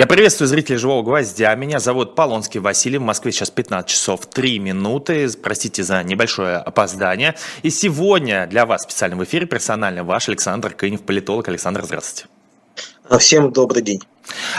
Я 0.00 0.06
приветствую 0.06 0.48
зрителей 0.48 0.78
«Живого 0.78 1.02
гвоздя». 1.02 1.54
Меня 1.54 1.78
зовут 1.78 2.14
Полонский 2.14 2.58
Василий. 2.58 2.96
В 2.96 3.02
Москве 3.02 3.32
сейчас 3.32 3.50
15 3.50 3.86
часов 3.86 4.24
3 4.24 4.58
минуты. 4.58 5.28
Простите 5.42 5.84
за 5.84 6.02
небольшое 6.02 6.56
опоздание. 6.56 7.36
И 7.62 7.68
сегодня 7.68 8.46
для 8.46 8.64
вас 8.64 8.84
специально 8.84 9.14
в 9.18 9.24
эфире 9.24 9.44
персонально 9.44 10.02
ваш 10.02 10.30
Александр 10.30 10.70
Кынев, 10.70 11.02
политолог. 11.02 11.46
Александр, 11.48 11.84
здравствуйте. 11.84 12.30
Всем 13.18 13.52
добрый 13.52 13.82
день. 13.82 14.00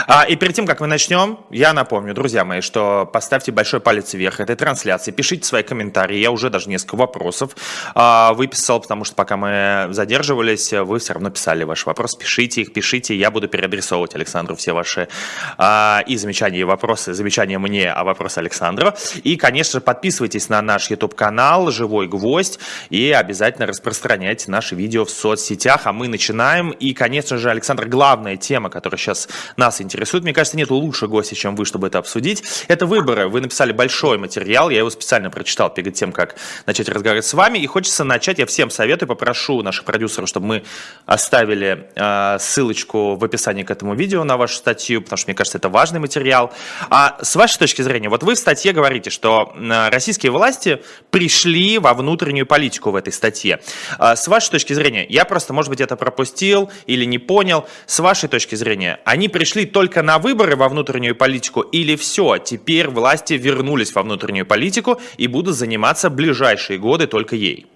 А, 0.06 0.24
и 0.24 0.36
перед 0.36 0.54
тем, 0.54 0.66
как 0.66 0.80
мы 0.80 0.86
начнем, 0.86 1.38
я 1.50 1.72
напомню, 1.72 2.14
друзья 2.14 2.44
мои, 2.44 2.60
что 2.60 3.08
поставьте 3.10 3.52
большой 3.52 3.80
палец 3.80 4.14
вверх 4.14 4.40
этой 4.40 4.56
трансляции, 4.56 5.10
пишите 5.10 5.46
свои 5.46 5.62
комментарии. 5.62 6.18
Я 6.18 6.30
уже 6.30 6.50
даже 6.50 6.68
несколько 6.68 6.96
вопросов 6.96 7.56
а, 7.94 8.32
выписал, 8.34 8.80
потому 8.80 9.04
что 9.04 9.14
пока 9.14 9.36
мы 9.36 9.88
задерживались, 9.90 10.72
вы 10.72 10.98
все 10.98 11.14
равно 11.14 11.30
писали 11.30 11.64
ваши 11.64 11.86
вопросы. 11.86 12.18
Пишите 12.18 12.62
их, 12.62 12.72
пишите, 12.72 13.16
я 13.16 13.30
буду 13.30 13.48
переадресовывать 13.48 14.14
Александру 14.14 14.56
все 14.56 14.72
ваши 14.72 15.08
а, 15.56 16.02
и 16.06 16.16
замечания, 16.16 16.60
и 16.60 16.64
вопросы. 16.64 17.14
Замечания 17.14 17.58
мне, 17.58 17.90
а 17.90 18.04
вопросы 18.04 18.38
Александру. 18.38 18.92
И, 19.22 19.36
конечно 19.36 19.78
же, 19.78 19.80
подписывайтесь 19.80 20.48
на 20.48 20.60
наш 20.62 20.90
YouTube-канал 20.90 21.70
«Живой 21.70 22.08
гвоздь» 22.08 22.58
и 22.90 23.10
обязательно 23.10 23.66
распространяйте 23.66 24.50
наши 24.50 24.74
видео 24.74 25.04
в 25.04 25.10
соцсетях. 25.10 25.82
А 25.86 25.92
мы 25.92 26.08
начинаем. 26.08 26.70
И, 26.70 26.92
конечно 26.92 27.38
же, 27.38 27.50
Александр, 27.50 27.86
главная 27.86 28.36
тема, 28.42 28.68
которая 28.68 28.98
сейчас 28.98 29.28
нас 29.56 29.80
интересует. 29.80 30.24
Мне 30.24 30.34
кажется, 30.34 30.56
нет 30.56 30.70
лучше 30.70 31.06
гостя, 31.06 31.34
чем 31.34 31.56
вы, 31.56 31.64
чтобы 31.64 31.86
это 31.86 31.98
обсудить. 31.98 32.44
Это 32.68 32.84
выборы. 32.84 33.28
Вы 33.28 33.40
написали 33.40 33.72
большой 33.72 34.18
материал, 34.18 34.68
я 34.68 34.78
его 34.78 34.90
специально 34.90 35.30
прочитал 35.30 35.70
перед 35.72 35.94
тем, 35.94 36.12
как 36.12 36.36
начать 36.66 36.88
разговаривать 36.88 37.24
с 37.24 37.34
вами. 37.34 37.58
И 37.58 37.66
хочется 37.66 38.04
начать, 38.04 38.38
я 38.38 38.46
всем 38.46 38.70
советую, 38.70 39.08
попрошу 39.08 39.62
наших 39.62 39.84
продюсеров, 39.84 40.28
чтобы 40.28 40.46
мы 40.46 40.62
оставили 41.06 41.88
э, 41.94 42.38
ссылочку 42.38 43.14
в 43.16 43.24
описании 43.24 43.62
к 43.62 43.70
этому 43.70 43.94
видео 43.94 44.24
на 44.24 44.36
вашу 44.36 44.56
статью, 44.56 45.00
потому 45.00 45.16
что, 45.16 45.28
мне 45.28 45.34
кажется, 45.34 45.58
это 45.58 45.68
важный 45.68 46.00
материал. 46.00 46.52
А 46.90 47.18
с 47.22 47.36
вашей 47.36 47.58
точки 47.58 47.82
зрения, 47.82 48.08
вот 48.08 48.22
вы 48.22 48.34
в 48.34 48.38
статье 48.38 48.72
говорите, 48.72 49.10
что 49.10 49.54
российские 49.90 50.32
власти 50.32 50.82
пришли 51.10 51.78
во 51.78 51.94
внутреннюю 51.94 52.46
политику 52.46 52.90
в 52.90 52.96
этой 52.96 53.12
статье. 53.12 53.60
А 53.98 54.16
с 54.16 54.28
вашей 54.28 54.50
точки 54.50 54.72
зрения, 54.72 55.06
я 55.08 55.24
просто, 55.24 55.52
может 55.52 55.70
быть, 55.70 55.80
это 55.80 55.96
пропустил 55.96 56.70
или 56.86 57.04
не 57.04 57.18
понял, 57.18 57.66
с 57.86 58.00
вашей 58.00 58.28
точки 58.32 58.54
зрения, 58.54 58.98
они 59.04 59.28
пришли 59.28 59.66
только 59.66 60.02
на 60.02 60.18
выборы 60.18 60.56
во 60.56 60.68
внутреннюю 60.68 61.14
политику 61.14 61.60
или 61.60 61.96
все, 61.96 62.38
теперь 62.38 62.88
власти 62.88 63.34
вернулись 63.34 63.94
во 63.94 64.02
внутреннюю 64.02 64.46
политику 64.46 65.00
и 65.18 65.26
будут 65.28 65.54
заниматься 65.54 66.08
ближайшие 66.08 66.78
годы 66.78 67.06
только 67.06 67.36
ей? 67.36 67.66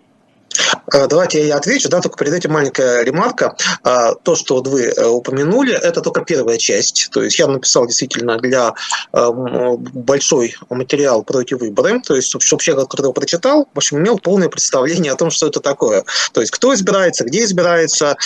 Э, 0.92 1.06
давайте 1.06 1.46
я 1.46 1.56
отвечу, 1.56 1.88
да, 1.88 2.00
только 2.00 2.18
перед 2.18 2.34
этим 2.34 2.52
маленькая 2.52 3.02
ремарка. 3.02 3.56
Э, 3.84 4.14
то, 4.22 4.34
что 4.34 4.56
вот 4.56 4.68
вы 4.68 4.84
э, 4.84 5.06
упомянули, 5.06 5.72
это 5.72 6.00
только 6.00 6.22
первая 6.22 6.58
часть. 6.58 7.08
То 7.12 7.22
есть 7.22 7.38
я 7.38 7.46
написал 7.46 7.86
действительно 7.86 8.38
для 8.38 8.74
большой 9.12 10.54
материал 10.70 11.22
про 11.22 11.40
эти 11.40 11.54
выборы, 11.54 12.00
то 12.00 12.14
есть 12.14 12.28
чтобы 12.28 12.62
человек, 12.62 12.88
который 12.88 13.06
его 13.06 13.12
прочитал, 13.12 13.68
в 13.72 13.76
общем, 13.76 13.98
имел 13.98 14.18
полное 14.18 14.48
представление 14.48 15.12
о 15.12 15.16
том, 15.16 15.30
что 15.30 15.46
это 15.46 15.60
такое. 15.60 16.04
То 16.32 16.40
есть 16.40 16.52
кто 16.52 16.74
избирается, 16.74 17.24
где 17.24 17.44
избирается 17.44 18.16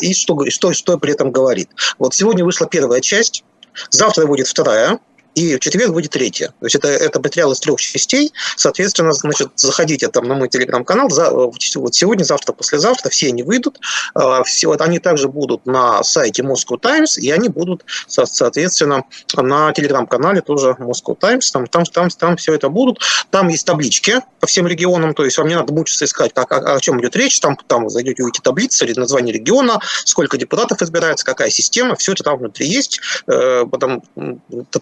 и 0.00 0.14
что, 0.14 0.48
что, 0.50 0.72
что 0.72 0.98
при 0.98 1.12
этом 1.12 1.30
говорит. 1.30 1.70
Вот 1.98 2.14
сегодня 2.14 2.44
вышла 2.44 2.66
первая 2.66 3.00
часть, 3.00 3.44
завтра 3.90 4.26
будет 4.26 4.46
вторая, 4.46 4.98
и 5.34 5.56
в 5.56 5.60
четверг 5.60 5.92
будет 5.92 6.10
третья. 6.10 6.48
То 6.48 6.66
есть 6.66 6.76
это, 6.76 6.88
это 6.88 7.20
материал 7.20 7.52
из 7.52 7.60
трех 7.60 7.80
частей. 7.80 8.32
Соответственно, 8.56 9.12
значит, 9.12 9.48
заходите 9.56 10.08
там 10.08 10.26
на 10.26 10.34
мой 10.34 10.48
телеграм-канал. 10.48 11.10
За, 11.10 11.30
вот 11.30 11.60
сегодня, 11.94 12.24
завтра, 12.24 12.52
послезавтра 12.52 13.10
все 13.10 13.28
они 13.28 13.42
выйдут. 13.42 13.80
А, 14.14 14.42
все, 14.44 14.68
вот 14.68 14.80
они 14.80 14.98
также 14.98 15.28
будут 15.28 15.66
на 15.66 16.02
сайте 16.02 16.42
Moscow 16.42 16.78
Times, 16.78 17.18
и 17.18 17.30
они 17.30 17.48
будут, 17.48 17.84
соответственно, 18.06 19.04
на 19.36 19.72
телеграм-канале 19.72 20.40
тоже 20.40 20.76
Moscow 20.78 21.16
Times. 21.18 21.50
Там, 21.50 21.66
там, 21.66 21.84
там, 21.84 22.08
там 22.10 22.36
все 22.36 22.54
это 22.54 22.68
будут. 22.68 23.00
Там 23.30 23.48
есть 23.48 23.66
таблички 23.66 24.20
по 24.40 24.46
всем 24.46 24.66
регионам. 24.66 25.14
То 25.14 25.24
есть 25.24 25.38
вам 25.38 25.48
не 25.48 25.54
надо 25.54 25.72
мучиться 25.72 26.04
искать, 26.04 26.32
как, 26.34 26.52
о, 26.52 26.74
о 26.74 26.80
чем 26.80 27.00
идет 27.00 27.16
речь. 27.16 27.38
Там, 27.40 27.56
там 27.66 27.84
вы 27.84 27.90
зайдете, 27.90 28.22
увидите 28.22 28.42
таблицы, 28.42 28.86
название 28.96 29.32
региона, 29.32 29.80
сколько 30.04 30.36
депутатов 30.36 30.82
избирается, 30.82 31.24
какая 31.24 31.50
система. 31.50 31.96
Все 31.96 32.12
это 32.12 32.24
там 32.24 32.38
внутри 32.38 32.66
есть. 32.66 33.00
Э, 33.26 33.64
потом, 33.70 34.02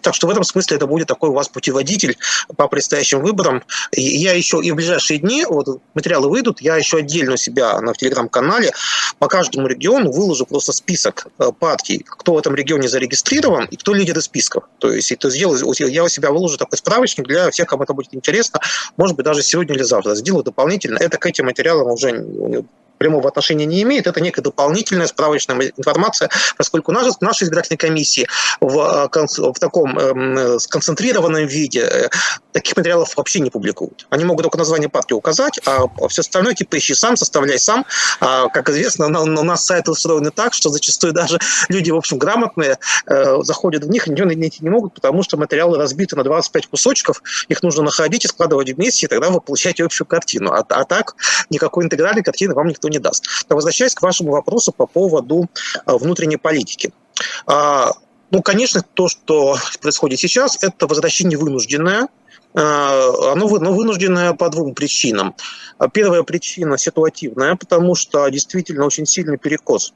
так 0.01 0.13
что 0.15 0.27
в 0.27 0.29
этом 0.29 0.38
этом 0.39 0.45
смысле 0.45 0.77
это 0.77 0.87
будет 0.87 1.07
такой 1.07 1.29
у 1.29 1.33
вас 1.33 1.49
путеводитель 1.49 2.17
по 2.55 2.67
предстоящим 2.67 3.21
выборам. 3.21 3.63
Я 3.91 4.33
еще 4.33 4.59
и 4.61 4.71
в 4.71 4.75
ближайшие 4.75 5.19
дни, 5.19 5.45
вот 5.47 5.81
материалы 5.93 6.29
выйдут, 6.29 6.61
я 6.61 6.75
еще 6.75 6.97
отдельно 6.97 7.33
у 7.33 7.37
себя 7.37 7.79
на 7.81 7.93
телеграм-канале 7.93 8.71
по 9.19 9.27
каждому 9.27 9.67
региону 9.67 10.11
выложу 10.11 10.45
просто 10.45 10.71
список 10.71 11.27
э, 11.39 11.51
партий, 11.57 12.05
кто 12.07 12.33
в 12.33 12.37
этом 12.37 12.55
регионе 12.55 12.87
зарегистрирован 12.87 13.65
и 13.65 13.75
кто 13.75 13.93
лидеры 13.93 14.21
списков. 14.21 14.63
То 14.79 14.91
есть 14.91 15.11
это 15.11 15.29
сделаю, 15.29 15.73
я 15.77 16.03
у 16.03 16.09
себя 16.09 16.31
выложу 16.31 16.57
такой 16.57 16.77
справочник 16.77 17.27
для 17.27 17.49
всех, 17.51 17.67
кому 17.67 17.83
это 17.83 17.93
будет 17.93 18.13
интересно, 18.13 18.59
может 18.97 19.15
быть, 19.15 19.25
даже 19.25 19.43
сегодня 19.43 19.75
или 19.75 19.83
завтра. 19.83 20.15
Сделаю 20.15 20.43
дополнительно. 20.43 20.97
Это 20.97 21.17
к 21.17 21.25
этим 21.25 21.45
материалам 21.45 21.91
уже 21.91 22.65
прямого 22.99 23.27
отношения 23.27 23.65
не 23.65 23.81
имеет. 23.81 24.05
Это 24.05 24.21
некая 24.21 24.41
дополнительная 24.41 25.07
справочная 25.07 25.71
информация, 25.75 26.29
поскольку 26.57 26.91
наши, 26.91 27.11
наши 27.21 27.45
избирательные 27.45 27.79
комиссии 27.79 28.27
в, 28.61 29.09
э, 29.11 29.51
в 29.51 29.59
таком 29.59 29.97
э, 29.97 30.59
сконцентрированном 30.59 31.47
виде 31.47 31.81
э, 31.81 32.09
таких 32.51 32.77
материалов 32.77 33.15
вообще 33.15 33.39
не 33.39 33.49
публикуют. 33.49 34.05
Они 34.09 34.25
могут 34.25 34.43
только 34.43 34.57
название 34.57 34.89
партии 34.89 35.13
указать, 35.13 35.59
а 35.65 35.87
все 36.09 36.21
остальное 36.21 36.53
типа 36.53 36.77
ищи 36.77 36.93
сам, 36.93 37.15
составляй 37.15 37.59
сам. 37.59 37.85
А, 38.19 38.49
как 38.49 38.69
известно, 38.69 39.07
на, 39.07 39.21
у 39.21 39.43
нас 39.43 39.65
сайты 39.65 39.91
устроены 39.91 40.31
так, 40.31 40.53
что 40.53 40.69
зачастую 40.69 41.13
даже 41.13 41.39
люди, 41.69 41.91
в 41.91 41.95
общем, 41.95 42.17
грамотные, 42.17 42.77
э, 43.07 43.37
заходят 43.43 43.83
в 43.85 43.89
них 43.89 44.07
и 44.07 44.11
ничего 44.11 44.27
найти 44.27 44.59
не 44.61 44.69
могут, 44.69 44.93
потому 44.93 45.23
что 45.23 45.37
материалы 45.37 45.77
разбиты 45.77 46.15
на 46.15 46.23
25 46.23 46.67
кусочков, 46.67 47.21
их 47.47 47.63
нужно 47.63 47.83
находить 47.83 48.25
и 48.25 48.27
складывать 48.27 48.69
вместе, 48.69 49.05
и 49.05 49.09
тогда 49.09 49.29
вы 49.29 49.39
получаете 49.39 49.85
общую 49.85 50.05
картину. 50.05 50.51
А, 50.51 50.65
а 50.67 50.83
так 50.83 51.15
никакой 51.49 51.85
интегральной 51.85 52.23
картины 52.23 52.53
вам 52.53 52.67
никто 52.67 52.88
не 52.89 52.99
даст. 52.99 53.25
Но 53.49 53.55
возвращаясь 53.55 53.93
к 53.93 54.01
вашему 54.01 54.31
вопросу 54.31 54.71
по 54.71 54.85
поводу 54.85 55.49
а, 55.85 55.97
внутренней 55.97 56.37
политики. 56.37 56.93
А, 57.45 57.91
ну, 58.31 58.41
конечно, 58.41 58.83
то, 58.93 59.07
что 59.07 59.57
происходит 59.81 60.19
сейчас, 60.19 60.61
это 60.63 60.87
возвращение 60.87 61.37
вынужденное, 61.37 62.07
а, 62.53 63.31
оно 63.31 63.47
вынужденное 63.47 64.33
по 64.33 64.49
двум 64.49 64.73
причинам. 64.73 65.35
Первая 65.93 66.23
причина 66.23 66.77
ситуативная, 66.77 67.55
потому 67.55 67.95
что 67.95 68.27
действительно 68.29 68.85
очень 68.85 69.05
сильный 69.05 69.37
перекос 69.37 69.93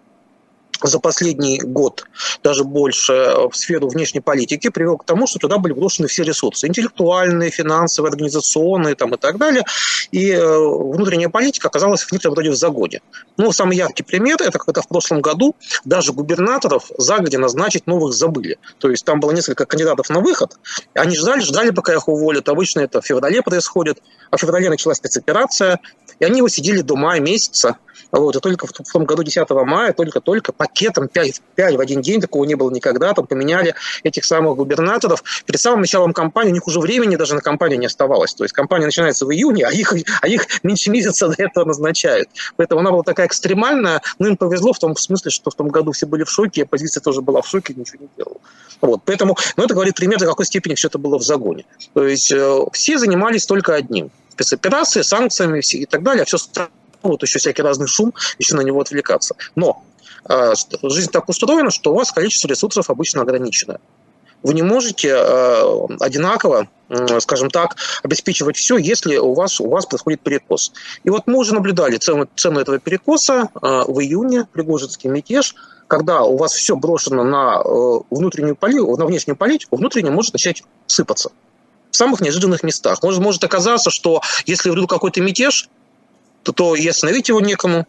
за 0.81 1.00
последний 1.00 1.59
год, 1.59 2.06
даже 2.44 2.63
больше, 2.63 3.13
в 3.51 3.56
сферу 3.56 3.88
внешней 3.88 4.22
политики 4.22 4.69
привел 4.69 4.97
к 4.97 5.06
тому, 5.06 5.28
что 5.28 5.39
туда 5.39 5.57
были 5.57 5.73
брошены 5.73 6.07
все 6.07 6.23
ресурсы, 6.23 6.67
интеллектуальные, 6.67 7.51
финансовые, 7.51 8.09
организационные 8.09 8.95
там, 8.95 9.13
и 9.13 9.17
так 9.17 9.38
далее. 9.38 9.63
И 10.12 10.31
э, 10.31 10.57
внутренняя 10.57 11.29
политика 11.29 11.67
оказалась 11.67 12.03
в 12.03 12.12
некотором 12.12 12.35
роде 12.35 12.50
в 12.50 12.56
загоне. 12.56 13.01
Ну, 13.38 13.51
самый 13.51 13.78
яркий 13.78 14.03
пример– 14.03 14.38
это 14.41 14.59
когда 14.59 14.81
в 14.81 14.88
прошлом 14.88 15.22
году 15.22 15.56
даже 15.85 16.13
губернаторов 16.13 16.91
загодя 16.97 17.39
назначить 17.39 17.88
новых 17.88 18.13
забыли. 18.13 18.57
То 18.79 18.89
есть 18.89 19.06
там 19.06 19.19
было 19.19 19.31
несколько 19.31 19.66
кандидатов 19.66 20.09
на 20.09 20.19
выход, 20.19 20.57
они 20.94 21.16
ждали, 21.16 21.41
ждали, 21.41 21.72
пока 21.72 21.94
их 21.94 22.07
уволят. 22.07 22.50
Обычно 22.50 22.81
это 22.81 23.01
в 23.01 23.06
феврале 23.06 23.41
происходит, 23.41 24.01
а 24.31 24.38
в 24.38 24.41
феврале 24.41 24.69
началась 24.69 24.97
спецоперация, 24.97 25.79
и 26.19 26.25
они 26.25 26.38
его 26.38 26.47
сидели 26.47 26.81
до 26.81 26.95
мая 26.95 27.19
месяца, 27.19 27.78
вот, 28.12 28.35
и 28.35 28.39
только 28.39 28.67
в 28.67 28.72
том 28.72 29.06
году 29.06 29.23
10 29.23 29.50
мая, 29.66 29.91
только-только 29.91 30.53
пакетом 30.63 31.09
5, 31.09 31.41
5 31.56 31.75
в 31.75 31.79
один 31.81 32.01
день, 32.01 32.22
такого 32.22 32.46
не 32.46 32.56
было 32.56 32.72
никогда, 32.72 33.13
там 33.13 33.28
поменяли 33.28 33.75
этих 34.03 34.24
самых 34.24 34.56
губернаторов. 34.56 35.22
Перед 35.46 35.59
самым 35.59 35.81
началом 35.81 36.13
кампании 36.13 36.51
у 36.51 36.53
них 36.53 36.68
уже 36.68 36.79
времени 36.79 37.18
даже 37.18 37.35
на 37.35 37.41
кампанию 37.41 37.78
не 37.79 37.88
оставалось. 37.88 38.34
То 38.34 38.46
есть 38.46 38.53
кампания 38.53 38.85
начинается 38.85 39.25
в 39.25 39.34
июне, 39.34 39.66
а 39.66 39.74
их, 39.74 39.94
а 40.22 40.28
их 40.29 40.47
меньше 40.63 40.90
месяца 40.90 41.28
до 41.28 41.35
этого 41.38 41.66
назначают. 41.66 42.29
Поэтому 42.56 42.79
она 42.79 42.91
была 42.91 43.03
такая 43.03 43.28
экстремальная, 43.28 44.01
но 44.19 44.28
им 44.29 44.38
повезло 44.38 44.72
в 44.72 44.79
том 44.79 44.96
смысле, 44.96 45.31
что 45.31 45.51
в 45.51 45.56
том 45.56 45.68
году 45.68 45.91
все 45.91 46.06
были 46.06 46.24
в 46.24 46.29
шоке, 46.29 46.63
оппозиция 46.63 47.01
тоже 47.01 47.22
была 47.22 47.41
в 47.41 47.47
шоке, 47.47 47.74
ничего 47.74 48.03
не 48.03 48.09
делала. 48.16 48.38
Вот, 48.80 49.01
поэтому, 49.03 49.36
ну, 49.57 49.65
это 49.65 49.74
говорит 49.74 49.95
пример, 49.95 50.18
до 50.19 50.27
какой 50.27 50.45
степени 50.45 50.75
все 50.75 50.88
это 50.88 50.98
было 50.98 51.19
в 51.19 51.24
загоне. 51.24 51.65
То 51.94 52.07
есть 52.07 52.31
э, 52.31 52.60
все 52.71 52.98
занимались 52.98 53.45
только 53.45 53.75
одним 53.75 54.12
спецоперации, 54.30 55.01
санкциями 55.01 55.60
и 55.74 55.86
так 55.86 56.04
далее, 56.04 56.24
а 56.24 56.25
все 56.25 56.38
вот 57.04 57.21
еще 57.21 57.39
всякий 57.39 57.62
разный 57.62 57.88
шум, 57.88 58.13
еще 58.39 58.56
на 58.56 58.62
него 58.62 58.81
отвлекаться. 58.81 59.36
Но 59.56 59.83
жизнь 60.28 61.12
так 61.12 61.30
устроена, 61.30 61.72
что 61.72 61.92
у 61.92 61.96
вас 61.96 62.12
количество 62.12 62.48
ресурсов 62.48 62.90
обычно 62.90 63.22
ограничено. 63.22 63.80
Вы 64.44 64.54
не 64.54 64.62
можете 64.62 65.10
э, 65.10 65.88
одинаково, 66.02 66.68
скажем 67.20 67.50
так, 67.50 67.78
обеспечивать 68.04 68.58
все, 68.58 68.78
если 68.78 69.16
у 69.16 69.34
вас, 69.34 69.62
у 69.62 69.70
вас 69.70 69.86
происходит 69.86 70.20
перекос. 70.20 70.74
И 71.06 71.10
вот 71.10 71.24
мы 71.28 71.38
уже 71.38 71.54
наблюдали 71.54 71.96
цену, 71.96 72.28
цену 72.36 72.60
этого 72.60 72.78
перекоса 72.78 73.50
э, 73.56 73.84
в 73.88 74.02
июне, 74.02 74.46
Пригожинский 74.52 75.10
мятеж, 75.10 75.56
когда 75.88 76.24
у 76.24 76.36
вас 76.36 76.54
все 76.54 76.75
брошено 76.75 77.24
на 77.24 77.62
э, 77.64 78.00
внутреннюю 78.10 78.58
политику, 78.58 78.98
на 78.98 79.06
внешнюю 79.06 79.38
политику, 79.38 79.78
внутренне 79.78 80.12
может 80.12 80.34
начать 80.34 80.64
сыпаться 80.88 81.31
в 81.92 81.96
самых 81.96 82.20
неожиданных 82.20 82.64
местах. 82.64 83.02
Может, 83.02 83.22
может 83.22 83.44
оказаться, 83.44 83.92
что 83.92 84.22
если 84.46 84.70
вдруг 84.72 84.90
какой-то 84.90 85.22
мятеж, 85.22 85.70
то, 86.42 86.52
то 86.52 86.75
и 86.75 86.86
остановить 86.88 87.30
его 87.30 87.40
некому, 87.40 87.88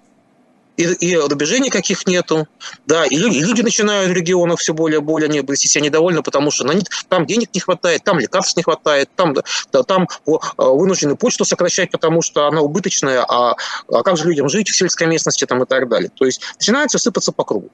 и, 0.77 0.85
и 0.85 1.17
рубежей 1.17 1.61
никаких 1.61 2.07
нету, 2.07 2.49
да, 2.87 3.05
и 3.05 3.17
люди, 3.17 3.39
и 3.39 3.41
люди 3.41 3.63
начинают 3.63 4.11
в 4.11 4.13
регионах 4.13 4.59
все 4.59 4.75
более 4.75 5.01
и 5.01 5.03
более 5.03 5.29
они 5.29 5.57
себя 5.57 5.85
недовольны, 5.85 6.23
потому 6.23 6.51
что 6.51 6.65
на 6.65 6.73
них, 6.73 6.85
там 7.09 7.27
денег 7.27 7.51
не 7.55 7.61
хватает, 7.61 8.03
там 8.05 8.19
лекарств 8.19 8.57
не 8.57 8.63
хватает, 8.63 9.09
там, 9.15 9.35
да, 9.73 9.83
там 9.83 10.09
о, 10.27 10.41
вынуждены 10.57 11.17
почту 11.17 11.45
сокращать, 11.45 11.91
потому 11.91 12.23
что 12.23 12.47
она 12.47 12.61
убыточная, 12.61 13.25
а, 13.29 13.57
а 13.89 14.03
как 14.03 14.17
же 14.17 14.25
людям 14.25 14.49
жить 14.49 14.69
в 14.69 14.77
сельской 14.77 15.07
местности 15.07 15.45
там 15.45 15.63
и 15.63 15.67
так 15.67 15.89
далее. 15.89 16.11
То 16.15 16.25
есть 16.25 16.41
начинается 16.59 16.99
сыпаться 16.99 17.33
по 17.33 17.45
кругу. 17.45 17.71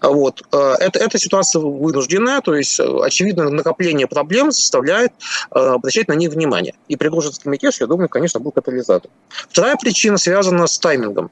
Вот. 0.00 0.42
Э, 0.52 0.74
это, 0.78 0.98
эта 0.98 1.18
ситуация 1.18 1.60
вынужденная, 1.60 2.40
то 2.40 2.54
есть 2.54 2.78
э, 2.78 2.84
очевидно 3.02 3.50
накопление 3.50 4.06
проблем 4.06 4.52
заставляет 4.52 5.12
э, 5.54 5.58
обращать 5.58 6.08
на 6.08 6.14
них 6.14 6.30
внимание. 6.30 6.74
И 6.88 6.96
Пригожинский 6.96 7.50
мятеж, 7.50 7.80
я 7.80 7.86
думаю, 7.86 8.08
конечно, 8.08 8.40
был 8.40 8.52
катализатор. 8.52 9.10
Вторая 9.30 9.76
причина 9.76 10.18
связана 10.18 10.66
с 10.66 10.78
таймингом. 10.78 11.30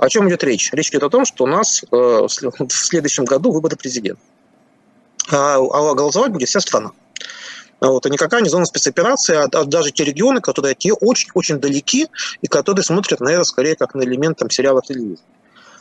О 0.00 0.08
чем 0.08 0.28
идет 0.30 0.42
речь? 0.44 0.72
Речь 0.72 0.88
идет 0.88 1.02
о 1.02 1.10
том, 1.10 1.26
что 1.26 1.44
у 1.44 1.46
нас 1.46 1.82
э, 1.82 1.86
в 1.92 2.28
следующем 2.70 3.26
году 3.26 3.52
выборы 3.52 3.76
президента. 3.76 4.20
А, 5.30 5.56
а 5.56 5.94
голосовать 5.94 6.32
будет 6.32 6.48
вся 6.48 6.60
страна. 6.60 6.92
Вот, 7.80 8.04
а 8.06 8.08
никакая 8.08 8.40
не 8.40 8.48
зона 8.48 8.64
спецоперации, 8.64 9.36
а, 9.36 9.44
а 9.52 9.64
даже 9.64 9.90
те 9.90 10.04
регионы, 10.04 10.40
которые 10.40 10.72
от 10.72 10.82
нее 10.82 10.94
очень-очень 10.94 11.58
далеки 11.58 12.08
и 12.40 12.46
которые 12.46 12.82
смотрят, 12.82 13.20
наверное, 13.20 13.44
скорее 13.44 13.76
как 13.76 13.94
на 13.94 14.02
элемент 14.02 14.38
там, 14.38 14.48
сериала 14.48 14.80
телевизора. 14.80 15.20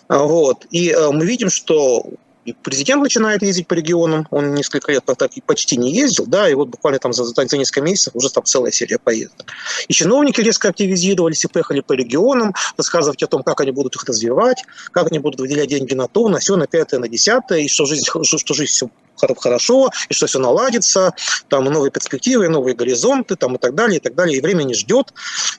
Вот. 0.10 0.66
И 0.70 0.90
э, 0.90 1.12
мы 1.12 1.26
видим, 1.26 1.50
что 1.50 2.06
и 2.50 2.56
президент 2.64 3.04
начинает 3.04 3.44
ездить 3.44 3.68
по 3.68 3.76
регионам, 3.76 4.28
он 4.32 4.56
несколько 4.56 4.92
лет 4.92 5.04
так 5.06 5.32
почти 5.46 5.78
не 5.78 5.94
ездил, 5.94 6.26
да, 6.26 6.50
и 6.50 6.56
вот 6.56 6.70
буквально 6.70 7.00
там 7.00 7.14
за, 7.14 7.24
за 7.24 7.58
несколько 7.58 7.82
месяцев 7.82 8.16
уже 8.16 8.30
там 8.30 8.44
целая 8.44 8.72
серия 8.72 8.98
поездок. 8.98 9.46
И 9.88 9.94
чиновники 9.94 10.42
резко 10.42 10.70
активизировались 10.70 11.46
и 11.46 11.48
поехали 11.48 11.82
по 11.82 11.94
регионам, 11.94 12.54
рассказывать 12.78 13.22
о 13.22 13.28
том, 13.28 13.44
как 13.44 13.62
они 13.62 13.72
будут 13.72 13.96
их 13.96 14.04
развивать, 14.06 14.64
как 14.92 15.08
они 15.08 15.20
будут 15.20 15.40
выделять 15.40 15.70
деньги 15.70 15.94
на 15.94 16.08
то, 16.08 16.28
на 16.28 16.40
все, 16.40 16.56
на 16.56 16.66
пятое, 16.66 17.00
на 17.00 17.08
десятое, 17.08 17.60
и 17.60 17.68
что 17.68 17.86
жизнь, 17.86 18.06
что 18.06 18.54
жизнь 18.54 18.72
все 18.72 18.90
хорошо, 19.38 19.90
и 20.10 20.14
что 20.14 20.28
все 20.28 20.40
наладится, 20.40 21.14
там 21.50 21.66
новые 21.66 21.92
перспективы, 21.92 22.48
новые 22.48 22.76
горизонты, 22.76 23.36
там 23.36 23.56
и 23.56 23.58
так 23.60 23.76
далее, 23.76 23.98
и 23.98 24.00
так 24.00 24.16
далее, 24.16 24.38
и 24.38 24.42
время 24.42 24.64
не 24.64 24.74
ждет. 24.74 25.14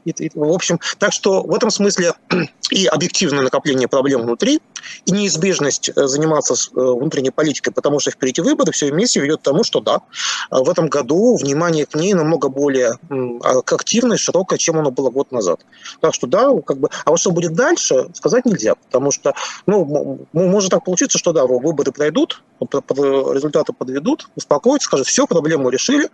И, 0.05 0.11
и, 0.11 0.31
в 0.35 0.53
общем, 0.53 0.81
так 0.99 1.13
что 1.13 1.43
в 1.43 1.55
этом 1.55 1.71
смысле 1.71 2.15
и 2.71 2.87
объективное 2.87 3.43
накопление 3.43 3.89
проблем 3.89 4.23
внутри, 4.23 4.61
и 5.05 5.13
неизбежность 5.13 5.91
э, 5.91 6.07
заниматься 6.07 6.55
э, 6.55 6.81
внутренней 6.81 7.31
политикой, 7.31 7.73
потому 7.73 8.01
что 8.01 8.11
впереди 8.11 8.41
выборы, 8.41 8.73
все 8.73 8.91
вместе 8.91 9.21
ведет 9.21 9.41
к 9.41 9.43
тому, 9.43 9.65
что 9.65 9.81
да, 9.81 10.01
в 10.51 10.69
этом 10.69 10.89
году 10.89 11.37
внимание 11.37 11.87
к 11.87 11.95
ней 11.95 12.15
намного 12.15 12.49
более 12.49 12.99
а, 13.11 13.59
активное, 13.59 14.17
широкое, 14.17 14.59
чем 14.59 14.79
оно 14.79 14.91
было 14.91 15.11
год 15.11 15.33
назад. 15.33 15.61
Так 16.01 16.15
что 16.15 16.27
да, 16.27 16.51
как 16.65 16.79
бы, 16.79 16.89
а 17.05 17.11
вот 17.11 17.21
что 17.21 17.31
будет 17.31 17.55
дальше, 17.55 18.09
сказать 18.15 18.45
нельзя, 18.45 18.75
потому 18.75 19.11
что, 19.11 19.35
ну, 19.67 20.27
может 20.33 20.71
так 20.71 20.85
получиться, 20.85 21.19
что 21.19 21.33
да, 21.33 21.47
выборы 21.47 21.93
пройдут, 21.93 22.43
результаты 22.61 23.73
подведут, 23.73 24.29
успокоятся, 24.37 24.87
скажут, 24.87 25.07
все, 25.07 25.27
проблему 25.27 25.69
решили, 25.71 26.09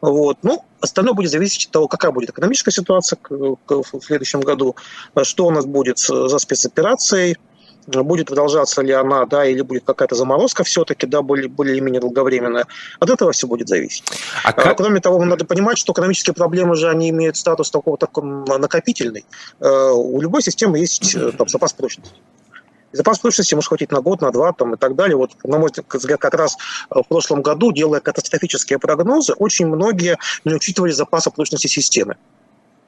вот, 0.00 0.38
ну, 0.42 0.64
остальное 0.80 1.14
будет 1.14 1.30
зависеть 1.30 1.66
от 1.66 1.72
того, 1.72 1.88
какая 1.88 2.12
будет 2.12 2.30
экономическая 2.30 2.70
ситуация 2.70 3.18
в 3.28 4.00
следующем 4.02 4.40
году, 4.40 4.76
что 5.22 5.46
у 5.46 5.50
нас 5.50 5.64
будет 5.64 5.98
за 5.98 6.38
спецоперацией, 6.38 7.36
будет 7.86 8.26
продолжаться 8.26 8.82
ли 8.82 8.92
она, 8.92 9.26
да, 9.26 9.44
или 9.44 9.62
будет 9.62 9.84
какая-то 9.84 10.14
заморозка 10.14 10.64
все-таки, 10.64 11.06
да, 11.06 11.22
более, 11.22 11.48
более-менее 11.48 12.00
долговременная. 12.00 12.66
От 13.00 13.10
этого 13.10 13.32
все 13.32 13.46
будет 13.46 13.68
зависеть. 13.68 14.04
А 14.44 14.52
как... 14.52 14.76
Кроме 14.76 15.00
того, 15.00 15.24
надо 15.24 15.44
понимать, 15.44 15.78
что 15.78 15.92
экономические 15.92 16.34
проблемы 16.34 16.76
же, 16.76 16.88
они 16.88 17.10
имеют 17.10 17.36
статус 17.36 17.70
такого 17.70 17.96
такого 17.96 18.58
накопительный. 18.58 19.24
Э, 19.60 19.90
у 19.92 20.20
любой 20.20 20.42
системы 20.42 20.78
есть 20.78 21.14
э, 21.14 21.32
там, 21.32 21.48
запас 21.48 21.72
прочности. 21.72 22.14
запас 22.92 23.18
прочности 23.18 23.54
может 23.54 23.68
хватить 23.68 23.92
на 23.92 24.00
год, 24.00 24.20
на 24.20 24.30
два 24.30 24.52
там, 24.52 24.74
и 24.74 24.76
так 24.76 24.96
далее. 24.96 25.16
Вот, 25.16 25.32
на 25.44 25.58
мой 25.58 25.70
взгляд, 25.92 26.20
как 26.20 26.34
раз 26.34 26.56
в 26.90 27.04
прошлом 27.04 27.42
году, 27.42 27.72
делая 27.72 28.00
катастрофические 28.00 28.78
прогнозы, 28.78 29.32
очень 29.34 29.66
многие 29.66 30.18
не 30.44 30.54
учитывали 30.54 30.92
запаса 30.92 31.30
прочности 31.30 31.66
системы 31.66 32.16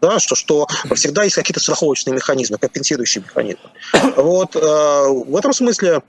да, 0.00 0.18
что, 0.18 0.34
что 0.34 0.66
всегда 0.94 1.24
есть 1.24 1.36
какие-то 1.36 1.60
страховочные 1.60 2.14
механизмы, 2.14 2.58
компенсирующие 2.58 3.22
механизмы. 3.24 3.70
Вот 4.16 4.56
э, 4.56 4.60
в 4.60 5.36
этом 5.36 5.52
смысле 5.52 6.02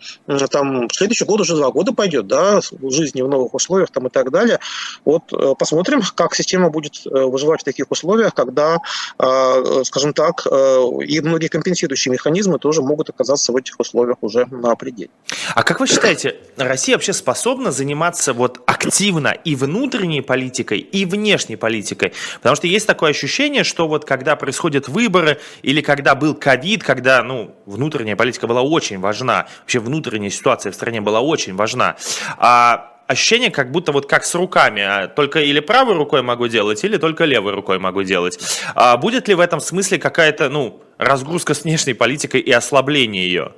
там 0.52 0.90
следующий 0.92 1.26
год 1.26 1.42
уже 1.42 1.56
два 1.56 1.72
года 1.72 1.94
пойдет, 1.94 2.28
да, 2.28 2.60
жизни 2.84 3.22
в 3.22 3.28
новых 3.28 3.54
условиях 3.54 3.90
там 3.92 4.08
и 4.08 4.10
так 4.10 4.32
далее. 4.32 4.60
Вот 5.06 5.24
э, 5.34 5.54
посмотрим, 5.58 6.02
как 6.16 6.36
система 6.36 6.70
будет 6.70 7.02
э, 7.06 7.10
выживать 7.10 7.62
в 7.62 7.64
таких 7.64 7.92
условиях, 7.92 8.34
когда, 8.34 8.78
э, 9.18 9.84
скажем 9.86 10.14
так, 10.14 10.46
э, 10.50 10.84
и 11.06 11.20
многие 11.22 11.48
компенсирующие 11.48 12.12
механизмы 12.12 12.60
тоже 12.60 12.82
могут 12.82 13.10
оказаться 13.10 13.52
в 13.52 13.56
этих 13.56 13.80
условиях 13.80 14.18
уже 14.22 14.46
на 14.48 14.76
пределе. 14.76 15.10
А 15.56 15.64
как 15.64 15.80
вы 15.80 15.88
считаете, 15.88 16.38
Россия 16.58 16.96
вообще 16.96 17.14
способна 17.14 17.72
заниматься 17.72 18.34
вот 18.34 18.60
активно 18.66 19.30
и 19.30 19.56
внутренней 19.56 20.22
политикой, 20.22 20.80
и 20.80 21.06
внешней 21.06 21.56
политикой? 21.56 22.14
Потому 22.38 22.56
что 22.56 22.68
есть 22.68 22.88
такое 22.88 23.12
ощущение, 23.12 23.64
что 23.64 23.79
что 23.80 23.88
вот 23.88 24.04
когда 24.04 24.36
происходят 24.36 24.90
выборы 24.90 25.40
или 25.62 25.80
когда 25.80 26.14
был 26.14 26.36
ковид, 26.36 26.84
когда, 26.84 27.24
ну, 27.24 27.56
внутренняя 27.66 28.18
политика 28.18 28.46
была 28.46 28.62
очень 28.62 29.00
важна, 29.00 29.48
вообще 29.62 29.80
внутренняя 29.80 30.30
ситуация 30.30 30.74
в 30.74 30.76
стране 30.76 31.00
была 31.00 31.22
очень 31.22 31.56
важна, 31.56 31.96
а 32.38 32.92
ощущение, 33.08 33.52
как 33.52 33.72
будто 33.72 33.94
вот 33.94 34.06
как 34.06 34.26
с 34.26 34.36
руками, 34.36 34.82
а 34.82 35.08
только 35.08 35.40
или 35.40 35.62
правой 35.62 35.94
рукой 35.94 36.24
могу 36.24 36.50
делать, 36.50 36.84
или 36.84 36.98
только 36.98 37.24
левой 37.24 37.54
рукой 37.54 37.80
могу 37.80 38.04
делать. 38.04 38.38
А 38.76 38.98
будет 38.98 39.30
ли 39.30 39.34
в 39.34 39.40
этом 39.40 39.62
смысле 39.62 39.98
какая-то, 39.98 40.50
ну, 40.50 40.84
разгрузка 40.98 41.54
с 41.54 41.64
внешней 41.64 41.94
политикой 41.94 42.42
и 42.42 42.52
ослабление 42.52 43.26
ее? 43.26 43.54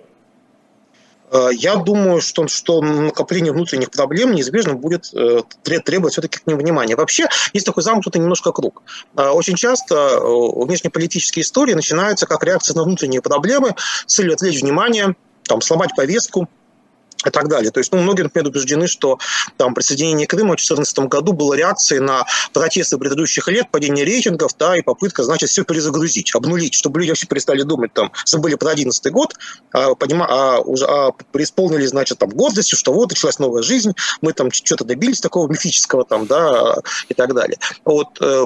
Э, 1.31 1.49
я 1.53 1.77
думаю, 1.77 2.21
что, 2.21 2.47
что 2.47 2.81
накопление 2.81 3.53
внутренних 3.53 3.89
проблем 3.89 4.33
неизбежно 4.33 4.75
будет 4.75 5.11
э, 5.13 5.41
требовать 5.63 6.13
все-таки 6.13 6.39
к 6.39 6.47
ним 6.47 6.57
внимания. 6.57 6.95
Вообще, 6.95 7.27
есть 7.53 7.65
такой 7.65 7.83
замкнутый 7.83 8.21
немножко 8.21 8.51
круг. 8.51 8.83
Э, 9.15 9.29
очень 9.29 9.55
часто 9.55 10.19
внешнеполитические 10.21 11.43
истории 11.43 11.73
начинаются 11.73 12.25
как 12.25 12.43
реакция 12.43 12.75
на 12.75 12.83
внутренние 12.83 13.21
проблемы 13.21 13.75
с 14.05 14.15
целью 14.15 14.33
отвлечь 14.33 14.61
внимание, 14.61 15.15
там, 15.43 15.61
сломать 15.61 15.91
повестку, 15.95 16.47
и 17.25 17.29
так 17.29 17.47
далее. 17.47 17.71
То 17.71 17.79
есть, 17.79 17.91
ну, 17.91 18.01
многие, 18.01 18.23
например, 18.23 18.47
убеждены, 18.47 18.87
что 18.87 19.19
там 19.57 19.73
присоединение 19.73 20.27
Крыма 20.27 20.53
в 20.53 20.57
2014 20.57 20.99
году 20.99 21.33
было 21.33 21.53
реакцией 21.53 21.99
на 21.99 22.25
протесты 22.53 22.97
предыдущих 22.97 23.47
лет, 23.47 23.69
падение 23.71 24.05
рейтингов, 24.05 24.55
да, 24.57 24.77
и 24.77 24.81
попытка, 24.81 25.23
значит, 25.23 25.49
все 25.49 25.63
перезагрузить, 25.63 26.33
обнулить, 26.35 26.73
чтобы 26.73 26.99
люди 26.99 27.09
вообще 27.09 27.27
перестали 27.27 27.63
думать, 27.63 27.93
там, 27.93 28.11
забыли 28.25 28.55
про 28.55 28.67
2011 28.67 29.11
год, 29.11 29.35
а, 29.71 29.95
понима, 29.95 30.27
а, 30.29 30.59
уже, 30.59 30.85
а 30.85 31.11
преисполнились, 31.31 31.89
значит, 31.89 32.17
там, 32.17 32.29
гордостью, 32.29 32.77
что 32.77 32.93
вот, 32.93 33.09
началась 33.09 33.39
новая 33.39 33.61
жизнь, 33.61 33.93
мы 34.21 34.33
там 34.33 34.51
что-то 34.51 34.83
добились 34.83 35.21
такого 35.21 35.47
мифического, 35.47 36.05
там, 36.05 36.25
да, 36.25 36.75
и 37.09 37.13
так 37.13 37.33
далее. 37.33 37.57
Вот, 37.85 38.07
э, 38.21 38.45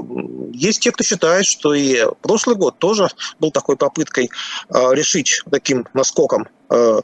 есть 0.54 0.82
те, 0.82 0.92
кто 0.92 1.04
считает, 1.04 1.46
что 1.46 1.74
и 1.74 2.06
прошлый 2.22 2.56
год 2.56 2.78
тоже 2.80 3.10
был 3.40 3.52
такой 3.52 3.78
попыткой 3.78 4.30
э, 4.70 4.94
решить 4.94 5.42
таким 5.50 5.86
наскоком 5.94 6.48
э, 6.70 7.02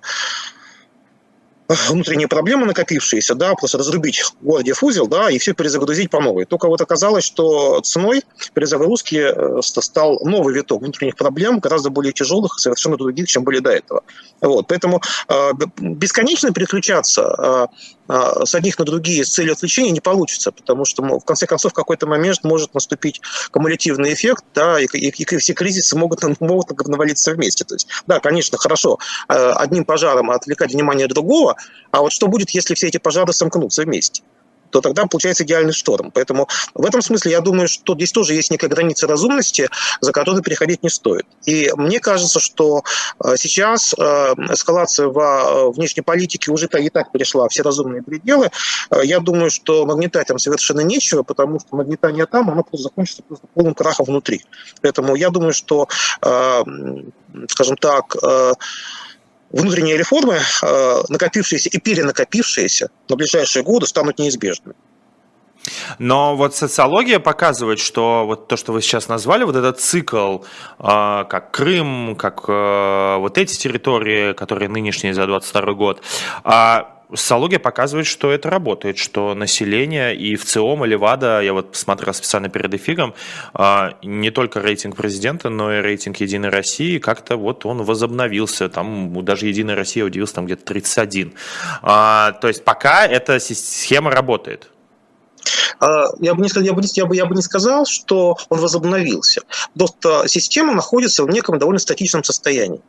внутренние 1.90 2.28
проблемы 2.28 2.66
накопившиеся, 2.66 3.36
да, 3.36 3.54
просто 3.56 3.78
разрубить 3.78 4.24
Гордиев 4.42 4.84
узел, 4.84 5.08
да, 5.08 5.30
и 5.30 5.38
все 5.38 5.54
перезагрузить 5.54 6.10
по 6.10 6.20
новой. 6.20 6.46
Только 6.46 6.68
вот 6.68 6.82
оказалось, 6.82 7.24
что 7.24 7.80
ценой 7.82 8.24
перезагрузки 8.54 9.16
э, 9.16 9.62
стал 9.62 10.20
новый 10.24 10.54
виток 10.54 10.82
внутренних 10.82 11.16
проблем, 11.16 11.60
гораздо 11.60 11.90
более 11.90 12.14
тяжелых, 12.14 12.60
совершенно 12.60 12.98
других, 12.98 13.28
чем 13.28 13.44
были 13.44 13.60
до 13.60 13.72
этого. 13.72 14.04
Вот, 14.42 14.68
поэтому 14.68 15.02
э, 15.28 15.52
бесконечно 15.80 16.52
переключаться 16.52 17.36
э, 17.38 17.68
с 18.12 18.56
одних 18.56 18.78
на 18.78 18.86
другие 18.86 19.24
с 19.24 19.30
целью 19.30 19.54
отвлечения 19.54 19.92
не 19.92 20.02
получится, 20.02 20.52
потому 20.52 20.86
что, 20.86 21.02
в 21.02 21.24
конце 21.24 21.48
концов, 21.48 21.72
в 21.72 21.76
какой-то 21.76 22.08
момент 22.08 22.44
может 22.44 22.74
наступить 22.74 23.22
кумулятивный 23.52 24.14
эффект, 24.14 24.44
да, 24.54 24.80
и, 24.80 24.86
и, 24.86 25.10
и 25.10 25.38
все 25.38 25.54
кризисы 25.54 25.98
могут, 25.98 26.22
могут 26.40 26.88
навалиться 26.88 27.32
вместе. 27.32 27.64
То 27.64 27.76
есть, 27.76 27.88
да, 28.08 28.20
конечно, 28.20 28.58
хорошо 28.58 29.00
э, 29.30 29.34
одним 29.34 29.86
пожаром 29.86 30.32
отвлекать 30.32 30.74
внимание 30.74 31.08
другого, 31.08 31.56
а 31.92 32.02
вот 32.02 32.12
что 32.12 32.28
будет, 32.28 32.50
если 32.52 32.74
все 32.74 32.88
эти 32.88 32.98
пожары 32.98 33.34
сомкнутся 33.34 33.84
вместе? 33.84 34.24
То 34.72 34.82
тогда 34.82 35.06
получается 35.06 35.44
идеальный 35.44 35.74
шторм. 35.74 36.12
Поэтому 36.12 36.48
в 36.74 36.86
этом 36.86 37.02
смысле 37.02 37.32
я 37.32 37.42
думаю, 37.42 37.68
что 37.68 37.94
здесь 37.96 38.12
тоже 38.12 38.34
есть 38.34 38.52
некая 38.52 38.68
граница 38.68 39.08
разумности, 39.08 39.70
за 40.00 40.12
которую 40.12 40.42
переходить 40.44 40.82
не 40.84 40.90
стоит. 40.90 41.26
И 41.46 41.72
мне 41.76 42.00
кажется, 42.00 42.40
что 42.40 42.84
э, 43.24 43.36
сейчас 43.38 43.94
э, 43.94 43.98
эскалация 44.52 45.08
во 45.08 45.42
э, 45.44 45.72
внешней 45.72 46.02
политике 46.02 46.52
уже 46.52 46.68
и 46.72 46.90
так 46.90 47.12
перешла 47.12 47.48
все 47.50 47.64
разумные 47.64 48.02
пределы. 48.02 48.50
Я 49.04 49.20
думаю, 49.20 49.52
что 49.52 49.86
нагнетать 49.86 50.28
там 50.28 50.40
совершенно 50.40 50.82
нечего, 50.82 51.24
потому 51.24 51.60
что 51.60 51.76
нагнетание 51.76 52.26
там, 52.26 52.50
оно 52.50 52.64
просто 52.64 52.86
закончится 52.86 53.24
просто 53.24 53.46
полным 53.54 53.74
крахом 53.74 54.06
внутри. 54.06 54.42
Поэтому 54.82 55.16
я 55.16 55.30
думаю, 55.30 55.54
что, 55.54 55.88
скажем 56.22 57.78
так, 57.78 58.16
внутренние 59.52 59.98
реформы, 59.98 60.40
э, 60.64 61.02
накопившиеся 61.10 61.70
и 61.70 61.80
перенакопившиеся 61.80 62.90
на 63.10 63.16
ближайшие 63.16 63.64
годы, 63.64 63.88
станут 63.88 64.20
неизбежными. 64.20 64.76
Но 66.00 66.36
вот 66.36 66.56
социология 66.56 67.20
показывает, 67.20 67.80
что 67.80 68.26
вот 68.26 68.48
то, 68.48 68.58
что 68.58 68.74
вы 68.74 68.82
сейчас 68.82 69.08
назвали, 69.08 69.44
вот 69.44 69.56
этот 69.56 69.80
цикл, 69.80 70.40
э, 70.40 70.44
как 70.80 71.52
Крым, 71.52 72.16
как 72.16 72.46
э, 72.48 73.18
вот 73.20 73.38
эти 73.38 73.58
территории, 73.58 74.34
которые 74.34 74.70
нынешние 74.70 75.14
за 75.14 75.28
22 75.28 75.74
год, 75.74 76.02
э, 76.44 76.78
социология 77.14 77.60
показывает, 77.60 78.08
что 78.08 78.32
это 78.32 78.50
работает, 78.50 78.98
что 78.98 79.34
население 79.34 80.16
и 80.16 80.36
в 80.36 80.46
ЦИОМ, 80.46 80.86
и 80.86 80.88
Левада, 80.88 81.42
я 81.42 81.54
вот 81.54 81.72
посмотрел 81.72 82.14
специально 82.14 82.50
перед 82.50 82.74
эфиром, 82.74 83.14
э, 83.54 83.92
не 84.04 84.32
только 84.32 84.60
рейтинг 84.62 84.96
президента, 84.96 85.50
но 85.50 85.74
и 85.74 85.82
рейтинг 85.82 86.18
Единой 86.18 86.50
России, 86.50 87.00
как-то 87.00 87.38
вот 87.38 87.66
он 87.66 87.84
возобновился, 87.84 88.70
там 88.70 89.24
даже 89.24 89.48
Единая 89.48 89.76
Россия 89.76 90.06
удивилась, 90.06 90.32
там 90.32 90.46
где-то 90.46 90.66
31. 90.66 91.34
Э, 91.84 92.34
то 92.40 92.48
есть 92.48 92.64
пока 92.64 93.06
эта 93.06 93.40
схема 93.40 94.12
работает. 94.12 94.70
А, 95.80 96.06
я 96.20 96.36
бы, 96.36 96.42
не, 96.42 96.50
я, 96.64 96.74
бы, 96.74 96.82
я, 96.84 97.06
бы, 97.06 97.16
я 97.16 97.26
бы 97.26 97.36
не 97.36 97.42
сказал, 97.42 97.86
что 97.86 98.38
он 98.50 98.60
возобновился. 98.60 99.42
Просто 99.76 100.28
система 100.28 100.74
находится 100.74 101.24
в 101.24 101.30
неком 101.30 101.58
довольно 101.58 101.80
статичном 101.80 102.24
состоянии. 102.24 102.82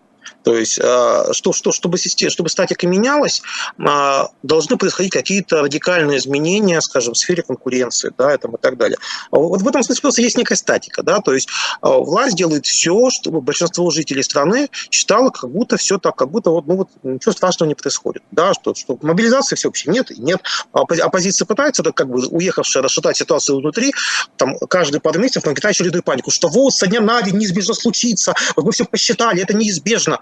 То 0.42 0.56
есть, 0.56 0.78
а, 0.82 1.32
что, 1.32 1.52
что, 1.52 1.72
чтобы, 1.72 1.98
чтобы 1.98 2.48
статика 2.48 2.86
менялась, 2.86 3.42
а, 3.78 4.28
должны 4.42 4.76
происходить 4.76 5.12
какие-то 5.12 5.62
радикальные 5.62 6.18
изменения, 6.18 6.80
скажем, 6.80 7.14
в 7.14 7.18
сфере 7.18 7.42
конкуренции 7.42 8.12
да, 8.16 8.34
и, 8.34 8.38
там, 8.38 8.56
и 8.56 8.58
так 8.60 8.76
далее. 8.76 8.98
А 9.30 9.38
вот 9.38 9.62
в 9.62 9.68
этом 9.68 9.82
смысле 9.82 10.02
просто 10.02 10.22
есть 10.22 10.36
некая 10.36 10.56
статика. 10.56 11.02
Да? 11.02 11.20
То 11.20 11.34
есть 11.34 11.48
власть 11.80 12.36
делает 12.36 12.66
все, 12.66 13.10
чтобы 13.10 13.40
большинство 13.40 13.90
жителей 13.90 14.22
страны 14.22 14.68
считало, 14.90 15.30
как 15.30 15.50
будто 15.50 15.76
все 15.76 15.98
так, 15.98 16.16
как 16.16 16.30
будто 16.30 16.50
вот, 16.50 16.66
ну, 16.66 16.76
вот, 16.76 16.88
ничего 17.02 17.32
страшного 17.32 17.68
не 17.68 17.74
происходит. 17.74 18.22
Да? 18.30 18.54
Что, 18.54 18.74
что 18.74 18.98
мобилизации 19.02 19.56
все 19.56 19.68
вообще 19.68 19.90
нет 19.90 20.10
и 20.10 20.20
нет. 20.20 20.42
Оппозиция 20.72 21.46
пытается, 21.46 21.82
так, 21.82 21.94
как 21.94 22.08
бы 22.08 22.26
уехавшая, 22.26 22.82
расшатать 22.82 23.16
ситуацию 23.16 23.58
внутри, 23.58 23.92
там, 24.36 24.56
каждый 24.68 25.00
пару 25.00 25.20
месяцев 25.20 25.44
нагнетает 25.44 25.76
очередную 25.76 26.02
панику, 26.02 26.30
что 26.30 26.48
вот 26.48 26.74
со 26.74 26.86
дня 26.86 27.00
на 27.00 27.22
день 27.22 27.36
неизбежно 27.36 27.74
случится, 27.74 28.34
вот 28.56 28.64
мы 28.64 28.72
все 28.72 28.84
посчитали, 28.84 29.42
это 29.42 29.54
неизбежно. 29.54 30.18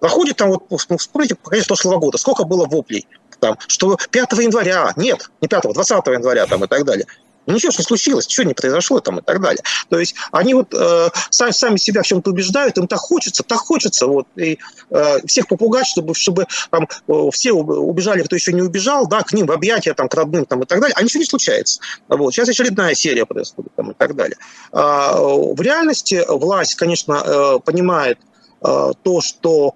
Проходит 0.00 0.36
там, 0.36 0.50
вот, 0.50 0.64
ну, 0.88 0.96
вспомните, 0.96 1.36
конец 1.36 1.66
прошлого 1.66 1.98
года, 1.98 2.18
сколько 2.18 2.44
было 2.44 2.66
воплей, 2.66 3.06
там, 3.38 3.56
что 3.68 3.96
5 4.10 4.32
января, 4.32 4.92
нет, 4.96 5.30
не 5.40 5.48
5, 5.48 5.72
20 5.72 6.06
января 6.08 6.46
там, 6.46 6.64
и 6.64 6.66
так 6.66 6.84
далее. 6.84 7.06
Ничего 7.46 7.72
не 7.76 7.84
случилось, 7.84 8.26
ничего 8.26 8.46
не 8.46 8.54
произошло 8.54 9.00
там 9.00 9.18
и 9.18 9.22
так 9.22 9.40
далее. 9.40 9.62
То 9.88 9.98
есть 9.98 10.14
они 10.30 10.54
вот 10.54 10.72
э, 10.74 11.08
сами, 11.30 11.50
сами 11.50 11.76
себя 11.76 12.02
в 12.02 12.06
чем-то 12.06 12.30
убеждают, 12.30 12.78
им 12.78 12.86
так 12.86 13.00
хочется, 13.00 13.42
так 13.42 13.58
хочется 13.58 14.06
вот 14.06 14.26
и 14.36 14.58
э, 14.90 15.26
всех 15.26 15.48
попугать, 15.48 15.86
чтобы, 15.86 16.14
чтобы 16.14 16.46
там 16.70 16.88
э, 17.08 17.12
все 17.32 17.52
убежали, 17.52 18.22
кто 18.22 18.36
еще 18.36 18.52
не 18.52 18.62
убежал, 18.62 19.08
да, 19.08 19.22
к 19.22 19.32
ним 19.32 19.46
в 19.46 19.52
объятия, 19.52 19.92
там, 19.94 20.08
к 20.08 20.14
родным 20.14 20.46
там 20.46 20.62
и 20.62 20.66
так 20.66 20.80
далее, 20.80 20.94
а 20.96 21.02
ничего 21.02 21.20
не 21.20 21.26
случается. 21.26 21.80
Вот. 22.08 22.32
Сейчас 22.32 22.48
очередная 22.48 22.94
серия 22.94 23.26
происходит 23.26 23.72
там 23.74 23.90
и 23.90 23.94
так 23.94 24.14
далее. 24.14 24.36
А, 24.70 25.16
в 25.20 25.60
реальности 25.60 26.24
власть, 26.28 26.76
конечно, 26.76 27.22
э, 27.24 27.58
понимает 27.64 28.18
Э, 28.18 28.31
то, 28.62 29.20
что 29.20 29.74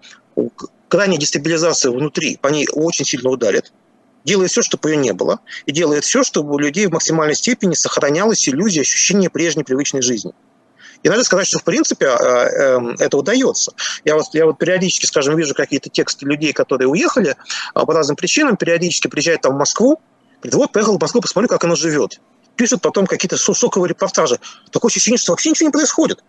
крайняя 0.88 1.18
дестабилизация 1.18 1.90
внутри 1.90 2.36
по 2.36 2.48
ней 2.48 2.68
очень 2.72 3.04
сильно 3.04 3.30
ударит, 3.30 3.72
делает 4.24 4.50
все, 4.50 4.62
чтобы 4.62 4.90
ее 4.90 4.96
не 4.96 5.12
было, 5.12 5.40
и 5.66 5.72
делает 5.72 6.04
все, 6.04 6.22
чтобы 6.22 6.54
у 6.54 6.58
людей 6.58 6.86
в 6.86 6.92
максимальной 6.92 7.34
степени 7.34 7.74
сохранялась 7.74 8.48
иллюзия 8.48 8.82
ощущения 8.82 9.30
прежней 9.30 9.64
привычной 9.64 10.02
жизни. 10.02 10.32
И 11.02 11.08
надо 11.08 11.22
сказать, 11.24 11.46
что 11.46 11.58
в 11.58 11.64
принципе 11.64 12.06
э, 12.06 12.08
эм, 12.08 12.96
это 12.98 13.16
удается. 13.16 13.72
Я 14.04 14.16
вот, 14.16 14.26
я 14.32 14.46
вот 14.46 14.58
периодически, 14.58 15.06
скажем, 15.06 15.36
вижу 15.36 15.54
какие-то 15.54 15.88
тексты 15.88 16.26
людей, 16.26 16.52
которые 16.52 16.88
уехали 16.88 17.36
по 17.74 17.92
разным 17.92 18.16
причинам, 18.16 18.56
периодически 18.56 19.06
приезжают 19.06 19.42
там 19.42 19.54
в 19.54 19.58
Москву, 19.58 20.00
говорят, 20.42 20.54
вот, 20.54 20.72
поехал 20.72 20.98
в 20.98 21.00
Москву, 21.00 21.20
посмотрю, 21.20 21.48
как 21.48 21.62
она 21.64 21.76
живет. 21.76 22.20
Пишут 22.56 22.80
потом 22.80 23.06
какие-то 23.06 23.36
шоковые 23.36 23.90
репортажи. 23.90 24.40
Такое 24.72 24.88
ощущение, 24.88 25.18
что 25.18 25.32
вообще 25.32 25.50
ничего 25.50 25.68
не 25.68 25.72
происходит. 25.72 26.24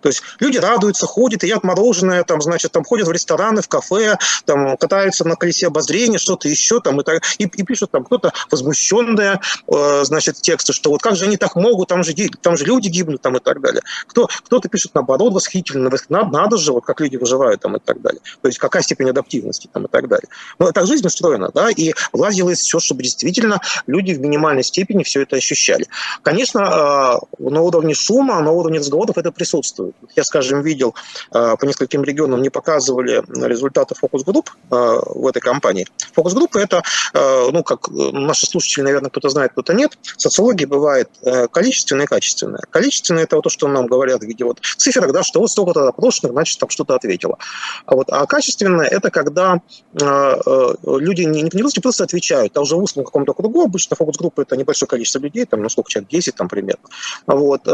То 0.00 0.08
есть 0.08 0.22
люди 0.38 0.58
радуются, 0.58 1.06
ходят, 1.06 1.42
едят 1.42 1.64
мороженое, 1.64 2.24
там, 2.24 2.40
значит, 2.40 2.72
там 2.72 2.84
ходят 2.84 3.08
в 3.08 3.12
рестораны, 3.12 3.62
в 3.62 3.68
кафе, 3.68 4.18
там, 4.44 4.76
катаются 4.76 5.26
на 5.26 5.36
колесе 5.36 5.66
обозрения, 5.66 6.18
что-то 6.18 6.48
еще 6.48 6.80
там, 6.80 7.00
и, 7.00 7.04
так, 7.04 7.22
и, 7.38 7.44
и 7.44 7.62
пишут 7.62 7.90
там 7.90 8.04
кто-то 8.04 8.32
возмущенные, 8.50 9.40
э, 9.68 10.04
значит, 10.04 10.36
тексты, 10.36 10.72
что 10.72 10.90
вот 10.90 11.02
как 11.02 11.16
же 11.16 11.26
они 11.26 11.36
так 11.36 11.56
могут, 11.56 11.88
там 11.88 12.02
же, 12.04 12.14
там 12.42 12.56
же 12.56 12.64
люди 12.64 12.88
гибнут, 12.88 13.22
там, 13.22 13.36
и 13.36 13.40
так 13.40 13.60
далее. 13.60 13.82
Кто, 14.06 14.28
кто-то 14.44 14.68
пишет 14.68 14.94
наоборот 14.94 15.32
восхитительно, 15.32 15.90
надо, 16.08 16.30
надо 16.30 16.56
же, 16.56 16.72
вот 16.72 16.84
как 16.84 17.00
люди 17.00 17.16
выживают, 17.16 17.60
там, 17.60 17.76
и 17.76 17.80
так 17.80 18.00
далее. 18.00 18.20
То 18.42 18.48
есть 18.48 18.58
какая 18.58 18.82
степень 18.82 19.10
адаптивности, 19.10 19.68
там, 19.72 19.86
и 19.86 19.88
так 19.88 20.08
далее. 20.08 20.28
Но 20.58 20.72
так 20.72 20.86
жизнь 20.86 21.06
устроена, 21.06 21.50
да, 21.52 21.70
и 21.70 21.92
власть 22.12 22.36
делает 22.36 22.58
все, 22.58 22.78
чтобы 22.80 23.02
действительно 23.02 23.60
люди 23.86 24.12
в 24.12 24.20
минимальной 24.20 24.64
степени 24.64 25.02
все 25.02 25.22
это 25.22 25.36
ощущали. 25.36 25.86
Конечно, 26.22 26.60
э, 26.60 27.42
на 27.50 27.60
уровне 27.60 27.94
шума, 27.94 28.40
на 28.40 28.52
уровне 28.52 28.78
разговоров 28.78 29.18
это 29.18 29.32
присутствует. 29.32 29.89
Я, 30.16 30.24
скажем, 30.24 30.62
видел 30.62 30.94
э, 31.32 31.56
по 31.58 31.64
нескольким 31.64 32.02
регионам, 32.02 32.42
не 32.42 32.50
показывали 32.50 33.22
результаты 33.46 33.94
фокус-групп 33.94 34.50
э, 34.50 34.66
в 34.70 35.26
этой 35.26 35.40
компании. 35.40 35.86
Фокус-группы– 36.12 36.60
это, 36.60 36.82
э, 37.14 37.50
ну, 37.52 37.62
как 37.62 37.88
наши 37.88 38.46
слушатели, 38.46 38.82
наверное, 38.82 39.10
кто-то 39.10 39.28
знает, 39.28 39.52
кто-то 39.52 39.74
нет, 39.74 39.98
социология 40.16 40.66
бывает 40.66 41.10
количественная 41.50 42.04
и 42.04 42.08
качественная. 42.08 42.62
Количественная– 42.70 43.22
это 43.24 43.36
вот 43.36 43.42
то, 43.42 43.50
что 43.50 43.68
нам 43.68 43.86
говорят 43.86 44.20
в 44.20 44.26
виде 44.26 44.44
вот 44.44 44.60
циферок, 44.76 45.12
да, 45.12 45.22
что 45.22 45.40
вот 45.40 45.50
столько-то 45.50 45.88
опрошенных, 45.88 46.32
значит, 46.32 46.58
там 46.58 46.68
что-то 46.68 46.94
ответило. 46.94 47.38
А, 47.86 47.94
вот, 47.94 48.08
а 48.10 48.26
качественная– 48.26 48.86
это 48.90 49.10
когда 49.10 49.60
люди 49.94 51.22
не, 51.22 51.42
не 51.42 51.62
просто, 51.62 51.80
просто 51.80 52.04
отвечают, 52.04 52.56
а 52.56 52.60
уже 52.60 52.76
в 52.76 52.82
узком 52.82 53.04
каком-то 53.04 53.32
кругу, 53.32 53.64
обычно 53.64 53.96
фокус-группы– 53.96 54.42
это 54.50 54.56
небольшое 54.56 54.88
количество 54.88 55.18
людей, 55.18 55.44
там, 55.44 55.62
ну, 55.62 55.68
сколько 55.68 55.90
человек, 55.90 56.10
10 56.10 56.34
там 56.34 56.48
примерно. 56.48 56.84
Вот, 57.26 57.68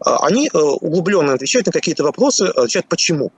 они 0.00 0.50
углубленно 0.52 1.34
отвечают 1.34 1.55
отвечать 1.56 1.66
на 1.66 1.72
какие-то 1.72 2.04
вопросы, 2.04 2.42
отвечать 2.42 2.86
почему. 2.88 3.32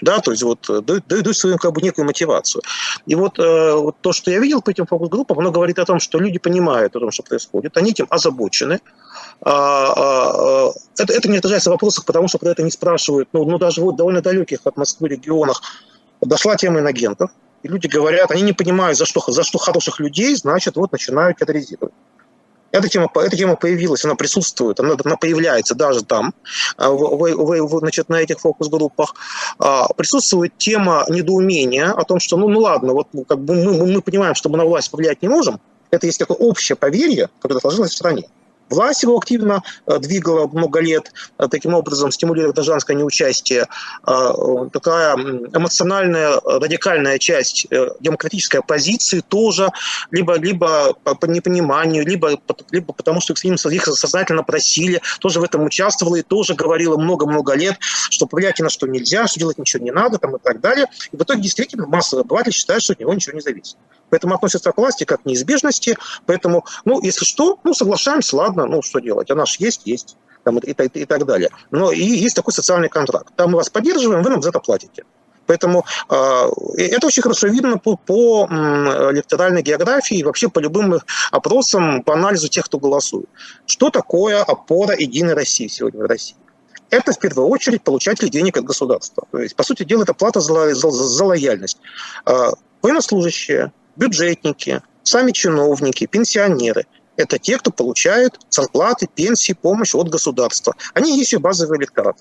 Да, 0.00 0.18
то 0.18 0.32
есть 0.32 0.42
вот 0.42 0.68
э, 0.68 0.80
дают, 0.80 1.36
свою 1.36 1.58
как 1.58 1.72
бы 1.72 1.80
некую 1.80 2.04
мотивацию. 2.04 2.62
И 3.06 3.14
вот, 3.14 3.38
э, 3.38 3.74
вот 3.74 3.96
то, 4.00 4.12
что 4.12 4.32
я 4.32 4.40
видел 4.40 4.60
по 4.60 4.70
этим 4.70 4.84
фокус-группам, 4.84 5.38
оно 5.38 5.52
говорит 5.52 5.78
о 5.78 5.84
том, 5.84 6.00
что 6.00 6.18
люди 6.18 6.40
понимают 6.40 6.96
о 6.96 7.00
том, 7.00 7.12
что 7.12 7.22
происходит, 7.22 7.76
они 7.76 7.92
этим 7.92 8.08
озабочены. 8.10 8.80
А, 9.40 9.92
а, 9.96 10.72
это, 10.98 11.12
это 11.12 11.28
не 11.28 11.38
отражается 11.38 11.70
в 11.70 11.74
вопросах, 11.74 12.04
потому 12.04 12.26
что 12.26 12.38
про 12.38 12.50
это 12.50 12.64
не 12.64 12.72
спрашивают, 12.72 13.28
ну, 13.32 13.44
ну 13.44 13.58
даже 13.58 13.80
вот 13.80 13.96
довольно 13.96 14.22
далеких 14.22 14.60
от 14.64 14.76
Москвы 14.76 15.08
регионах 15.08 15.62
дошла 16.20 16.56
тема 16.56 16.80
инагентов, 16.80 17.30
и 17.62 17.68
люди 17.68 17.86
говорят, 17.86 18.32
они 18.32 18.42
не 18.42 18.52
понимают, 18.52 18.98
за 18.98 19.06
что, 19.06 19.22
за 19.28 19.44
что 19.44 19.58
хороших 19.58 20.00
людей, 20.00 20.34
значит, 20.34 20.76
вот 20.76 20.90
начинают 20.90 21.38
катализировать. 21.38 21.94
Эта 22.72 22.88
тема, 22.88 23.10
эта 23.14 23.36
тема 23.36 23.56
появилась, 23.56 24.04
она 24.04 24.14
присутствует, 24.14 24.80
она, 24.80 24.96
она 25.04 25.16
появляется 25.16 25.74
даже 25.74 26.04
там, 26.04 26.34
а, 26.76 26.90
в, 26.90 26.96
в, 26.96 27.66
в, 27.66 27.78
значит, 27.78 28.08
на 28.08 28.16
этих 28.20 28.40
фокус-группах. 28.40 29.14
А, 29.58 29.88
присутствует 29.94 30.56
тема 30.56 31.04
недоумения 31.08 31.90
о 31.90 32.02
том, 32.04 32.18
что, 32.18 32.36
ну, 32.38 32.48
ну 32.48 32.60
ладно, 32.60 32.94
вот 32.94 33.08
как 33.28 33.38
бы 33.38 33.54
мы, 33.54 33.86
мы 33.86 34.00
понимаем, 34.00 34.34
что 34.34 34.48
мы 34.48 34.56
на 34.56 34.64
власть 34.64 34.90
повлиять 34.90 35.20
не 35.22 35.28
можем, 35.28 35.60
это 35.90 36.06
есть 36.06 36.18
такое 36.18 36.38
общее 36.38 36.74
поверье, 36.74 37.28
которое 37.40 37.60
сложилось 37.60 37.90
в 37.90 37.96
стране. 37.96 38.24
Власть 38.72 39.02
его 39.02 39.18
активно 39.18 39.62
э, 39.86 39.98
двигала 39.98 40.46
много 40.46 40.80
лет, 40.80 41.12
э, 41.38 41.46
таким 41.50 41.74
образом 41.74 42.10
стимулируя 42.10 42.52
гражданское 42.52 42.96
неучастие. 42.96 43.66
Э, 44.06 44.32
такая 44.72 45.14
эмоциональная, 45.14 46.40
радикальная 46.42 47.18
часть 47.18 47.66
демократической 48.00 48.58
оппозиции 48.58 49.20
тоже, 49.20 49.70
либо, 50.10 50.38
либо 50.38 50.94
по 50.94 51.26
непониманию, 51.26 52.06
либо, 52.06 52.40
либо 52.70 52.92
потому, 52.92 53.20
что 53.20 53.34
их 53.34 53.84
сознательно 53.84 54.42
просили, 54.42 55.02
тоже 55.20 55.40
в 55.40 55.44
этом 55.44 55.64
участвовала 55.64 56.16
и 56.16 56.22
тоже 56.22 56.54
говорила 56.54 56.96
много-много 56.96 57.54
лет, 57.54 57.76
что 58.10 58.26
повлиять 58.26 58.58
ни 58.58 58.64
на 58.64 58.70
что 58.70 58.86
нельзя, 58.86 59.26
что 59.26 59.38
делать 59.38 59.58
ничего 59.58 59.84
не 59.84 59.90
надо 59.90 60.18
там, 60.18 60.36
и 60.36 60.38
так 60.38 60.60
далее. 60.60 60.86
И 61.12 61.16
в 61.16 61.22
итоге 61.22 61.42
действительно 61.42 61.86
масса 61.86 62.20
обывателей 62.20 62.54
считает, 62.54 62.82
что 62.82 62.94
от 62.94 63.00
него 63.00 63.12
ничего 63.12 63.34
не 63.34 63.42
зависит. 63.42 63.76
Поэтому 64.12 64.34
относятся 64.34 64.72
к 64.72 64.76
власти 64.76 65.04
как 65.04 65.22
к 65.22 65.24
неизбежности. 65.24 65.96
Поэтому, 66.26 66.66
ну, 66.84 67.00
если 67.00 67.24
что, 67.24 67.58
ну, 67.64 67.72
соглашаемся, 67.72 68.36
ладно, 68.36 68.66
ну, 68.66 68.82
что 68.82 68.98
делать? 68.98 69.30
Она 69.30 69.46
же 69.46 69.56
есть, 69.58 69.86
есть. 69.86 70.18
Там, 70.44 70.58
и, 70.58 70.70
и, 70.70 71.00
и 71.00 71.04
так 71.06 71.24
далее. 71.24 71.48
Но 71.70 71.90
и 71.90 72.02
есть 72.02 72.36
такой 72.36 72.52
социальный 72.52 72.90
контракт. 72.90 73.32
Там 73.36 73.52
мы 73.52 73.56
вас 73.56 73.70
поддерживаем, 73.70 74.22
вы 74.22 74.28
нам 74.28 74.42
за 74.42 74.50
это 74.50 74.60
платите. 74.60 75.04
Поэтому 75.46 75.86
э, 76.10 76.48
это 76.76 77.06
очень 77.06 77.22
хорошо 77.22 77.48
видно 77.48 77.78
по, 77.78 77.96
по 77.96 78.46
электоральной 78.50 79.62
географии 79.62 80.18
и 80.18 80.24
вообще 80.24 80.50
по 80.50 80.58
любым 80.58 81.00
опросам, 81.30 82.02
по 82.02 82.12
анализу 82.12 82.48
тех, 82.48 82.66
кто 82.66 82.78
голосует. 82.78 83.30
Что 83.64 83.88
такое 83.88 84.42
опора 84.42 84.94
Единой 84.94 85.32
России 85.32 85.68
сегодня 85.68 86.02
в 86.02 86.06
России? 86.06 86.36
Это 86.90 87.12
в 87.12 87.18
первую 87.18 87.48
очередь 87.48 87.82
получатели 87.82 88.28
денег 88.28 88.58
от 88.58 88.64
государства. 88.64 89.26
То 89.30 89.38
есть, 89.38 89.56
по 89.56 89.62
сути 89.62 89.84
дела, 89.84 90.02
это 90.02 90.12
плата 90.12 90.40
за, 90.40 90.74
за, 90.74 90.90
за 90.90 91.24
лояльность. 91.24 91.78
Э, 92.26 92.50
военнослужащие, 92.82 93.72
бюджетники, 93.96 94.82
сами 95.02 95.32
чиновники, 95.32 96.06
пенсионеры– 96.06 96.86
это 97.16 97.38
те, 97.38 97.58
кто 97.58 97.70
получает 97.70 98.38
зарплаты, 98.50 99.06
пенсии, 99.06 99.52
помощь 99.52 99.94
от 99.94 100.08
государства. 100.08 100.74
Они 100.94 101.18
есть 101.18 101.32
и 101.32 101.36
базовый 101.36 101.78
электорат. 101.78 102.18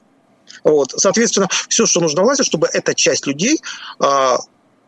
Вот. 0.64 0.92
Соответственно, 0.92 1.48
все, 1.70 1.86
что 1.86 2.02
нужно 2.02 2.24
власти, 2.24 2.44
чтобы 2.44 2.68
эта 2.72 2.94
часть 2.94 3.26
людей 3.26 3.62
а, 4.00 4.38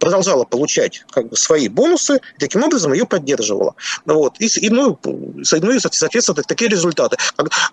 продолжала 0.04 0.44
получать 0.44 1.06
как 1.12 1.30
бы, 1.30 1.38
свои 1.38 1.70
бонусы, 1.70 2.18
и 2.18 2.40
таким 2.40 2.62
образом 2.64 2.92
ее 2.92 3.06
поддерживала. 3.06 3.76
Вот. 4.06 4.36
И, 4.40 4.48
и, 4.48 4.70
ну, 4.70 5.00
ну 5.02 5.72
и, 5.72 5.80
соответственно, 5.80 6.44
такие 6.44 6.70
результаты. 6.70 7.16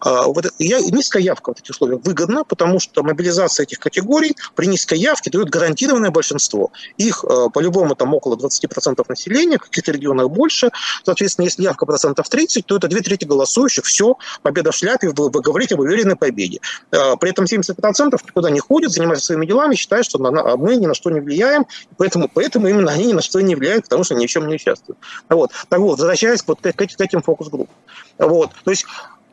А, 0.00 0.26
я, 0.60 0.80
низкая 0.80 1.22
явка 1.22 1.52
в 1.52 1.58
этих 1.58 1.70
условиях 1.70 2.02
выгодна, 2.04 2.44
потому 2.44 2.78
что 2.78 3.02
мобилизация 3.02 3.64
этих 3.64 3.80
категорий 3.80 4.37
при 4.54 4.66
низкой 4.66 4.99
явке 4.99 5.30
дает 5.30 5.50
гарантированное 5.50 6.10
большинство. 6.12 6.70
Их 6.99 7.25
по-любому 7.52 7.96
там 7.96 8.14
около 8.14 8.37
20% 8.37 9.04
населения, 9.08 9.58
в 9.58 9.62
каких-то 9.62 9.90
регионах 9.90 10.30
больше. 10.30 10.70
Соответственно, 11.04 11.46
если 11.46 11.64
явка 11.64 11.84
процентов 11.84 12.28
30, 12.28 12.64
то 12.64 12.76
это 12.76 12.87
две 12.87 13.00
трети 13.00 13.25
голосующих. 13.25 13.84
Все, 13.84 14.16
победа 14.42 14.70
в 14.70 14.76
шляпе, 14.76 15.08
вы, 15.08 15.30
вы 15.30 15.40
говорите 15.40 15.75
об 15.75 15.80
уверенной 15.80 16.16
победе. 16.16 16.60
При 16.90 17.30
этом 17.30 17.46
70% 17.46 18.18
никуда 18.25 18.50
не 18.50 18.60
ходят, 18.60 18.92
занимаются 18.92 19.26
своими 19.26 19.46
делами, 19.46 19.75
считают, 19.75 20.06
что 20.06 20.18
мы 20.20 20.76
ни 20.76 20.87
на 20.87 20.94
что 20.94 21.10
не 21.10 21.20
влияем, 21.20 21.66
поэтому, 21.96 22.19
поэтому 22.28 22.68
именно 22.68 22.92
они 22.92 23.06
ни 23.06 23.12
на 23.12 23.22
что 23.22 23.40
не 23.40 23.54
влияют, 23.54 23.84
потому 23.84 24.04
что 24.04 24.14
ни 24.14 24.26
в 24.26 24.30
чем 24.30 24.48
не 24.48 24.54
участвуют. 24.54 24.98
Вот. 25.28 25.50
Так 25.68 25.78
вот, 25.78 25.98
возвращаясь 25.98 26.42
вот 26.46 26.60
к, 26.60 26.72
к 26.72 26.82
этим 26.82 27.22
фокус-группам. 27.22 27.74
Вот. 28.18 28.50
То 28.64 28.70
есть 28.70 28.86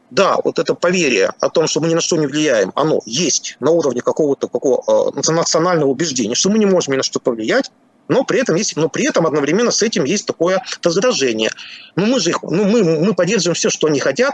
да, 0.09 0.37
вот 0.43 0.57
это 0.57 0.73
поверие 0.73 1.33
о 1.39 1.49
том, 1.49 1.67
что 1.67 1.81
мы 1.81 1.87
ни 1.89 1.93
на 1.93 2.01
что 2.01 2.15
не 2.15 2.27
влияем, 2.27 2.71
оно 2.75 3.01
есть 3.05 3.57
на 3.59 3.71
уровне 3.71 4.01
какого-то 4.01 4.47
какого, 4.47 5.11
э, 5.17 5.31
национального 5.31 5.89
убеждения, 5.89 6.35
что 6.35 6.49
мы 6.49 6.59
не 6.59 6.65
можем 6.65 6.93
ни 6.93 6.97
на 6.97 7.03
что 7.03 7.19
повлиять, 7.19 7.71
но 8.07 8.23
при 8.23 8.39
этом 8.39 8.55
есть, 8.55 8.77
но 8.77 8.87
при 8.87 9.05
этом 9.05 9.27
одновременно 9.27 9.71
с 9.71 9.81
этим 9.81 10.05
есть 10.05 10.25
такое 10.25 10.63
раздражение. 10.81 11.51
Ну 11.97 12.05
мы 12.05 12.19
же 12.21 12.29
их, 12.29 12.41
ну 12.41 12.63
мы, 12.63 12.83
мы 12.83 13.13
поддерживаем 13.13 13.55
все, 13.55 13.69
что 13.69 13.87
они 13.87 13.99
хотят, 13.99 14.33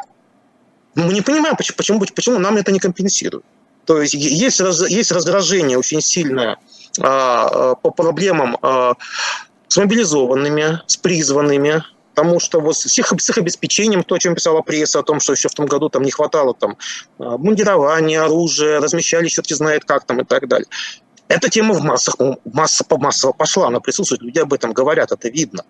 но 0.96 1.06
мы 1.06 1.14
не 1.14 1.22
понимаем, 1.22 1.56
почему, 1.56 1.76
почему, 1.78 2.00
почему 2.00 2.40
нам 2.40 2.58
это 2.58 2.72
не 2.72 2.80
компенсируют. 2.80 3.46
То 3.86 4.02
есть 4.02 4.14
есть, 4.14 4.60
есть 4.60 5.12
раздражение 5.12 5.78
очень 5.78 6.02
сильное 6.02 6.58
а, 7.00 7.72
а, 7.72 7.76
по 7.76 7.92
проблемам 7.92 8.58
а, 8.62 8.94
с 9.68 9.78
мобилизованными, 9.78 10.82
с 10.86 10.98
призванными, 10.98 11.84
потому 12.14 12.40
что 12.40 12.62
вот 12.62 12.78
с 12.78 12.98
их, 12.98 13.12
с 13.18 13.30
их 13.30 13.38
обеспечением, 13.38 14.04
то, 14.04 14.16
о 14.16 14.20
чем 14.20 14.36
писала 14.36 14.62
пресса, 14.62 15.00
о 15.00 15.04
том, 15.04 15.20
что 15.20 15.34
еще 15.34 15.50
в 15.50 15.54
том 15.54 15.66
году 15.66 15.90
там 15.90 16.04
не 16.04 16.12
хватало 16.12 16.54
там 16.54 16.78
мундирования, 17.18 18.24
оружия, 18.24 18.80
размещали 18.80 19.28
черти 19.28 19.54
знает 19.54 19.84
как 19.86 20.06
там 20.06 20.22
и 20.22 20.24
так 20.24 20.48
далее. 20.48 20.68
Эта 21.30 21.50
тема 21.50 21.74
в 21.74 21.84
массах, 21.84 22.16
масса 22.44 22.84
по 22.84 22.98
массово 22.98 23.32
пошла, 23.32 23.68
она 23.68 23.80
присутствует, 23.80 24.22
люди 24.22 24.40
об 24.40 24.54
этом 24.54 24.74
говорят, 24.74 25.12
это 25.12 25.30
видно. 25.30 25.64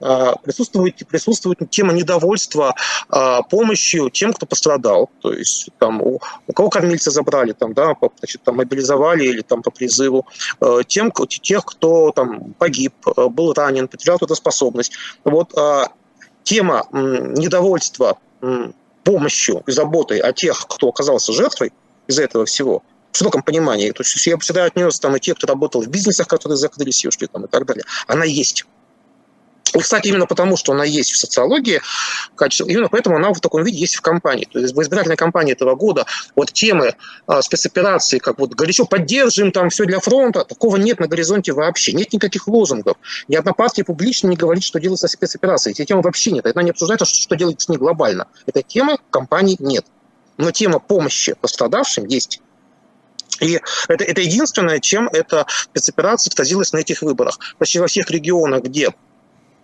А, 0.00 0.36
присутствует, 0.36 0.96
присутствует 1.08 1.58
тема 1.70 1.92
недовольства 1.92 2.74
а, 3.08 3.42
помощью 3.42 4.10
тем, 4.10 4.32
кто 4.32 4.46
пострадал, 4.46 5.10
то 5.20 5.32
есть 5.32 5.70
там, 5.78 6.02
у, 6.02 6.20
у 6.46 6.52
кого 6.52 6.68
кормильца 6.68 7.10
забрали, 7.10 7.52
там, 7.52 7.72
да, 7.72 7.96
значит, 8.18 8.42
там, 8.42 8.56
мобилизовали 8.56 9.24
или 9.24 9.40
там, 9.40 9.62
по 9.62 9.70
призыву, 9.70 10.26
а, 10.60 10.84
тем, 10.84 11.10
тех, 11.26 11.64
кто 11.64 12.12
там, 12.12 12.54
погиб, 12.58 12.94
был 13.06 13.54
ранен, 13.54 13.88
потерял 13.88 14.18
трудоспособность. 14.18 14.92
Вот 15.24 15.54
тема 16.42 16.84
недовольства 16.92 18.18
помощью 19.04 19.62
и 19.66 19.72
заботой 19.72 20.18
о 20.18 20.32
тех, 20.32 20.66
кто 20.68 20.88
оказался 20.88 21.32
жертвой 21.32 21.72
из-за 22.06 22.22
этого 22.22 22.44
всего– 22.44 22.82
в 23.12 23.16
широком 23.16 23.42
понимании. 23.42 23.90
То 23.90 24.02
есть 24.02 24.26
я 24.26 24.36
всегда 24.38 24.64
отнес 24.64 24.98
там 25.00 25.16
и 25.16 25.20
те, 25.20 25.34
кто 25.34 25.46
работал 25.46 25.82
в 25.82 25.88
бизнесах, 25.88 26.28
которые 26.28 26.56
закрылись 26.56 27.04
и 27.04 27.08
ушли 27.08 27.26
там 27.26 27.44
и 27.44 27.48
так 27.48 27.66
далее. 27.66 27.84
Она 28.06 28.24
есть. 28.24 28.64
И, 29.74 29.78
кстати, 29.80 30.08
именно 30.08 30.26
потому, 30.26 30.56
что 30.56 30.72
она 30.72 30.84
есть 30.84 31.12
в 31.12 31.18
социологии, 31.18 31.80
именно 32.66 32.88
поэтому 32.88 33.16
она 33.16 33.32
в 33.32 33.40
таком 33.40 33.64
виде 33.64 33.78
есть 33.78 33.96
в 33.96 34.00
компании. 34.00 34.48
То 34.50 34.58
есть 34.58 34.74
в 34.74 34.82
избирательной 34.82 35.16
кампании 35.16 35.52
этого 35.52 35.74
года 35.74 36.06
вот 36.34 36.52
темы 36.52 36.94
а, 37.26 37.42
спецоперации, 37.42 38.18
как 38.18 38.38
вот 38.38 38.54
горячо 38.54 38.86
поддержим 38.86 39.52
там 39.52 39.70
все 39.70 39.84
для 39.84 40.00
фронта, 40.00 40.44
такого 40.44 40.76
нет 40.76 41.00
на 41.00 41.06
горизонте 41.06 41.52
вообще. 41.52 41.92
Нет 41.92 42.12
никаких 42.12 42.48
лозунгов. 42.48 42.96
Ни 43.28 43.36
одна 43.36 43.52
партия 43.52 43.84
публично 43.84 44.28
не 44.28 44.36
говорит, 44.36 44.64
что 44.64 44.80
делать 44.80 45.00
со 45.00 45.08
спецоперацией. 45.08 45.74
Эти 45.74 45.84
темы 45.84 46.02
вообще 46.02 46.30
нет. 46.30 46.46
Это 46.46 46.60
не 46.62 46.70
обсуждается, 46.70 47.04
что, 47.04 47.22
что 47.22 47.36
делать 47.36 47.60
с 47.60 47.68
ней 47.68 47.76
глобально. 47.76 48.26
Этой 48.46 48.62
темы 48.62 48.98
компании 49.10 49.56
нет. 49.58 49.84
Но 50.38 50.50
тема 50.50 50.78
помощи 50.78 51.34
пострадавшим 51.40 52.06
есть. 52.06 52.40
И 53.40 53.60
это, 53.88 54.04
это 54.04 54.20
единственное, 54.20 54.80
чем 54.80 55.08
эта 55.08 55.46
спецоперация 55.48 56.30
отразилась 56.30 56.72
на 56.72 56.78
этих 56.78 57.02
выборах. 57.02 57.38
Почти 57.58 57.78
во 57.78 57.86
всех 57.86 58.10
регионах, 58.10 58.62
где 58.64 58.90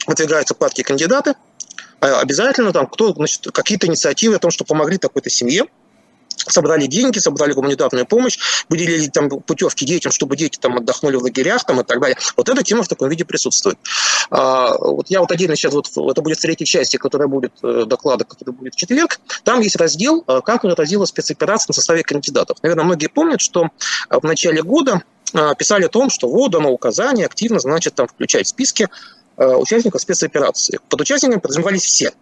выдвигаются 0.06 0.54
партии 0.54 0.82
кандидаты, 0.82 1.34
а 2.00 2.20
обязательно 2.20 2.72
там 2.72 2.86
кто, 2.86 3.12
значит, 3.14 3.46
какие-то 3.52 3.86
инициативы 3.86 4.36
о 4.36 4.38
том, 4.38 4.50
что 4.50 4.64
помогли 4.64 4.98
такой-то 4.98 5.30
семье, 5.30 5.66
собрали 6.36 6.86
деньги, 6.86 7.18
собрали 7.18 7.52
гуманитарную 7.52 8.06
помощь, 8.06 8.38
выделили 8.68 9.08
там 9.08 9.28
путевки 9.28 9.84
детям, 9.84 10.12
чтобы 10.12 10.36
дети 10.36 10.58
там 10.58 10.76
отдохнули 10.76 11.16
в 11.16 11.22
лагерях 11.22 11.64
там 11.64 11.80
и 11.80 11.84
так 11.84 12.00
далее. 12.00 12.16
Вот 12.36 12.48
эта 12.48 12.62
тема 12.62 12.82
в 12.82 12.88
таком 12.88 13.08
виде 13.08 13.24
присутствует. 13.24 13.78
А, 14.30 14.76
вот 14.78 15.10
я 15.10 15.20
вот 15.20 15.30
отдельно 15.30 15.56
сейчас, 15.56 15.72
вот 15.72 15.88
это 15.96 16.22
будет 16.22 16.38
в 16.38 16.40
третьей 16.42 16.66
части, 16.66 16.96
которая 16.96 17.28
будет 17.28 17.52
э, 17.62 17.84
доклада, 17.86 18.24
который 18.24 18.52
будет 18.52 18.74
в 18.74 18.76
четверг, 18.76 19.20
там 19.42 19.60
есть 19.60 19.76
раздел, 19.76 20.24
э, 20.26 20.40
как 20.44 20.64
отразила 20.64 21.04
спецоперация 21.04 21.70
на 21.70 21.74
составе 21.74 22.02
кандидатов. 22.02 22.58
Наверное, 22.62 22.84
многие 22.84 23.08
помнят, 23.08 23.40
что 23.40 23.68
э, 24.10 24.18
в 24.18 24.24
начале 24.24 24.62
года 24.62 25.02
писали 25.58 25.86
о 25.86 25.88
том, 25.88 26.10
что 26.10 26.28
вот 26.28 26.52
дано 26.52 26.70
указание 26.70 27.26
активно, 27.26 27.58
значит, 27.58 27.96
там 27.96 28.06
включать 28.06 28.46
в 28.46 28.50
списки 28.50 28.88
участников 29.36 30.00
спецоперации. 30.00 30.78
Под 30.88 31.00
участниками 31.00 31.40
подразумевались 31.40 31.82
все. 31.82 32.12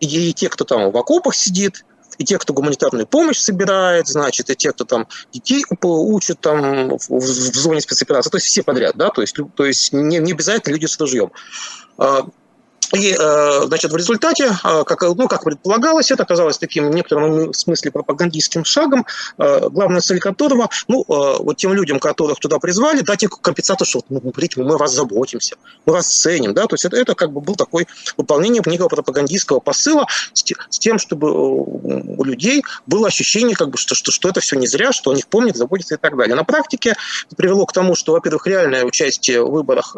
И 0.00 0.34
те, 0.34 0.50
кто 0.50 0.64
там 0.64 0.90
в 0.90 0.96
окопах 0.98 1.34
сидит, 1.34 1.86
и 2.20 2.24
те, 2.24 2.36
кто 2.36 2.52
гуманитарную 2.52 3.06
помощь 3.06 3.38
собирает, 3.38 4.06
значит, 4.06 4.50
и 4.50 4.54
те, 4.54 4.72
кто 4.72 4.84
там 4.84 5.08
детей 5.32 5.64
учат 5.80 6.38
там 6.40 6.98
в, 6.98 7.08
в 7.08 7.20
зоне 7.20 7.80
спецоперации, 7.80 8.28
то 8.28 8.36
есть 8.36 8.46
все 8.46 8.62
подряд, 8.62 8.94
да, 8.94 9.08
то 9.08 9.22
есть, 9.22 9.36
то 9.56 9.64
есть 9.64 9.94
не, 9.94 10.18
не 10.18 10.32
обязательно 10.32 10.74
люди 10.74 10.84
с 10.84 11.00
ружьем. 11.00 11.32
И, 12.94 13.14
э, 13.16 13.62
значит, 13.66 13.92
в 13.92 13.96
результате, 13.96 14.46
э, 14.46 14.84
как, 14.84 15.02
ну, 15.02 15.28
как 15.28 15.44
предполагалось, 15.44 16.10
это 16.10 16.24
оказалось 16.24 16.58
таким 16.58 16.90
в 16.90 16.94
некотором 16.94 17.52
смысле 17.54 17.92
пропагандистским 17.92 18.64
шагом, 18.64 19.06
э, 19.38 19.68
главная 19.68 20.00
цель 20.00 20.18
которого, 20.18 20.68
ну, 20.88 21.04
вот 21.06 21.56
тем 21.56 21.72
людям, 21.72 21.98
которых 21.98 22.38
туда 22.40 22.58
призвали, 22.58 23.00
дать 23.00 23.22
им 23.22 23.30
компенсацию, 23.30 23.86
что 23.86 24.02
ну, 24.08 24.20
смотрите, 24.20 24.60
мы 24.60 24.76
вас 24.76 24.92
заботимся, 24.92 25.56
мы 25.86 25.92
вас 25.92 26.08
ценим, 26.08 26.54
да, 26.54 26.66
то 26.66 26.74
есть 26.74 26.84
это, 26.84 26.96
это 26.96 27.14
как 27.14 27.32
бы 27.32 27.40
был 27.40 27.54
такой 27.54 27.86
выполнение 28.16 28.62
некого 28.66 28.88
пропагандистского 28.88 29.60
посыла 29.60 30.06
с 30.32 30.78
тем, 30.78 30.98
чтобы 30.98 31.32
у 31.32 32.24
людей 32.24 32.64
было 32.86 33.08
ощущение, 33.08 33.56
как 33.56 33.70
бы, 33.70 33.78
что, 33.78 33.94
что, 33.94 34.10
что 34.10 34.28
это 34.28 34.40
все 34.40 34.56
не 34.56 34.66
зря, 34.66 34.92
что 34.92 35.10
о 35.10 35.14
них 35.14 35.26
помнят, 35.28 35.56
заботятся 35.56 35.94
и 35.94 35.98
так 35.98 36.16
далее. 36.16 36.34
На 36.34 36.44
практике 36.44 36.94
это 37.26 37.36
привело 37.36 37.66
к 37.66 37.72
тому, 37.72 37.94
что, 37.94 38.12
во-первых, 38.12 38.46
реальное 38.46 38.84
участие 38.84 39.44
в 39.44 39.50
выборах 39.50 39.96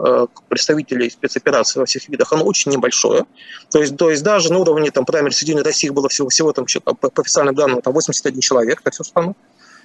представителей 0.49 1.11
спецоперации 1.11 1.81
во 1.81 1.87
всех 1.87 2.09
видах, 2.09 2.33
оно 2.33 2.45
очень 2.45 2.71
небольшое. 2.83 3.25
То 3.71 3.81
есть, 3.81 3.97
то 3.97 4.11
есть 4.11 4.23
даже 4.23 4.53
на 4.53 4.59
уровне 4.59 4.91
там, 4.91 5.05
праймери 5.05 5.33
Соединенной 5.33 5.65
России 5.65 5.89
было 5.89 6.09
всего, 6.09 6.29
всего 6.29 6.53
там, 6.53 6.67
по, 6.85 6.95
по 6.95 7.23
официальным 7.23 7.55
данным 7.55 7.81
там 7.81 7.93
81 7.93 8.41
человек 8.41 8.85
на 8.85 8.91
всю 8.91 9.05
страну 9.05 9.37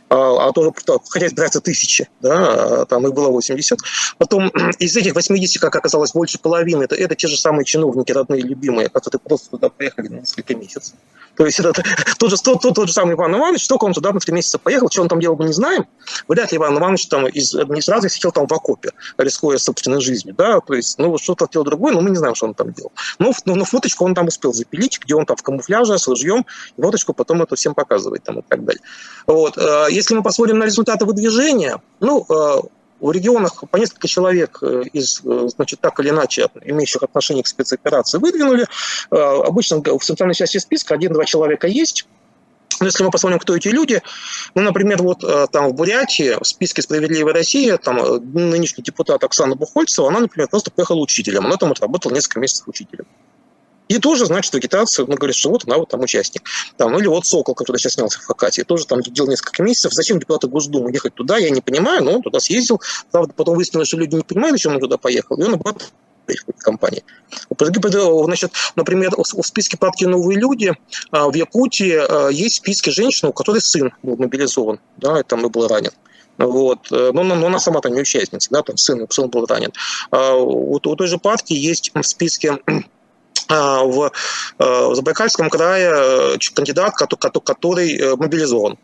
а, 0.09 0.47
а 0.47 0.53
тоже, 0.53 0.71
хотя 1.09 1.27
избирается 1.27 1.59
тысячи, 1.59 2.07
да, 2.21 2.81
а 2.81 2.85
там 2.85 3.05
их 3.07 3.13
было 3.13 3.29
80. 3.29 3.77
Потом 4.17 4.47
из 4.79 4.95
этих 4.95 5.15
80, 5.15 5.61
как 5.61 5.75
оказалось, 5.75 6.13
больше 6.13 6.39
половины, 6.39 6.83
это, 6.83 6.95
это 6.95 7.15
те 7.15 7.27
же 7.27 7.37
самые 7.37 7.65
чиновники, 7.65 8.11
родные, 8.11 8.41
любимые, 8.41 8.89
которые 8.89 9.19
просто 9.19 9.49
туда 9.51 9.69
поехали 9.69 10.07
на 10.07 10.19
несколько 10.19 10.55
месяцев. 10.55 10.95
То 11.37 11.45
есть 11.45 11.59
это 11.59 11.83
тот 12.17 12.31
же, 12.31 12.37
тот, 12.37 12.61
тот, 12.61 12.75
тот 12.75 12.87
же 12.87 12.93
самый 12.93 13.13
Иван 13.13 13.35
Иванович, 13.35 13.67
только 13.67 13.85
он 13.85 13.93
туда 13.93 14.11
на 14.11 14.19
три 14.19 14.33
месяца 14.33 14.57
поехал, 14.57 14.89
что 14.89 15.03
он 15.03 15.07
там 15.07 15.19
делал, 15.19 15.37
мы 15.37 15.45
не 15.45 15.53
знаем. 15.53 15.85
Вряд 16.27 16.51
ли 16.51 16.57
Иван 16.57 16.77
Иванович 16.77 17.07
там 17.07 17.27
из 17.27 17.53
администрации 17.53 18.09
сидел 18.09 18.31
там 18.31 18.47
в 18.47 18.51
окопе, 18.51 18.91
рискуя 19.17 19.57
собственной 19.57 20.01
жизнью, 20.01 20.35
да, 20.37 20.59
то 20.59 20.73
есть, 20.73 20.97
ну, 20.97 21.17
что-то 21.17 21.47
делал 21.51 21.65
другое, 21.65 21.93
но 21.93 22.01
мы 22.01 22.09
не 22.09 22.17
знаем, 22.17 22.35
что 22.35 22.47
он 22.47 22.53
там 22.53 22.73
делал. 22.73 22.91
Но, 23.19 23.31
но, 23.45 23.55
но 23.55 23.65
фоточку 23.65 24.05
он 24.05 24.15
там 24.15 24.27
успел 24.27 24.53
запилить, 24.53 24.99
где 24.99 25.15
он 25.15 25.25
там 25.25 25.37
в 25.37 25.43
камуфляже 25.43 25.97
с 25.97 26.07
ружьем, 26.07 26.45
и 26.75 26.81
фоточку 26.81 27.13
потом 27.13 27.41
это 27.41 27.55
всем 27.55 27.75
показывает 27.75 28.23
там 28.23 28.39
и 28.39 28.41
так 28.41 28.65
далее. 28.65 28.81
Вот. 29.27 29.57
Э, 29.57 29.87
если 29.89 30.15
мы 30.15 30.23
посмотрим 30.23 30.57
на 30.57 30.63
результаты 30.63 31.05
выдвижения, 31.05 31.81
ну, 31.99 32.25
э, 32.29 32.61
в 32.99 33.11
регионах 33.11 33.63
по 33.69 33.77
несколько 33.77 34.07
человек 34.07 34.59
э, 34.61 34.83
из, 34.93 35.21
э, 35.23 35.47
значит, 35.55 35.79
так 35.79 35.99
или 35.99 36.09
иначе 36.09 36.47
имеющих 36.63 37.03
отношение 37.03 37.43
к 37.43 37.47
спецоперации 37.47 38.17
выдвинули. 38.17 38.65
Обычно 39.09 39.77
в 39.77 40.03
центральной 40.03 40.35
части 40.35 40.57
списка 40.57 40.95
один-два 40.95 41.25
человека 41.25 41.67
есть. 41.67 42.07
Но 42.79 42.85
если 42.85 43.03
мы 43.03 43.09
посмотрим, 43.09 43.39
кто 43.39 43.55
эти 43.55 43.69
люди, 43.69 44.01
ну, 44.53 44.61
например, 44.61 45.01
вот 45.01 45.23
там 45.51 45.69
в 45.69 45.73
Бурятии 45.73 46.37
в 46.39 46.45
списке 46.45 46.81
«Справедливая 46.81 47.33
Россия» 47.33 47.77
там 47.77 47.97
нынешний 48.33 48.83
депутат 48.83 49.23
Оксана 49.23 49.55
Бухольцева, 49.55 50.09
она, 50.09 50.19
например, 50.19 50.47
просто 50.49 50.69
поехала 50.69 50.99
учителем. 50.99 51.45
Она 51.45 51.57
там 51.57 51.71
отработала 51.71 52.13
несколько 52.13 52.39
месяцев 52.39 52.67
учителем. 52.67 53.05
И 53.87 53.99
тоже, 53.99 54.25
значит, 54.25 54.53
агитация, 54.53 55.05
ну, 55.05 55.15
говорит, 55.15 55.35
что 55.35 55.49
вот 55.49 55.65
она 55.65 55.77
вот 55.77 55.89
там 55.89 56.01
участник. 56.01 56.43
Там, 56.77 56.97
или 56.97 57.07
вот 57.07 57.25
Сокол, 57.25 57.55
который 57.55 57.77
сейчас 57.77 57.93
снялся 57.93 58.19
в 58.19 58.25
Хакатии, 58.25 58.61
тоже 58.61 58.85
там 58.85 59.01
делал 59.01 59.29
несколько 59.29 59.63
месяцев. 59.63 59.93
Зачем 59.93 60.19
депутаты 60.19 60.47
Госдумы 60.47 60.91
ехать 60.91 61.13
туда, 61.13 61.37
я 61.37 61.49
не 61.49 61.61
понимаю, 61.61 62.03
но 62.03 62.15
он 62.15 62.21
туда 62.21 62.39
съездил. 62.39 62.81
Правда, 63.11 63.33
потом 63.33 63.55
выяснилось, 63.55 63.87
что 63.87 63.97
люди 63.97 64.15
не 64.15 64.23
понимают, 64.23 64.53
зачем 64.53 64.75
он 64.75 64.79
туда 64.79 64.97
поехал, 64.97 65.37
и 65.37 65.43
он 65.43 65.53
обратно 65.53 65.85
компании. 66.59 67.03
Значит, 67.57 68.51
например, 68.75 69.11
в 69.17 69.43
списке 69.43 69.77
партии 69.77 70.05
«Новые 70.05 70.37
люди» 70.37 70.73
а, 71.11 71.29
в 71.29 71.35
Якутии 71.35 71.95
а, 71.97 72.27
есть 72.27 72.57
списки 72.57 72.89
женщин, 72.89 73.29
у 73.29 73.33
которой 73.33 73.61
сын 73.61 73.93
был 74.03 74.17
мобилизован, 74.17 74.79
да, 74.97 75.21
и 75.21 75.23
там 75.23 75.45
и 75.45 75.49
был 75.49 75.67
ранен. 75.69 75.91
Вот. 76.37 76.91
Э, 76.91 77.11
но, 77.13 77.23
но 77.23 77.47
она 77.47 77.59
сама 77.59 77.81
там 77.81 77.93
не 77.93 78.01
участница, 78.01 78.49
да, 78.51 78.61
там 78.61 78.77
сын, 78.77 79.07
сын 79.09 79.27
был 79.29 79.45
ранен. 79.45 79.73
А 80.11 80.35
у, 80.35 80.73
у 80.73 80.79
той 80.79 81.07
же 81.07 81.17
партии 81.17 81.55
есть 81.55 81.91
в 81.95 82.03
списке 82.03 82.59
в 83.49 84.11
Забайкальском 84.59 85.49
крае 85.49 86.37
кандидат, 86.53 86.95
который 86.95 88.15
мобилизован 88.15 88.77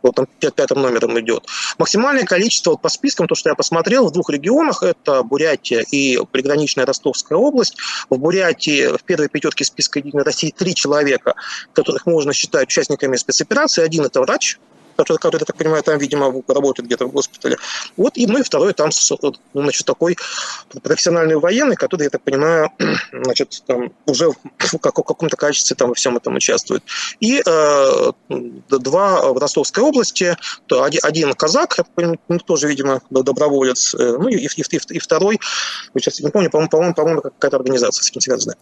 вот 0.00 0.14
там 0.14 0.28
пятым 0.38 0.80
номером 0.80 1.18
идет. 1.18 1.44
Максимальное 1.76 2.24
количество 2.24 2.70
вот 2.70 2.80
по 2.80 2.88
спискам, 2.88 3.26
то, 3.26 3.34
что 3.34 3.50
я 3.50 3.56
посмотрел, 3.56 4.06
в 4.06 4.12
двух 4.12 4.30
регионах, 4.30 4.84
это 4.84 5.24
Бурятия 5.24 5.80
и 5.80 6.18
приграничная 6.30 6.86
Ростовская 6.86 7.36
область. 7.36 7.76
В 8.08 8.16
Бурятии 8.16 8.96
в 8.96 9.02
первой 9.02 9.28
пятерке 9.28 9.64
списка 9.64 9.98
Единой 9.98 10.22
России 10.22 10.54
три 10.56 10.76
человека, 10.76 11.34
которых 11.72 12.06
можно 12.06 12.32
считать 12.32 12.68
участниками 12.68 13.16
спецоперации. 13.16 13.82
Один– 13.82 14.04
это 14.06 14.20
врач, 14.20 14.58
который, 14.98 15.18
который, 15.18 15.40
я 15.42 15.46
так 15.46 15.56
понимаю, 15.56 15.82
там, 15.84 15.96
видимо, 15.98 16.42
работает 16.48 16.86
где-то 16.86 17.06
в 17.06 17.12
госпитале. 17.12 17.56
Вот, 17.96 18.16
и 18.16 18.26
ну 18.26 18.38
и 18.38 18.42
второй 18.42 18.72
там, 18.72 18.90
значит, 19.54 19.86
такой 19.86 20.16
профессиональный 20.82 21.36
военный, 21.36 21.76
который, 21.76 22.04
я 22.04 22.10
так 22.10 22.22
понимаю, 22.22 22.72
значит, 23.12 23.62
там 23.66 23.92
уже 24.06 24.30
в 24.30 24.78
каком-то 24.78 25.36
качестве 25.36 25.76
там 25.76 25.90
во 25.90 25.94
всем 25.94 26.16
этом 26.16 26.34
участвует. 26.34 26.82
И 27.20 27.40
э, 27.46 28.12
два 28.28 29.32
в 29.32 29.38
Ростовской 29.38 29.84
области, 29.84 30.36
то 30.66 30.82
один, 30.82 31.00
один 31.04 31.32
казак, 31.34 31.78
я 31.78 31.84
понимаю, 31.84 32.18
ну, 32.28 32.38
тоже, 32.38 32.66
видимо, 32.66 33.00
доброволец, 33.10 33.94
э, 33.94 34.16
ну 34.18 34.28
и, 34.28 34.34
и, 34.34 34.46
и, 34.46 34.80
и 34.90 34.98
второй, 34.98 35.38
сейчас 35.94 36.18
не 36.18 36.30
помню, 36.30 36.50
по-моему, 36.50 36.94
по-моему, 36.94 37.20
какая-то 37.20 37.56
организация 37.56 38.02
с 38.02 38.10
этим 38.10 38.20
связанная. 38.20 38.56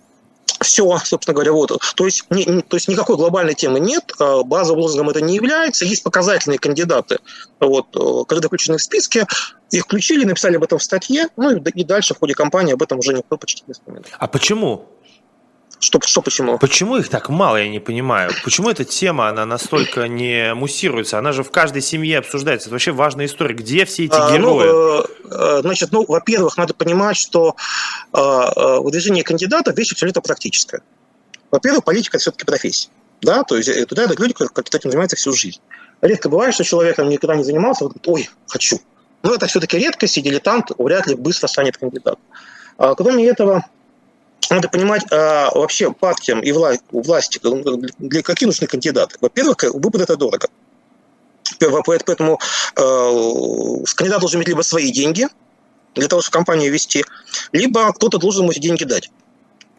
Все, 0.60 0.98
собственно 1.04 1.34
говоря, 1.34 1.52
вот. 1.52 1.78
То 1.96 2.04
есть, 2.06 2.24
не, 2.30 2.44
не, 2.44 2.62
то 2.62 2.76
есть 2.76 2.88
никакой 2.88 3.16
глобальной 3.16 3.54
темы 3.54 3.78
нет, 3.78 4.12
а 4.18 4.42
базовым 4.42 4.82
лозунгом 4.82 5.10
это 5.10 5.20
не 5.20 5.34
является. 5.34 5.84
Есть 5.84 6.02
показательные 6.02 6.58
кандидаты, 6.58 7.18
вот, 7.60 7.86
э, 7.94 8.24
когда 8.26 8.48
включены 8.48 8.78
в 8.78 8.82
списке, 8.82 9.26
их 9.70 9.84
включили, 9.84 10.24
написали 10.24 10.56
об 10.56 10.64
этом 10.64 10.78
в 10.78 10.82
статье, 10.82 11.28
ну 11.36 11.50
и, 11.50 11.70
и 11.70 11.84
дальше 11.84 12.14
в 12.14 12.18
ходе 12.18 12.34
кампании 12.34 12.72
об 12.72 12.82
этом 12.82 12.98
уже 12.98 13.12
никто 13.12 13.36
почти 13.36 13.64
не 13.66 13.74
вспоминает. 13.74 14.08
А 14.18 14.26
почему? 14.28 14.86
Что, 15.78 16.00
что 16.04 16.22
почему? 16.22 16.58
Почему 16.58 16.96
их 16.96 17.08
так 17.08 17.28
мало, 17.28 17.56
я 17.58 17.68
не 17.68 17.80
понимаю. 17.80 18.30
Почему 18.44 18.70
эта 18.70 18.84
тема, 18.84 19.28
она 19.28 19.44
настолько 19.44 20.08
не 20.08 20.54
муссируется? 20.54 21.18
Она 21.18 21.32
же 21.32 21.42
в 21.42 21.50
каждой 21.50 21.82
семье 21.82 22.18
обсуждается. 22.18 22.68
Это 22.68 22.74
вообще 22.74 22.92
важная 22.92 23.26
история. 23.26 23.54
Где 23.54 23.84
все 23.84 24.06
эти 24.06 24.14
а, 24.14 24.32
герои? 24.32 24.66
Ну, 24.66 25.60
значит, 25.60 25.92
ну, 25.92 26.04
во-первых, 26.06 26.56
надо 26.56 26.72
понимать, 26.72 27.18
что 27.18 27.56
э, 28.12 28.78
выдвижение 28.80 29.22
кандидатов 29.22 29.76
вещь 29.76 29.92
абсолютно 29.92 30.22
практическая. 30.22 30.80
Во-первых, 31.50 31.84
политика– 31.84 32.16
это 32.18 32.22
все-таки 32.22 32.46
профессия. 32.46 32.88
Да? 33.20 33.42
То 33.42 33.56
есть 33.56 33.86
туда 33.88 34.06
идут 34.06 34.18
люди, 34.18 34.32
которые 34.32 34.64
этим 34.72 34.90
занимаются 34.90 35.16
всю 35.16 35.32
жизнь. 35.32 35.60
Редко 36.00 36.28
бывает, 36.28 36.54
что 36.54 36.64
человек 36.64 36.96
там 36.96 37.08
никогда 37.08 37.36
не 37.36 37.44
занимался, 37.44 37.84
вот, 37.84 37.96
ой, 38.06 38.28
хочу. 38.46 38.80
Но 39.22 39.34
это 39.34 39.46
все-таки 39.46 39.78
редкость, 39.78 40.18
и 40.18 40.22
дилетант 40.22 40.70
вряд 40.78 41.06
ли 41.06 41.14
быстро 41.14 41.48
станет 41.48 41.76
кандидатом. 41.78 42.20
А, 42.78 42.94
кроме 42.94 43.26
этого, 43.26 43.64
надо 44.50 44.68
понимать 44.68 45.02
а, 45.10 45.50
вообще 45.54 45.92
партиям 45.92 46.40
и 46.40 46.50
вла- 46.50 46.80
власти, 46.90 47.40
для 47.98 48.22
каких 48.22 48.46
нужны 48.46 48.66
кандидаты. 48.66 49.16
Во-первых, 49.20 49.56
выбор 49.74 50.02
это 50.02 50.16
дорого. 50.16 50.48
Поэтому 51.58 52.38
э, 52.76 53.84
кандидат 53.94 54.20
должен 54.20 54.38
иметь 54.38 54.48
либо 54.48 54.62
свои 54.62 54.90
деньги 54.90 55.28
для 55.94 56.08
того, 56.08 56.20
чтобы 56.20 56.34
компанию 56.34 56.72
вести, 56.72 57.04
либо 57.52 57.92
кто-то 57.92 58.18
должен 58.18 58.42
ему 58.42 58.52
эти 58.52 58.58
деньги 58.58 58.84
дать. 58.84 59.10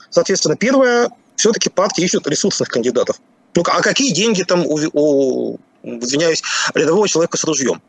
Соответственно, 0.09 0.55
первое, 0.55 1.11
все-таки 1.35 1.69
партии 1.69 2.03
ищут 2.03 2.27
ресурсных 2.27 2.69
кандидатов. 2.69 3.19
Ну, 3.55 3.63
а 3.65 3.81
какие 3.81 4.11
деньги 4.11 4.43
там 4.43 4.65
у, 4.65 4.79
у 4.93 5.59
извиняюсь, 5.83 6.41
рядового 6.73 7.07
человека 7.07 7.37
с 7.37 7.43
ружьем? 7.43 7.81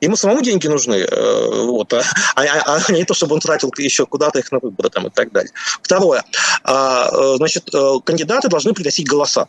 Ему 0.00 0.16
самому 0.16 0.42
деньги 0.42 0.66
нужны, 0.66 0.96
э, 0.96 1.64
вот, 1.64 1.92
а, 1.94 2.02
а, 2.34 2.42
а, 2.42 2.80
а 2.86 2.92
не 2.92 3.04
то, 3.04 3.14
чтобы 3.14 3.34
он 3.34 3.40
тратил 3.40 3.72
еще 3.78 4.04
куда-то 4.04 4.38
их 4.38 4.52
на 4.52 4.58
выборы 4.58 4.90
там, 4.90 5.06
и 5.06 5.10
так 5.10 5.32
далее. 5.32 5.50
Второе. 5.82 6.22
А, 6.64 7.08
э, 7.10 7.36
значит, 7.36 7.74
э, 7.74 7.92
кандидаты 8.04 8.48
должны 8.48 8.74
приносить 8.74 9.08
голоса. 9.08 9.46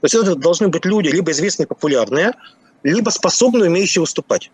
То 0.00 0.04
есть 0.04 0.14
это 0.14 0.36
должны 0.36 0.68
быть 0.68 0.84
люди 0.84 1.08
либо 1.08 1.32
известные, 1.32 1.66
популярные, 1.66 2.34
либо 2.84 3.10
способные, 3.10 3.68
умеющие 3.68 4.00
выступать. 4.00 4.52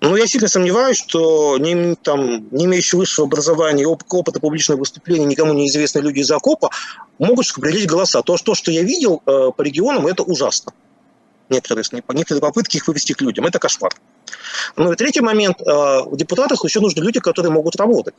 Но 0.00 0.16
я 0.16 0.28
сильно 0.28 0.46
сомневаюсь, 0.46 0.96
что 0.96 1.58
не, 1.58 1.96
там, 1.96 2.48
не 2.52 2.66
имеющие 2.66 2.96
высшего 2.96 3.26
образования 3.26 3.82
и 3.82 3.86
опыта 3.86 4.38
публичного 4.38 4.78
выступления 4.78 5.24
никому 5.24 5.52
неизвестные 5.52 6.04
люди 6.04 6.20
из 6.20 6.30
окопа 6.30 6.70
могут 7.18 7.52
привлечь 7.52 7.86
голоса. 7.86 8.22
То, 8.22 8.36
что, 8.36 8.70
я 8.70 8.82
видел 8.84 9.18
по 9.18 9.60
регионам, 9.60 10.06
это 10.06 10.22
ужасно 10.22 10.72
некоторые, 11.50 11.84
некоторые 11.92 12.40
попытки 12.40 12.76
их 12.76 12.86
вывести 12.88 13.12
к 13.12 13.20
людям. 13.20 13.46
Это 13.46 13.58
кошмар. 13.58 13.92
Ну 14.76 14.92
и 14.92 14.96
третий 14.96 15.20
момент. 15.20 15.60
В 15.60 16.16
депутатах 16.16 16.64
еще 16.64 16.80
нужны 16.80 17.00
люди, 17.00 17.20
которые 17.20 17.52
могут 17.52 17.76
работать. 17.76 18.14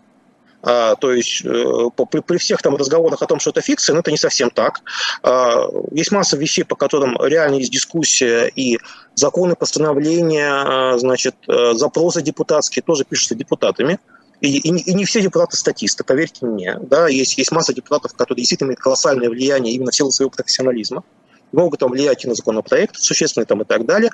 А, 0.62 0.96
то 0.96 1.13
есть 1.13 1.42
э, 1.46 1.89
при, 2.26 2.38
всех 2.38 2.62
там 2.62 2.76
разговорах 2.76 3.22
о 3.22 3.26
том, 3.26 3.39
что 3.39 3.52
это 3.52 3.62
фикция, 3.62 3.94
но 3.94 4.02
это 4.02 4.12
не 4.12 4.18
совсем 4.18 4.50
так. 4.50 4.82
А, 5.24 5.63
есть 5.92 6.12
масса 6.12 6.36
вещей, 6.36 6.63
по 6.63 6.76
которым 6.76 7.18
реально 7.22 7.56
есть 7.56 7.72
дискуссия, 7.72 8.52
и 8.54 8.78
законы, 9.15 9.56
постановления, 9.56 10.52
а, 10.52 10.98
значит, 10.98 11.36
э, 11.48 11.74
запросы 11.76 12.22
депутатские 12.22 12.84
тоже 12.84 13.06
пишутся 13.06 13.36
депутатами. 13.36 14.00
И, 14.42 14.58
и, 14.58 14.70
и 14.70 14.94
не 14.94 15.06
все 15.06 15.22
депутаты 15.22 15.58
статисты, 15.58 16.04
поверьте 16.04 16.46
мне. 16.46 16.78
Да, 16.82 17.08
есть, 17.08 17.38
есть 17.38 17.52
масса 17.52 17.74
депутатов, 17.74 18.13
которые 18.13 18.42
действительно 18.42 18.70
имеют 18.70 18.80
колоссальное 18.80 19.30
влияние 19.30 19.74
именно 19.74 19.92
в 19.92 19.96
силу 19.96 20.12
своего 20.12 20.30
профессионализма 20.30 21.04
могут 21.51 21.79
там 21.79 21.91
влиять 21.91 22.25
и 22.25 22.27
на 22.27 22.35
законопроект 22.35 22.97
существенный 22.97 23.45
там 23.45 23.62
и 23.62 23.65
так 23.65 23.85
далее. 23.85 24.12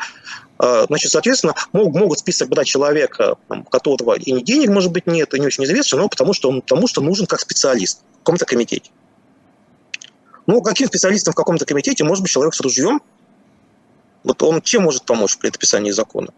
А, 0.58 0.86
значит, 0.86 1.12
соответственно, 1.12 1.54
могут, 1.74 1.96
могут 1.96 2.20
список 2.20 2.50
брать 2.50 2.68
человека, 2.68 3.36
там, 3.48 3.64
которого 3.64 4.14
и 4.14 4.32
ни 4.32 4.42
денег, 4.42 4.70
может 4.70 4.92
быть, 4.92 5.08
нет, 5.08 5.34
и 5.34 5.40
не 5.40 5.48
очень 5.48 5.64
известно, 5.66 6.00
но 6.00 6.08
потому 6.08 6.34
что 6.34 6.50
он 6.50 6.62
потому 6.62 6.88
что 6.88 7.02
нужен 7.02 7.26
как 7.26 7.40
специалист 7.40 8.02
в 8.14 8.18
каком-то 8.20 8.46
комитете. 8.46 8.92
Ну, 10.48 10.62
каким 10.62 10.88
специалистом 10.88 11.34
в 11.34 11.36
каком-то 11.36 11.66
комитете 11.66 12.04
может 12.04 12.22
быть 12.22 12.32
человек 12.32 12.54
с 12.54 12.62
ружьем? 12.62 13.02
Вот 14.24 14.42
он 14.44 14.62
чем 14.62 14.84
может 14.84 15.04
помочь 15.06 15.38
при 15.38 15.48
написании 15.48 15.92
закона? 15.92 16.30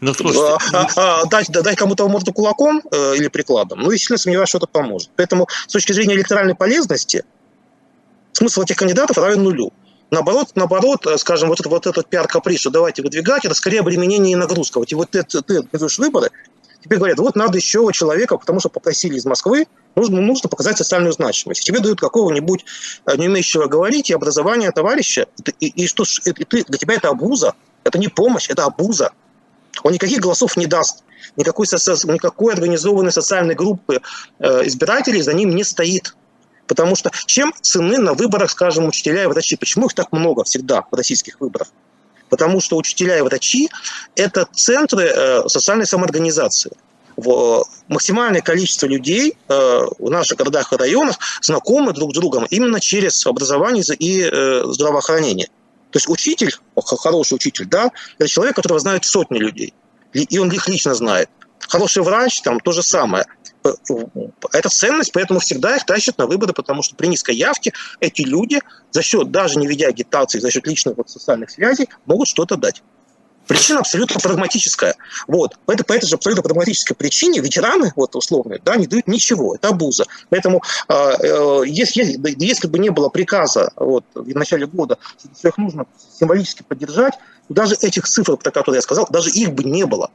Ну, 0.00 0.14
слушайте... 0.14 0.58
а, 0.72 0.88
а, 0.96 1.26
дать, 1.26 1.48
дать 1.50 1.76
кому-то 1.76 2.08
морду 2.08 2.32
кулаком 2.32 2.82
э, 2.90 3.16
или 3.16 3.28
прикладом, 3.28 3.80
ну, 3.80 3.90
я 3.90 3.98
сильно 3.98 4.18
сомневаюсь, 4.18 4.48
что 4.48 4.58
это 4.58 4.66
поможет. 4.66 5.10
Поэтому 5.16 5.46
с 5.66 5.72
точки 5.72 5.92
зрения 5.92 6.14
электоральной 6.14 6.54
полезности 6.54 7.24
смысл 8.32 8.62
этих 8.62 8.76
кандидатов 8.76 9.18
равен 9.18 9.42
нулю. 9.42 9.72
Наоборот, 10.10 10.50
наоборот, 10.54 11.06
э, 11.06 11.18
скажем, 11.18 11.48
вот, 11.48 11.60
это, 11.60 11.68
вот 11.68 11.86
этот 11.86 12.08
пиар-каприз, 12.08 12.60
что 12.60 12.70
давайте 12.70 13.02
выдвигать, 13.02 13.44
это 13.44 13.54
скорее 13.54 13.80
обременение 13.80 14.32
и 14.32 14.36
нагрузка. 14.36 14.78
Вот, 14.78 14.90
и 14.90 14.94
вот 14.94 15.10
ты, 15.10 15.22
ты 15.22 15.58
организуешь 15.58 15.98
выборы, 15.98 16.30
тебе 16.82 16.96
говорят, 16.96 17.18
вот 17.18 17.36
надо 17.36 17.58
еще 17.58 17.88
человека, 17.92 18.36
потому 18.36 18.60
что 18.60 18.68
попросили 18.68 19.16
из 19.16 19.24
Москвы, 19.24 19.66
нужно, 19.94 20.20
нужно 20.20 20.48
показать 20.48 20.78
социальную 20.78 21.12
значимость. 21.12 21.64
Тебе 21.64 21.80
дают 21.80 22.00
какого-нибудь 22.00 22.64
э, 23.06 23.16
не 23.16 23.28
умеющего 23.28 23.66
говорить 23.66 24.10
и 24.10 24.14
образование 24.14 24.72
товарища, 24.72 25.26
и, 25.60 25.66
и, 25.66 25.84
и 25.84 25.86
что 25.86 26.04
и 26.24 26.32
ты, 26.32 26.64
для 26.64 26.78
тебя 26.78 26.94
это 26.94 27.08
абуза, 27.08 27.54
это 27.84 27.98
не 27.98 28.08
помощь, 28.08 28.50
это 28.50 28.64
абуза. 28.64 29.12
Он 29.84 29.92
никаких 29.92 30.20
голосов 30.20 30.56
не 30.56 30.66
даст, 30.66 31.04
никакой, 31.36 31.66
никакой 31.66 32.54
организованной 32.54 33.12
социальной 33.12 33.54
группы 33.54 34.00
э, 34.38 34.66
избирателей 34.66 35.22
за 35.22 35.34
ним 35.34 35.54
не 35.54 35.64
стоит. 35.64 36.14
Потому 36.70 36.94
что 36.94 37.10
чем 37.26 37.52
цены 37.60 37.98
на 37.98 38.14
выборах, 38.14 38.48
скажем, 38.48 38.86
учителя 38.86 39.24
и 39.24 39.26
врачи? 39.26 39.56
Почему 39.56 39.86
их 39.86 39.92
так 39.92 40.12
много 40.12 40.44
всегда 40.44 40.86
в 40.88 40.94
российских 40.94 41.40
выборах? 41.40 41.66
Потому 42.28 42.60
что 42.60 42.76
учителя 42.76 43.18
и 43.18 43.22
врачи– 43.22 43.68
это 44.14 44.46
центры 44.52 45.02
э, 45.02 45.48
социальной 45.48 45.84
самоорганизации. 45.84 46.70
Максимальное 47.88 48.40
количество 48.40 48.86
людей 48.86 49.32
э, 49.48 49.80
в 49.98 50.10
наших 50.10 50.38
городах 50.38 50.72
и 50.72 50.76
районах 50.76 51.18
знакомы 51.42 51.92
друг 51.92 52.12
с 52.12 52.14
другом 52.14 52.46
именно 52.50 52.78
через 52.78 53.26
образование 53.26 53.82
и 53.98 54.22
э, 54.22 54.62
здравоохранение. 54.68 55.48
То 55.90 55.96
есть 55.96 56.08
учитель, 56.08 56.54
хороший 56.76 57.34
учитель, 57.34 57.64
да, 57.64 57.90
это 58.16 58.28
человек, 58.28 58.54
которого 58.54 58.78
знают 58.78 59.04
сотни 59.04 59.38
людей, 59.38 59.74
и 60.12 60.38
он 60.38 60.52
их 60.52 60.68
лично 60.68 60.94
знает. 60.94 61.28
Хороший 61.68 62.02
врач, 62.02 62.40
там 62.42 62.60
то 62.60 62.72
же 62.72 62.82
самое– 62.82 63.24
это 64.52 64.68
ценность, 64.68 65.12
поэтому 65.12 65.40
всегда 65.40 65.76
их 65.76 65.84
тащат 65.84 66.18
на 66.18 66.26
выборы, 66.26 66.52
потому 66.52 66.82
что 66.82 66.96
при 66.96 67.06
низкой 67.06 67.34
явке 67.34 67.72
эти 68.00 68.22
люди 68.22 68.60
за 68.90 69.02
счет, 69.02 69.30
даже 69.30 69.58
не 69.58 69.66
ведя 69.66 69.88
агитации, 69.88 70.38
за 70.38 70.50
счет 70.50 70.66
личных 70.66 70.96
вот 70.96 71.10
социальных 71.10 71.50
связей, 71.50 71.88
могут 72.06 72.28
что-то 72.28 72.56
дать. 72.56 72.82
Причина 73.46 73.80
абсолютно 73.80 74.20
прагматическая. 74.20 74.94
Вот. 75.26 75.58
По, 75.66 75.72
этой, 75.72 75.82
по 75.82 75.92
этой 75.92 76.06
же 76.06 76.14
абсолютно 76.14 76.42
прагматической 76.42 76.94
причине 76.94 77.40
ветераны, 77.40 77.92
вот 77.96 78.14
условные, 78.14 78.60
да, 78.64 78.76
не 78.76 78.86
дают 78.86 79.08
ничего. 79.08 79.56
Это 79.56 79.68
абуза. 79.68 80.04
Поэтому 80.28 80.62
э, 80.88 80.94
э, 80.94 81.62
если, 81.66 82.16
если 82.38 82.68
бы 82.68 82.78
не 82.78 82.90
было 82.90 83.08
приказа 83.08 83.72
вот, 83.74 84.04
в 84.14 84.36
начале 84.36 84.66
года, 84.66 84.98
что 85.36 85.48
их 85.48 85.58
нужно 85.58 85.86
символически 86.16 86.62
поддержать, 86.62 87.14
даже 87.48 87.74
этих 87.74 88.06
цифр, 88.06 88.36
про 88.36 88.52
которые 88.52 88.76
я 88.76 88.82
сказал, 88.82 89.08
даже 89.10 89.30
их 89.30 89.52
бы 89.52 89.64
не 89.64 89.84
было. 89.84 90.10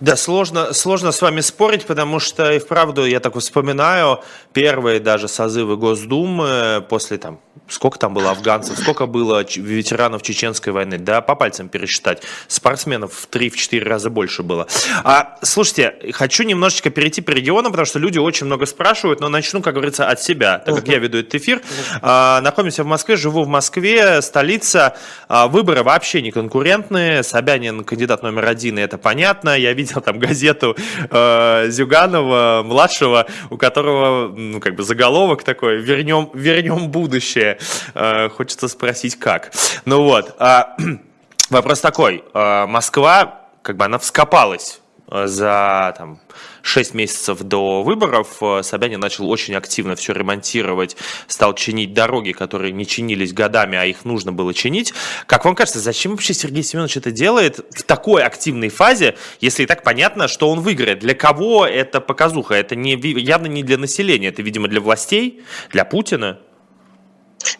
Да, 0.00 0.16
сложно, 0.16 0.72
сложно 0.72 1.12
с 1.12 1.22
вами 1.22 1.40
спорить, 1.40 1.86
потому 1.86 2.20
что 2.20 2.52
и 2.52 2.58
вправду 2.58 3.04
я 3.04 3.20
так 3.20 3.36
вспоминаю 3.36 4.20
первые 4.52 5.00
даже 5.00 5.28
созывы 5.28 5.76
Госдумы 5.76 6.84
после 6.88 7.18
там 7.18 7.40
сколько 7.68 7.98
там 7.98 8.14
было 8.14 8.30
афганцев, 8.30 8.78
сколько 8.78 9.06
было 9.06 9.44
ветеранов 9.56 10.22
Чеченской 10.22 10.72
войны, 10.72 10.98
да, 10.98 11.20
по 11.20 11.34
пальцам 11.34 11.68
пересчитать. 11.68 12.22
Спортсменов 12.46 13.12
в 13.12 13.28
3-4 13.28 13.82
раза 13.82 14.10
больше 14.10 14.42
было. 14.42 14.66
А, 15.02 15.38
слушайте, 15.42 15.94
хочу 16.12 16.42
немножечко 16.42 16.90
перейти 16.90 17.22
по 17.22 17.30
регионам, 17.30 17.72
потому 17.72 17.86
что 17.86 17.98
люди 17.98 18.18
очень 18.18 18.46
много 18.46 18.66
спрашивают, 18.66 19.20
но 19.20 19.28
начну, 19.28 19.62
как 19.62 19.74
говорится, 19.74 20.08
от 20.08 20.20
себя, 20.20 20.58
так 20.58 20.74
как 20.74 20.88
я 20.88 20.98
веду 20.98 21.18
этот 21.18 21.34
эфир. 21.34 21.62
А, 22.02 22.40
находимся 22.42 22.84
в 22.84 22.86
Москве, 22.86 23.16
живу 23.16 23.44
в 23.44 23.48
Москве, 23.48 24.20
столица. 24.20 24.96
А, 25.28 25.48
выборы 25.48 25.82
вообще 25.82 26.20
не 26.22 26.30
конкурентные. 26.30 27.22
Собянин 27.22 27.84
кандидат 27.84 28.22
номер 28.22 28.46
один, 28.46 28.78
и 28.78 28.82
это 28.82 28.98
понятно. 28.98 29.56
Я 29.64 29.72
видел 29.72 30.02
там 30.02 30.18
газету 30.18 30.76
э, 31.10 31.66
Зюганова, 31.70 32.62
младшего, 32.64 33.26
у 33.48 33.56
которого, 33.56 34.28
ну, 34.28 34.60
как 34.60 34.74
бы 34.74 34.82
заголовок 34.82 35.42
такой, 35.42 35.80
вернем, 35.80 36.28
вернем 36.34 36.90
будущее. 36.90 37.58
Э, 37.94 38.28
хочется 38.28 38.68
спросить, 38.68 39.18
как. 39.18 39.52
Ну 39.86 40.02
вот, 40.02 40.36
а, 40.38 40.76
вопрос 41.50 41.80
такой. 41.80 42.22
Э, 42.34 42.66
Москва, 42.66 43.40
как 43.62 43.78
бы 43.78 43.86
она 43.86 43.98
вскопалась 43.98 44.82
э, 45.10 45.26
за 45.26 45.94
там, 45.96 46.20
6 46.64 46.94
месяцев 46.94 47.38
до 47.40 47.82
выборов 47.82 48.42
Собянин 48.62 48.98
начал 48.98 49.30
очень 49.30 49.54
активно 49.54 49.94
все 49.94 50.12
ремонтировать, 50.14 50.96
стал 51.28 51.54
чинить 51.54 51.92
дороги, 51.92 52.32
которые 52.32 52.72
не 52.72 52.86
чинились 52.86 53.32
годами, 53.32 53.78
а 53.78 53.84
их 53.84 54.04
нужно 54.04 54.32
было 54.32 54.52
чинить. 54.54 54.94
Как 55.26 55.44
вам 55.44 55.54
кажется, 55.54 55.78
зачем 55.78 56.12
вообще 56.12 56.34
Сергей 56.34 56.62
Семенович 56.62 56.96
это 56.96 57.10
делает 57.10 57.60
в 57.70 57.82
такой 57.82 58.24
активной 58.24 58.70
фазе, 58.70 59.16
если 59.40 59.64
и 59.64 59.66
так 59.66 59.82
понятно, 59.82 60.26
что 60.26 60.50
он 60.50 60.60
выиграет? 60.60 61.00
Для 61.00 61.14
кого 61.14 61.66
это 61.66 62.00
показуха? 62.00 62.54
Это 62.54 62.74
не, 62.74 62.94
явно 63.20 63.46
не 63.46 63.62
для 63.62 63.76
населения, 63.76 64.28
это, 64.28 64.42
видимо, 64.42 64.66
для 64.66 64.80
властей, 64.80 65.42
для 65.70 65.84
Путина. 65.84 66.38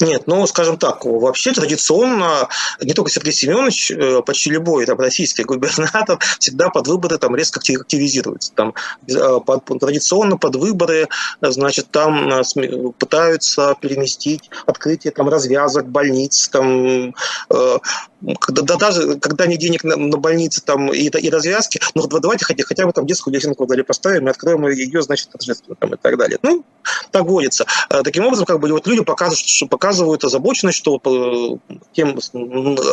Нет, 0.01 0.25
ну, 0.27 0.47
скажем 0.47 0.77
так, 0.77 1.05
вообще 1.05 1.53
традиционно 1.53 2.49
не 2.81 2.93
только 2.93 3.11
Сергей 3.11 3.33
Семенович, 3.33 3.91
э, 3.91 4.23
почти 4.23 4.51
любой 4.51 4.87
там, 4.87 4.99
российский 4.99 5.45
губернатор 5.45 6.19
всегда 6.39 6.69
под 6.69 6.87
выборы 6.87 7.19
там 7.19 7.37
резко 7.37 7.61
активизируется. 7.61 8.53
Там, 8.55 8.75
э, 9.09 9.41
под, 9.45 9.65
традиционно 9.81 10.37
под 10.37 10.57
выборы, 10.57 11.09
значит, 11.41 11.91
там 11.91 12.29
э, 12.29 12.43
пытаются 12.99 13.77
переместить 13.81 14.51
открытие 14.67 15.13
там, 15.13 15.29
развязок, 15.29 15.89
больниц, 15.89 16.49
там, 16.49 17.15
когда, 18.41 18.63
да, 18.63 18.77
даже 18.77 19.19
когда 19.19 19.47
нет 19.47 19.61
денег 19.61 19.85
на, 19.85 19.97
на 19.97 20.17
больницы 20.17 20.63
там, 20.63 20.93
и, 20.93 21.09
и 21.09 21.31
развязки, 21.31 21.81
ну 21.95 22.07
давайте 22.07 22.45
хотя, 22.45 22.65
хотя 22.65 22.87
бы 22.87 22.93
там 22.93 23.07
детскую 23.07 23.35
лесенку 23.35 23.65
вдали 23.65 23.83
поставим 23.83 24.29
и 24.29 24.31
откроем 24.31 24.67
ее, 24.69 25.03
значит, 25.03 25.31
торжественно 25.31 25.77
там, 25.77 25.95
и 25.95 25.97
так 25.97 26.17
далее. 26.17 26.39
Ну, 26.43 26.65
так 27.11 27.25
водится. 27.25 27.67
Таким 27.89 28.27
образом, 28.27 28.47
как 28.47 28.61
бы 28.61 28.71
вот 28.71 28.87
люди 28.87 29.03
показывают, 29.03 29.47
что 29.47 29.67
показывают 29.67 30.25
озабоченность, 30.25 30.79
что 30.79 31.01
э, 31.05 31.75
тем 31.93 32.19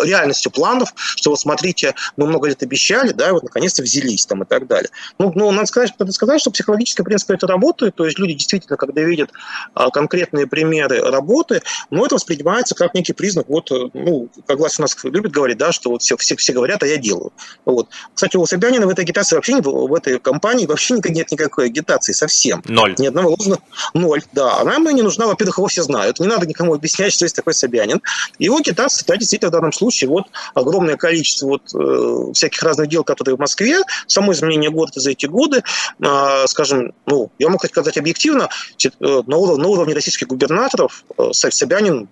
реальностью 0.04 0.52
планов, 0.52 0.94
что 0.96 1.32
вот 1.32 1.40
смотрите, 1.40 1.96
мы 2.18 2.28
много 2.28 2.48
лет 2.48 2.62
обещали, 2.64 3.12
да, 3.12 3.34
вот 3.34 3.44
наконец-то 3.44 3.84
взялись 3.84 4.26
там 4.26 4.44
и 4.44 4.46
так 4.46 4.68
далее. 4.68 4.90
Ну, 5.18 5.32
ну 5.36 5.52
надо 5.52 5.68
сказать, 5.68 5.94
надо 6.00 6.12
сказать, 6.12 6.42
что 6.42 6.52
психологически, 6.52 7.02
в 7.02 7.06
принципе, 7.06 7.34
это 7.34 7.48
работает, 7.48 7.96
то 7.96 8.06
есть 8.06 8.20
люди 8.20 8.34
действительно, 8.34 8.78
когда 8.78 9.02
видят 9.02 9.32
а, 9.74 9.90
конкретные 9.90 10.48
примеры 10.48 11.00
работы, 11.00 11.62
ну, 11.90 12.06
это 12.06 12.16
воспринимается 12.16 12.76
как 12.76 12.94
некий 12.94 13.14
признак, 13.14 13.48
вот, 13.50 13.72
э, 13.72 13.90
ну, 13.94 14.30
как 14.46 14.60
у 14.60 14.64
нас 14.64 14.80
любит 15.22 15.32
говорить, 15.32 15.58
да, 15.58 15.72
что 15.72 15.92
вот 15.92 16.02
все, 16.02 16.18
все, 16.18 16.36
все 16.36 16.54
говорят, 16.54 16.82
а 16.84 16.88
я 16.88 16.98
делаю. 16.98 17.32
Вот. 17.66 17.90
Кстати, 18.14 18.38
у 18.38 18.46
Собянина 18.46 18.88
в 18.88 18.90
этой 18.90 19.02
агитации 19.02 19.36
вообще, 19.36 19.62
в 19.62 19.94
этой 19.94 20.20
кампании 20.20 20.66
вообще 20.66 21.00
нет 21.06 21.32
никакой 21.32 21.68
агитации 21.68 22.14
совсем. 22.14 22.64
Ноль. 22.66 22.96
Ни 22.98 23.08
одного 23.08 23.30
ложного. 23.30 23.62
Ноль, 23.94 24.24
да. 24.34 24.60
Она 24.60 24.80
мне 24.80 24.94
не 24.94 25.02
нужна, 25.02 25.28
во-первых, 25.28 25.60
его 25.60 25.68
все 25.68 25.84
знают. 25.84 26.20
Не 26.20 26.28
надо 26.28 26.48
никому 26.48 26.74
объяснять, 26.74 27.14
что 27.14 27.26
есть 27.26 27.36
такой 27.36 27.54
Собянин. 27.54 28.02
Его 28.40 28.58
агитация, 28.58 29.06
да, 29.06 29.16
действительно, 29.16 29.50
в 29.50 29.54
данном 29.54 29.74
случае 29.74 30.10
вот 30.10 30.26
огромное 30.54 30.98
количество 30.98 31.48
вот, 31.48 31.74
э, 31.74 32.34
всяких 32.34 32.62
разных 32.64 32.88
дел, 32.88 33.04
которые 33.04 33.36
в 33.36 33.40
Москве, 33.40 33.80
само 34.08 34.34
изменение 34.34 34.72
города 34.72 35.00
за 35.00 35.12
эти 35.12 35.28
годы, 35.28 35.64
э, 36.00 36.48
скажем, 36.48 36.94
ну, 37.06 37.32
я 37.40 37.50
могу 37.50 37.66
сказать 37.68 37.98
объективно, 37.98 38.50
э, 38.84 38.90
на, 39.00 39.38
уровне, 39.38 39.64
на 39.64 39.70
уровне 39.70 39.94
российских 39.94 40.28
губернаторов 40.28 41.04
э, 41.18 41.30
Собянин 41.32 42.10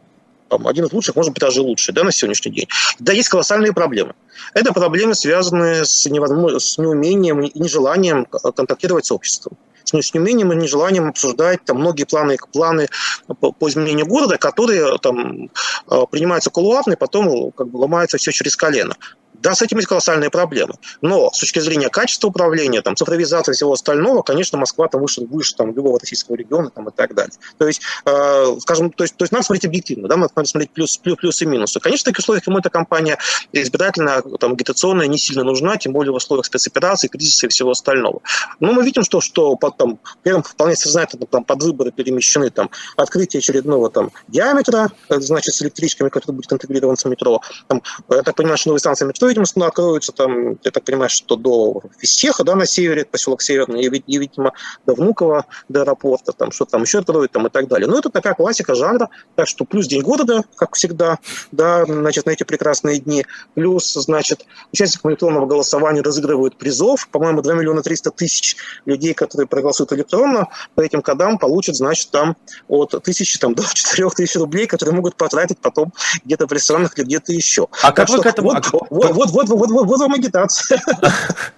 один 0.49 0.85
из 0.85 0.93
лучших, 0.93 1.15
может 1.15 1.31
быть, 1.33 1.41
даже 1.41 1.61
лучший 1.61 1.93
да, 1.93 2.03
на 2.03 2.11
сегодняшний 2.11 2.51
день. 2.51 2.67
Да, 2.99 3.13
есть 3.13 3.29
колоссальные 3.29 3.73
проблемы. 3.73 4.13
Это 4.53 4.73
проблемы, 4.73 5.15
связанные 5.15 5.85
с, 5.85 6.03
с 6.03 6.77
неумением 6.77 7.41
и 7.41 7.59
нежеланием 7.59 8.25
контактировать 8.25 9.05
с 9.05 9.11
обществом 9.11 9.57
с 9.97 10.13
неумением 10.13 10.53
и 10.53 10.55
нежеланием 10.55 11.09
обсуждать 11.09 11.63
там, 11.65 11.77
многие 11.77 12.03
планы, 12.03 12.37
планы 12.53 12.87
по, 13.39 13.51
по 13.51 13.69
изменению 13.69 14.05
города, 14.05 14.37
которые 14.37 14.97
там, 14.99 15.49
э, 15.89 16.03
принимаются 16.11 16.49
кулуарно 16.49 16.93
и 16.93 16.95
потом 16.95 17.51
как 17.51 17.67
бы, 17.69 17.77
ломаются 17.77 18.17
все 18.17 18.31
через 18.31 18.55
колено. 18.55 18.95
Да, 19.41 19.55
с 19.55 19.61
этим 19.61 19.77
есть 19.77 19.87
колоссальные 19.87 20.29
проблемы. 20.29 20.75
Но 21.01 21.31
с 21.31 21.39
точки 21.39 21.59
зрения 21.59 21.89
качества 21.89 22.27
управления, 22.27 22.81
там, 22.81 22.95
цифровизации 22.95 23.53
всего 23.53 23.73
остального, 23.73 24.21
конечно, 24.21 24.57
Москва 24.57 24.87
там 24.87 25.01
выше, 25.01 25.21
выше 25.21 25.55
там, 25.55 25.73
любого 25.73 25.99
российского 25.99 26.35
региона 26.35 26.69
там, 26.69 26.89
и 26.89 26.91
так 26.91 27.15
далее. 27.15 27.33
То 27.57 27.67
есть, 27.67 27.81
э, 28.05 28.57
скажем, 28.59 28.91
то 28.91 29.03
есть, 29.03 29.15
то 29.15 29.23
есть 29.23 29.31
надо 29.31 29.45
смотреть 29.45 29.65
объективно, 29.65 30.07
да, 30.07 30.17
надо 30.17 30.31
смотреть 30.45 30.71
плюс, 30.71 30.97
плюс, 30.97 31.17
плюсы 31.17 31.45
и 31.45 31.47
минусы. 31.47 31.79
Конечно, 31.79 32.03
в 32.03 32.05
таких 32.05 32.19
условиях 32.19 32.47
ему 32.47 32.59
эта 32.59 32.69
компания 32.69 33.17
избирательная, 33.53 34.21
там, 34.39 34.53
агитационная 34.53 35.07
не 35.07 35.17
сильно 35.17 35.43
нужна, 35.43 35.77
тем 35.77 35.93
более 35.93 36.11
в 36.11 36.15
условиях 36.15 36.45
спецоперации, 36.45 37.07
кризиса 37.07 37.47
и 37.47 37.49
всего 37.49 37.71
остального. 37.71 38.21
Но 38.59 38.73
мы 38.73 38.83
видим, 38.83 39.03
что, 39.03 39.21
что 39.21 39.55
при 39.55 39.69
этом 40.31 40.43
вполне 40.43 40.75
сознательно 40.75 41.25
там, 41.25 41.43
под 41.43 41.63
выборы 41.63 41.91
перемещены 41.91 42.49
там, 42.49 42.69
открытие 42.97 43.39
очередного 43.39 43.89
там, 43.89 44.11
диаметра, 44.27 44.91
э, 45.09 45.19
значит, 45.19 45.55
с 45.55 45.61
электричками, 45.61 46.09
который 46.09 46.35
будет 46.35 46.51
интегрирован 46.51 46.97
с 46.97 47.05
метро. 47.05 47.41
Там, 47.67 47.81
я 48.09 48.23
так 48.23 48.35
понимаю, 48.35 48.57
что 48.57 48.69
новые 48.69 48.79
станции 48.79 49.05
метро 49.05 49.28
видимо, 49.29 49.45
откроются 49.67 50.11
там, 50.11 50.59
я 50.63 50.71
так 50.71 50.83
понимаю, 50.83 51.09
что 51.09 51.35
до 51.35 51.81
Фистеха, 51.99 52.43
да, 52.43 52.55
на 52.55 52.65
севере, 52.65 53.05
поселок 53.05 53.41
Северный, 53.41 53.81
и, 53.81 53.87
и, 53.87 54.17
видимо, 54.17 54.53
до 54.85 54.93
Внуково, 54.93 55.45
до 55.69 55.81
аэропорта, 55.81 56.33
там, 56.33 56.51
что 56.51 56.65
там 56.65 56.83
еще 56.83 56.99
откроют, 56.99 57.31
там, 57.31 57.47
и 57.47 57.49
так 57.49 57.67
далее. 57.67 57.87
Но 57.87 57.99
это 57.99 58.09
такая 58.09 58.33
классика 58.33 58.75
жанра, 58.75 59.09
так 59.35 59.47
что 59.47 59.65
плюс 59.65 59.87
День 59.87 60.01
города, 60.01 60.43
как 60.55 60.75
всегда, 60.75 61.19
да, 61.51 61.85
значит, 61.85 62.25
на 62.25 62.31
эти 62.31 62.43
прекрасные 62.43 62.99
дни, 62.99 63.25
плюс, 63.53 63.93
значит, 63.93 64.45
участникам 64.73 65.11
электронного 65.11 65.45
голосования 65.45 66.01
разыгрывают 66.01 66.57
призов, 66.57 67.07
по-моему, 67.09 67.41
2 67.41 67.53
миллиона 67.53 67.81
300 67.81 68.11
тысяч 68.11 68.57
людей, 68.85 69.13
которые 69.13 69.47
проголосуют 69.47 69.93
электронно, 69.93 70.47
по 70.75 70.81
этим 70.81 71.01
кодам 71.01 71.37
получат, 71.37 71.75
значит, 71.75 72.11
там 72.11 72.35
от 72.67 73.01
тысячи 73.03 73.39
там, 73.39 73.55
до 73.55 73.63
4 73.63 74.09
тысяч 74.09 74.35
рублей, 74.35 74.67
которые 74.67 74.95
могут 74.95 75.15
потратить 75.15 75.59
потом 75.59 75.93
где-то 76.25 76.47
в 76.47 76.51
ресторанах 76.51 76.97
или 76.97 77.05
где-то 77.05 77.33
еще. 77.33 77.67
А 77.81 77.91
так 77.91 78.07
как 78.07 78.09
вы 78.09 78.21
к 78.21 78.25
этому... 78.25 78.49
Вот, 78.89 79.05
а... 79.05 79.13
вот, 79.13 79.18
вот, 79.19 79.31
вот, 79.31 79.49
вот, 79.49 79.71
вот, 79.71 79.85
вот 79.85 79.99
вам 79.99 80.13
агитация. 80.13 80.81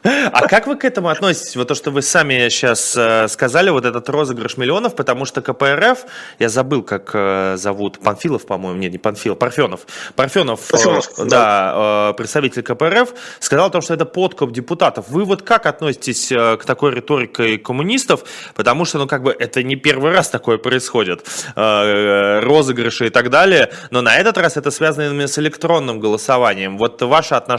А 0.04 0.48
как 0.48 0.66
вы 0.68 0.78
к 0.78 0.86
этому 0.86 1.10
относитесь? 1.10 1.56
Вот 1.56 1.68
то, 1.68 1.76
что 1.76 1.92
вы 1.92 2.02
сами 2.02 2.50
сейчас 2.50 2.96
э, 2.98 3.28
сказали, 3.28 3.70
вот 3.70 3.86
этот 3.86 4.10
розыгрыш 4.10 4.58
миллионов, 4.58 4.96
потому 4.96 5.26
что 5.26 5.42
КПРФ, 5.42 6.06
я 6.40 6.50
забыл, 6.50 6.82
как 6.82 7.12
э, 7.14 7.56
зовут, 7.58 8.00
Панфилов, 8.00 8.46
по-моему, 8.48 8.80
нет, 8.80 8.92
не 8.92 8.98
Панфилов, 8.98 9.38
Парфенов. 9.38 9.82
Парфенов, 10.16 10.62
э, 10.70 10.72
Парфенов 10.72 11.28
да, 11.28 12.14
представитель 12.18 12.64
КПРФ, 12.64 13.14
сказал 13.40 13.68
о 13.68 13.70
том, 13.70 13.82
что 13.82 13.94
это 13.94 14.06
подкуп 14.06 14.52
депутатов. 14.52 15.06
Вы 15.10 15.24
вот 15.24 15.44
как 15.44 15.68
относитесь 15.68 16.30
к 16.30 16.62
такой 16.66 16.96
риторике 16.96 17.60
коммунистов? 17.60 18.24
Потому 18.56 18.86
что, 18.86 18.98
ну, 18.98 19.08
как 19.08 19.22
бы, 19.22 19.36
это 19.38 19.62
не 19.62 19.76
первый 19.76 20.12
раз 20.12 20.30
такое 20.30 20.58
происходит, 20.58 21.26
розыгрыши 21.56 23.08
и 23.08 23.10
так 23.10 23.30
далее, 23.30 23.72
но 23.92 24.02
на 24.02 24.18
этот 24.18 24.38
раз 24.38 24.58
это 24.58 24.72
связано 24.72 25.08
именно 25.08 25.28
с 25.28 25.38
электронным 25.38 26.00
голосованием. 26.00 26.78
Вот 26.78 27.02
ваше 27.02 27.36
отношение 27.36 27.51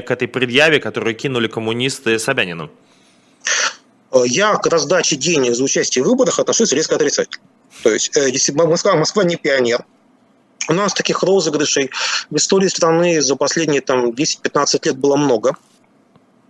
к 0.00 0.10
этой 0.10 0.28
предъяве, 0.28 0.80
которую 0.80 1.14
кинули 1.14 1.48
коммунисты 1.48 2.18
Собянину? 2.18 2.70
Я 4.24 4.54
к 4.54 4.66
раздаче 4.66 5.16
денег 5.16 5.54
за 5.54 5.64
участие 5.64 6.04
в 6.04 6.08
выборах 6.08 6.38
отношусь 6.38 6.72
резко 6.72 6.94
отрицательно. 6.94 7.44
То 7.82 7.90
есть, 7.90 8.16
э, 8.16 8.52
Москва, 8.52 8.96
Москва 8.96 9.24
не 9.24 9.36
пионер, 9.36 9.84
у 10.68 10.72
нас 10.72 10.94
таких 10.94 11.22
розыгрышей 11.22 11.90
в 12.30 12.36
истории 12.36 12.68
страны 12.68 13.22
за 13.22 13.36
последние 13.36 13.80
там, 13.80 14.10
10-15 14.10 14.86
лет 14.86 14.96
было 14.96 15.16
много. 15.16 15.56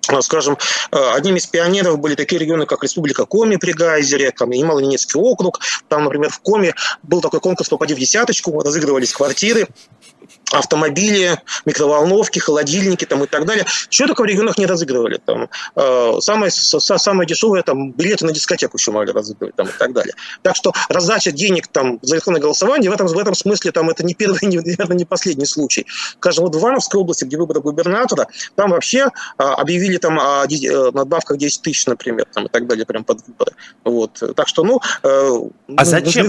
А, 0.09 0.23
скажем, 0.23 0.57
э, 0.91 1.11
одним 1.15 1.37
из 1.37 1.47
пионеров 1.47 1.99
были 1.99 2.15
такие 2.15 2.39
регионы, 2.39 2.65
как 2.65 2.83
Республика 2.83 3.27
Коми 3.27 3.57
при 3.57 3.73
Гайзере, 3.73 4.31
там 4.31 4.51
Ямало-Ненецкий 4.51 5.21
округ. 5.21 5.61
Там, 5.89 6.05
например, 6.05 6.31
в 6.31 6.41
Коми 6.41 6.75
был 7.03 7.21
такой 7.21 7.41
конкурс 7.41 7.69
«Попади 7.69 7.95
в 7.95 7.99
десяточку», 7.99 8.59
разыгрывались 8.63 9.13
квартиры. 9.13 9.69
Автомобили, 10.53 11.41
микроволновки, 11.65 12.39
холодильники 12.39 13.05
там, 13.05 13.25
и 13.25 13.27
так 13.27 13.45
далее. 13.45 13.67
Что 13.91 14.07
только 14.07 14.23
в 14.23 14.25
регионах 14.25 14.59
не 14.59 14.67
разыгрывали. 14.67 15.21
Там, 15.25 15.49
э, 15.77 16.13
самое, 16.21 16.51
самое 16.51 17.27
дешевое 17.27 17.63
там, 17.63 17.93
билеты 17.93 18.25
на 18.25 18.33
дискотеку 18.33 18.77
еще 18.79 18.91
могли 18.91 19.13
разыгрывать 19.13 19.57
там, 19.57 19.67
и 19.67 19.73
так 19.79 19.93
далее. 19.93 20.15
Так 20.43 20.57
что 20.57 20.73
раздача 20.89 21.33
денег 21.33 21.67
там, 21.69 21.99
за 22.03 22.17
электронное 22.17 22.41
голосование 22.41 22.91
в 22.91 22.95
этом, 22.95 23.07
в 23.07 23.19
этом 23.19 23.35
смысле 23.35 23.73
там, 23.73 23.91
это 23.91 24.05
не 24.05 24.15
первый, 24.15 24.39
не, 24.43 24.59
наверное, 24.59 24.97
не 24.97 25.05
последний 25.05 25.47
случай. 25.47 25.87
Скажем, 26.19 26.45
вот 26.45 26.55
в 26.55 26.59
Ивановской 26.59 27.01
области, 27.01 27.25
где 27.25 27.37
выборы 27.37 27.61
губернатора, 27.61 28.29
там 28.55 28.71
вообще 28.71 29.09
э, 29.39 29.43
объявили 29.43 29.99
там 29.99 30.19
о, 30.19 30.45
о 30.45 30.93
надбавках 30.93 31.37
10 31.37 31.63
тысяч, 31.63 31.87
например, 31.87 32.27
там, 32.33 32.47
и 32.47 32.49
так 32.49 32.67
далее, 32.67 32.87
прям 32.87 33.05
под 33.05 33.27
выборы. 33.27 33.53
Вот. 33.85 34.23
Так 34.35 34.49
что, 34.49 34.65
ну... 34.65 34.81
Э, 35.03 35.31
а 35.77 35.85
зачем? 35.85 36.29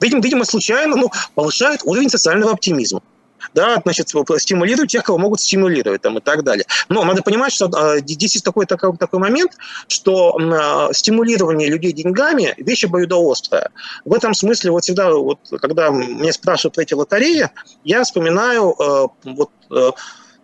Видимо, 0.00 0.22
видимо, 0.22 0.44
случайно 0.44 0.96
ну, 0.96 1.10
повышает 1.34 1.80
уровень 1.84 2.10
социального 2.10 2.52
оптимизма 2.52 3.00
да, 3.54 3.80
значит, 3.82 4.08
стимулируют 4.08 4.90
тех, 4.90 5.02
кого 5.04 5.18
могут 5.18 5.40
стимулировать 5.40 6.02
там, 6.02 6.18
и 6.18 6.20
так 6.20 6.44
далее. 6.44 6.66
Но 6.88 7.04
надо 7.04 7.22
понимать, 7.22 7.52
что 7.52 7.70
а, 7.74 7.98
здесь 7.98 8.34
есть 8.34 8.44
такой, 8.44 8.66
такой, 8.66 8.96
такой 8.96 9.20
момент, 9.20 9.52
что 9.88 10.36
а, 10.38 10.92
стимулирование 10.92 11.68
людей 11.68 11.92
деньгами– 11.92 12.54
вещь 12.58 12.84
обоюдоострая. 12.84 13.70
В 14.04 14.14
этом 14.14 14.34
смысле 14.34 14.70
вот 14.70 14.84
всегда, 14.84 15.12
вот, 15.12 15.38
когда 15.60 15.88
меня 15.88 16.32
спрашивают 16.32 16.74
про 16.74 16.82
эти 16.82 16.94
лотереи, 16.94 17.50
я 17.84 18.04
вспоминаю 18.04 18.74
а, 18.80 19.08
вот, 19.24 19.50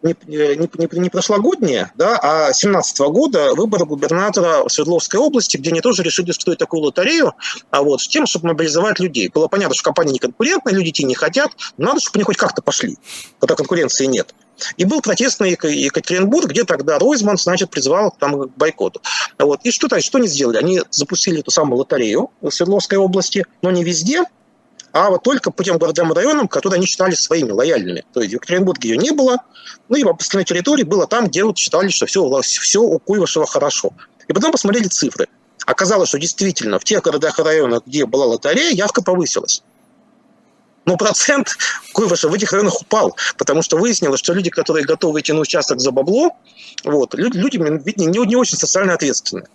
не, 0.04 0.14
не, 0.26 0.56
не, 0.56 1.00
не 1.00 1.10
прошлогодние, 1.10 1.90
да, 1.96 2.18
а 2.22 2.52
17 2.52 2.98
года 3.08 3.54
выборы 3.54 3.86
губернатора 3.86 4.68
Свердловской 4.68 5.18
области, 5.18 5.56
где 5.56 5.70
они 5.70 5.80
тоже 5.80 6.02
решили 6.02 6.30
устроить 6.30 6.58
такую 6.58 6.82
лотерею, 6.82 7.32
а 7.70 7.82
вот 7.82 8.02
с 8.02 8.08
тем, 8.08 8.26
чтобы 8.26 8.48
мобилизовать 8.48 9.00
людей. 9.00 9.30
Было 9.32 9.48
понятно, 9.48 9.74
что 9.74 9.84
компания 9.84 10.12
не 10.12 10.18
конкурентная, 10.18 10.74
люди 10.74 10.90
идти 10.90 11.04
не 11.04 11.14
хотят, 11.14 11.50
надо, 11.78 12.00
чтобы 12.00 12.18
они 12.18 12.24
хоть 12.24 12.36
как-то 12.36 12.60
пошли, 12.62 12.98
когда 13.40 13.54
конкуренции 13.54 14.04
нет. 14.06 14.34
И 14.76 14.84
был 14.84 15.00
протест 15.00 15.40
на 15.40 15.46
Екатеринбург, 15.46 16.46
где 16.46 16.64
тогда 16.64 16.98
Ройзман, 16.98 17.38
значит, 17.38 17.70
призвал 17.70 18.14
там, 18.18 18.48
к 18.48 18.56
бойкоту. 18.56 19.00
Вот. 19.38 19.60
И 19.64 19.72
что, 19.72 19.88
что 20.00 20.18
они 20.18 20.28
сделали? 20.28 20.58
Они 20.58 20.80
запустили 20.90 21.40
эту 21.40 21.50
самую 21.50 21.78
лотерею 21.78 22.30
в 22.40 22.50
Свердловской 22.50 22.98
области, 22.98 23.46
но 23.62 23.70
не 23.70 23.82
везде, 23.82 24.24
а 24.94 25.10
вот 25.10 25.24
только 25.24 25.50
по 25.50 25.64
тем 25.64 25.76
городам 25.76 26.12
и 26.12 26.14
районам, 26.14 26.46
которые 26.46 26.78
они 26.78 26.86
считали 26.86 27.16
своими, 27.16 27.50
лояльными. 27.50 28.04
То 28.12 28.20
есть 28.20 28.30
в 28.30 28.34
Екатеринбурге 28.36 28.90
ее 28.90 28.96
не 28.96 29.10
было, 29.10 29.38
ну 29.88 29.96
и 29.96 30.04
в 30.04 30.10
остальной 30.10 30.44
территории 30.44 30.84
было 30.84 31.08
там, 31.08 31.26
где 31.26 31.42
вот 31.42 31.58
считали, 31.58 31.88
что 31.88 32.06
все, 32.06 32.40
все 32.42 32.80
у 32.80 33.00
Куйвашева 33.00 33.44
хорошо. 33.44 33.90
И 34.28 34.32
потом 34.32 34.52
посмотрели 34.52 34.86
цифры. 34.86 35.26
Оказалось, 35.66 36.10
что 36.10 36.20
действительно 36.20 36.78
в 36.78 36.84
тех 36.84 37.02
городах 37.02 37.40
и 37.40 37.42
районах, 37.42 37.82
где 37.84 38.06
была 38.06 38.26
лотерея, 38.26 38.70
явка 38.70 39.02
повысилась. 39.02 39.64
Но 40.84 40.96
процент 40.96 41.56
Куйваша 41.92 42.28
в 42.28 42.34
этих 42.34 42.52
районах 42.52 42.80
упал, 42.80 43.16
потому 43.36 43.62
что 43.62 43.76
выяснилось, 43.76 44.20
что 44.20 44.32
люди, 44.32 44.50
которые 44.50 44.84
готовы 44.84 45.20
идти 45.20 45.32
на 45.32 45.40
участок 45.40 45.80
за 45.80 45.90
бабло, 45.90 46.36
вот, 46.84 47.14
люди, 47.14 47.36
люди 47.36 47.56
видно, 47.56 48.04
не, 48.04 48.26
не 48.26 48.36
очень 48.36 48.56
социально 48.56 48.92
ответственные. 48.92 49.48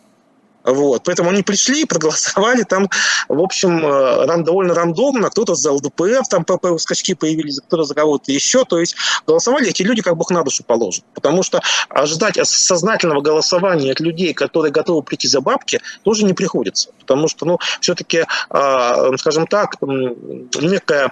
Вот. 0.63 1.04
Поэтому 1.04 1.30
они 1.30 1.43
пришли, 1.43 1.86
проголосовали 1.89 2.63
там, 2.63 2.89
в 3.28 3.41
общем, 3.41 3.86
э, 3.86 4.26
ран, 4.26 4.43
довольно 4.43 4.74
рандомно. 4.74 5.30
Кто-то 5.30 5.56
за 5.56 5.72
ЛДПР, 5.72 6.22
там 6.30 6.43
ПП 6.43 6.80
скачки 6.80 7.13
появились, 7.13 7.60
кто-то 7.60 7.84
за 7.84 7.95
кого-то 7.95 8.32
еще. 8.32 8.65
То 8.65 8.80
есть 8.80 8.95
голосовали 9.26 9.69
эти 9.69 9.84
люди 9.84 10.02
как 10.02 10.17
Бог 10.17 10.32
на 10.32 10.43
душу 10.43 10.63
положит. 10.63 11.04
Потому 11.13 11.43
что 11.43 11.62
ожидать 11.89 12.39
сознательного 12.48 13.22
голосования 13.22 13.91
от 13.91 14.00
людей, 14.00 14.34
которые 14.34 14.72
готовы 14.72 15.04
прийти 15.04 15.28
за 15.28 15.41
бабки, 15.41 15.82
тоже 16.04 16.26
не 16.26 16.34
приходится. 16.34 16.89
Потому 17.00 17.28
что, 17.28 17.45
ну, 17.45 17.60
все-таки, 17.80 18.26
а, 18.50 19.17
скажем 19.17 19.48
так, 19.48 19.76
некая 19.82 21.12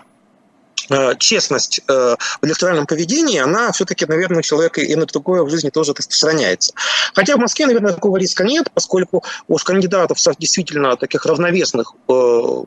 честность 1.19 1.81
э, 1.87 2.15
в 2.41 2.45
электоральном 2.45 2.85
поведении, 2.85 3.39
она 3.39 3.71
все-таки, 3.71 4.05
наверное, 4.05 4.39
у 4.39 4.41
человека 4.41 4.81
и 4.81 4.95
на 4.95 5.05
другое 5.05 5.43
в 5.43 5.49
жизни 5.49 5.69
тоже 5.69 5.93
распространяется. 5.93 6.73
Хотя 7.13 7.35
в 7.35 7.39
Москве, 7.39 7.65
наверное, 7.65 7.93
такого 7.93 8.17
риска 8.17 8.43
нет, 8.43 8.69
поскольку 8.73 9.23
уж 9.47 9.63
кандидатов 9.63 10.17
действительно 10.39 10.95
таких 10.97 11.25
равновесных 11.25 11.93
э, 12.07 12.63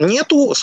нету, 0.00 0.54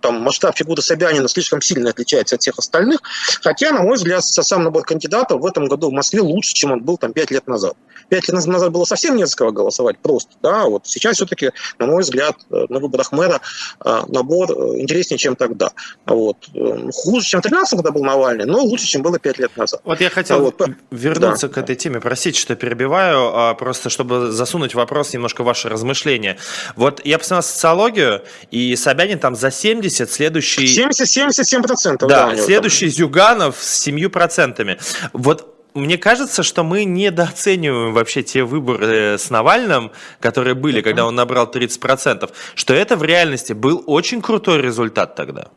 там 0.00 0.20
масштаб 0.20 0.56
фигуры 0.56 0.82
Собянина 0.82 1.28
слишком 1.28 1.60
сильно 1.60 1.90
отличается 1.90 2.36
от 2.36 2.42
всех 2.42 2.58
остальных, 2.58 3.00
хотя, 3.42 3.72
на 3.72 3.82
мой 3.82 3.96
взгляд, 3.96 4.24
сам 4.24 4.64
набор 4.64 4.84
кандидатов 4.84 5.40
в 5.40 5.46
этом 5.46 5.66
году 5.66 5.90
в 5.90 5.92
Москве 5.92 6.20
лучше, 6.20 6.54
чем 6.54 6.72
он 6.72 6.82
был 6.82 6.96
там 6.98 7.12
5 7.12 7.30
лет 7.30 7.46
назад. 7.46 7.74
5 8.08 8.28
лет 8.28 8.46
назад 8.46 8.72
было 8.72 8.84
совсем 8.84 9.16
не 9.16 9.26
за 9.26 9.36
кого 9.36 9.52
голосовать 9.52 9.98
просто, 9.98 10.32
да, 10.42 10.64
вот 10.64 10.86
сейчас 10.86 11.16
все-таки, 11.16 11.50
на 11.78 11.86
мой 11.86 12.02
взгляд, 12.02 12.36
э, 12.50 12.66
на 12.68 12.78
выборах 12.78 13.12
мэра 13.12 13.40
э, 13.84 14.00
набор 14.08 14.50
э, 14.50 14.80
интереснее, 14.80 15.18
чем 15.18 15.36
тогда. 15.36 15.70
Вот. 16.06 16.36
Хуже, 16.92 17.26
чем 17.26 17.40
в 17.40 17.42
13 17.42 17.78
когда 17.78 17.90
был 17.90 18.04
Навальный, 18.04 18.44
но 18.44 18.62
лучше, 18.62 18.86
чем 18.86 19.02
было 19.02 19.18
5 19.18 19.38
лет 19.38 19.56
назад. 19.56 19.80
Вот 19.84 20.00
я 20.00 20.10
хотел 20.10 20.40
вот. 20.40 20.60
вернуться 20.90 21.48
да. 21.48 21.54
к 21.54 21.58
этой 21.58 21.76
теме, 21.76 22.00
простите, 22.00 22.38
что 22.38 22.54
перебиваю, 22.54 23.34
а 23.34 23.54
просто 23.54 23.88
чтобы 23.88 24.30
засунуть 24.30 24.74
вопрос 24.74 25.12
немножко 25.12 25.42
в 25.42 25.46
ваше 25.46 25.68
размышление. 25.68 26.38
Вот 26.76 27.00
я 27.04 27.18
посмотрел 27.18 27.42
социологию, 27.42 28.22
и 28.50 28.76
Собянин 28.82 29.18
там 29.18 29.34
за 29.34 29.50
70, 29.50 30.10
следующий... 30.10 30.64
70-77%. 30.64 32.06
Да, 32.06 32.30
да 32.30 32.36
следующий 32.36 32.86
там. 32.86 32.94
Зюганов 32.94 33.56
с 33.60 33.86
7%. 33.86 34.80
Вот 35.12 35.48
мне 35.74 35.96
кажется, 35.96 36.42
что 36.42 36.64
мы 36.64 36.84
недооцениваем 36.84 37.94
вообще 37.94 38.22
те 38.22 38.44
выборы 38.44 39.16
с 39.18 39.30
Навальным, 39.30 39.92
которые 40.20 40.54
были, 40.54 40.80
uh-huh. 40.80 40.84
когда 40.84 41.06
он 41.06 41.14
набрал 41.14 41.50
30%, 41.50 42.30
что 42.54 42.74
это 42.74 42.96
в 42.96 43.02
реальности 43.02 43.52
был 43.52 43.82
очень 43.86 44.20
крутой 44.20 44.60
результат 44.60 45.14
тогда. 45.14 45.48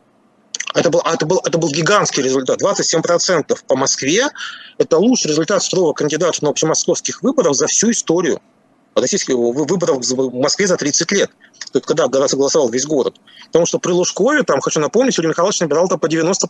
Это 0.73 0.89
был, 0.89 1.01
это, 1.01 1.25
был, 1.25 1.41
это 1.45 1.57
был 1.57 1.69
гигантский 1.69 2.21
результат. 2.21 2.61
27% 2.61 3.57
по 3.67 3.75
Москве. 3.77 4.27
Это 4.77 4.97
лучший 4.97 5.29
результат 5.29 5.63
второго 5.63 5.93
кандидата 5.93 6.43
на 6.43 6.49
общемосковских 6.49 7.23
выборах 7.23 7.55
за 7.55 7.67
всю 7.67 7.91
историю 7.91 8.41
российских 8.95 9.35
выборов 9.35 9.99
в 10.03 10.33
Москве 10.33 10.67
за 10.67 10.77
30 10.77 11.11
лет 11.11 11.31
когда 11.81 12.07
голосовал 12.07 12.69
весь 12.69 12.85
город. 12.85 13.15
Потому 13.47 13.65
что 13.65 13.79
при 13.79 13.91
Лужкове, 13.91 14.43
там, 14.43 14.61
хочу 14.61 14.79
напомнить, 14.79 15.17
Юрий 15.17 15.29
Михайлович 15.29 15.59
набирал 15.59 15.87
там 15.87 15.99
по 15.99 16.07
90% 16.07 16.47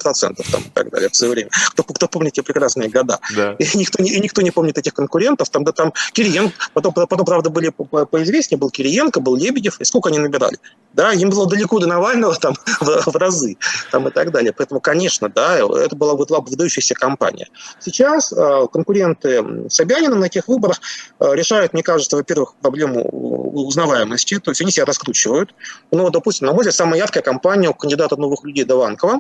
там, 0.52 0.62
и 0.62 0.70
так 0.74 0.90
далее 0.90 1.10
в 1.10 1.16
свое 1.16 1.32
время. 1.34 1.50
Кто, 1.72 1.84
кто 1.84 2.08
помнит 2.08 2.34
те 2.34 2.44
прекрасные 2.44 2.90
года. 2.90 3.20
Да. 3.36 3.54
И, 3.60 3.78
никто, 3.78 4.04
и 4.04 4.20
никто 4.20 4.42
не 4.42 4.52
помнит 4.52 4.78
этих 4.78 4.94
конкурентов. 4.94 5.50
Там, 5.50 5.64
да, 5.64 5.72
там 5.72 5.94
Кириенко, 6.14 6.54
потом, 6.74 6.94
потом, 6.94 7.26
правда, 7.26 7.50
были 7.50 7.70
поизвестнее, 7.70 8.60
был 8.60 8.70
Кириенко, 8.70 9.20
был 9.20 9.36
Лебедев. 9.36 9.80
И 9.80 9.86
сколько 9.86 10.10
они 10.10 10.20
набирали? 10.20 10.58
Да, 10.96 11.14
им 11.14 11.30
было 11.30 11.48
далеко 11.48 11.80
до 11.80 11.88
Навального 11.88 12.36
там, 12.36 12.56
в, 12.82 13.12
в 13.12 13.16
разы 13.16 13.58
там, 13.92 14.08
и 14.08 14.12
так 14.12 14.32
далее. 14.32 14.54
Поэтому, 14.54 14.80
конечно, 14.80 15.30
да, 15.30 15.58
это 15.58 15.96
была, 15.96 16.14
выдающаяся 16.14 16.94
кампания. 16.94 17.48
Сейчас 17.80 18.32
э, 18.32 18.68
конкуренты 18.72 19.70
Собянина 19.70 20.16
на 20.16 20.30
тех 20.30 20.48
выборах 20.48 20.82
э, 21.20 21.34
решают, 21.34 21.74
мне 21.74 21.84
кажется, 21.84 22.18
во-первых, 22.18 22.56
проблему 22.62 23.02
узнаваемости, 23.02 24.40
то 24.40 24.52
есть 24.52 24.62
они 24.62 24.72
себя 24.72 24.86
раскрутят 24.86 25.06
накручивают. 25.06 25.54
Ну, 25.92 26.10
допустим, 26.10 26.48
на 26.48 26.54
мой 26.54 26.62
взгляд, 26.62 26.76
самая 26.76 27.00
яркая 27.00 27.24
компания 27.24 27.70
у 27.70 27.74
кандидата 27.74 28.18
новых 28.18 28.44
людей 28.44 28.66
Даванкова. 28.66 29.20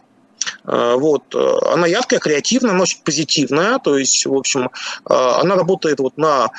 Э, 0.65 0.95
вот. 0.95 1.24
Э, 1.34 1.74
она 1.74 1.88
яркая, 1.88 2.19
креативная, 2.19 2.71
она 2.71 2.84
очень 2.84 3.00
позитивная, 3.04 3.80
то 3.80 3.98
есть, 3.98 4.26
в 4.26 4.34
общем, 4.34 4.65
э, 4.65 5.13
она 5.13 5.56
работает 5.56 6.00
вот 6.00 6.17
на, 6.17 6.50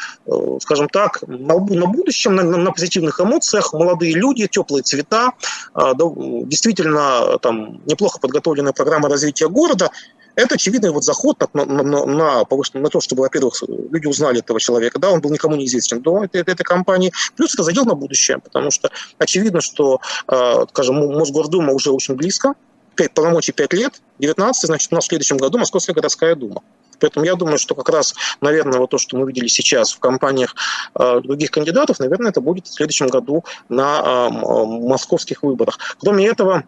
скажем 0.60 0.88
так, 0.88 1.22
на, 1.26 1.58
будущем, 1.58 2.34
на, 2.34 2.42
на 2.42 2.72
позитивных 2.72 3.20
эмоциях, 3.20 3.72
молодые 3.72 4.14
люди, 4.14 4.46
теплые 4.46 4.82
цвета, 4.82 5.32
действительно 5.74 7.38
там 7.38 7.80
неплохо 7.86 8.18
подготовленная 8.20 8.72
программа 8.72 9.08
развития 9.08 9.48
города, 9.48 9.90
это 10.36 10.54
очевидный 10.56 10.90
вот 10.90 11.02
заход 11.02 11.42
на, 11.54 11.64
на, 11.64 11.82
на, 11.82 12.06
на, 12.06 12.44
на 12.44 12.88
то, 12.90 13.00
чтобы, 13.00 13.22
во-первых, 13.22 13.62
люди 13.90 14.06
узнали 14.06 14.40
этого 14.40 14.60
человека, 14.60 14.98
да, 14.98 15.10
он 15.10 15.20
был 15.20 15.30
никому 15.30 15.56
не 15.56 15.64
известен 15.64 16.02
до 16.02 16.24
этой, 16.24 16.42
этой 16.42 16.62
компании, 16.62 17.12
плюс 17.36 17.54
это 17.54 17.62
задел 17.62 17.84
на 17.84 17.94
будущее, 17.94 18.38
потому 18.38 18.70
что 18.70 18.90
очевидно, 19.18 19.60
что, 19.60 20.00
э, 20.28 20.66
скажем, 20.70 20.96
Мосгордума 20.96 21.72
уже 21.72 21.90
очень 21.90 22.14
близко, 22.14 22.54
5, 22.96 23.14
полномочий 23.14 23.52
5 23.52 23.72
лет, 23.74 24.00
19, 24.18 24.66
значит, 24.66 24.92
у 24.92 24.94
нас 24.96 25.04
в 25.04 25.08
следующем 25.08 25.36
году 25.36 25.58
Московская 25.58 25.92
городская 25.92 26.34
дума. 26.34 26.62
Поэтому 26.98 27.26
я 27.26 27.34
думаю, 27.34 27.58
что 27.58 27.74
как 27.74 27.88
раз, 27.88 28.14
наверное, 28.40 28.78
вот 28.78 28.90
то, 28.90 28.98
что 28.98 29.16
мы 29.16 29.26
видели 29.26 29.48
сейчас 29.48 29.92
в 29.92 29.98
компаниях 29.98 30.54
э, 30.98 31.20
других 31.20 31.50
кандидатов, 31.50 31.98
наверное, 31.98 32.30
это 32.30 32.40
будет 32.40 32.66
в 32.66 32.72
следующем 32.72 33.08
году 33.08 33.44
на 33.68 34.00
э, 34.00 34.64
московских 34.64 35.42
выборах. 35.42 35.78
Кроме 35.98 36.26
этого, 36.26 36.64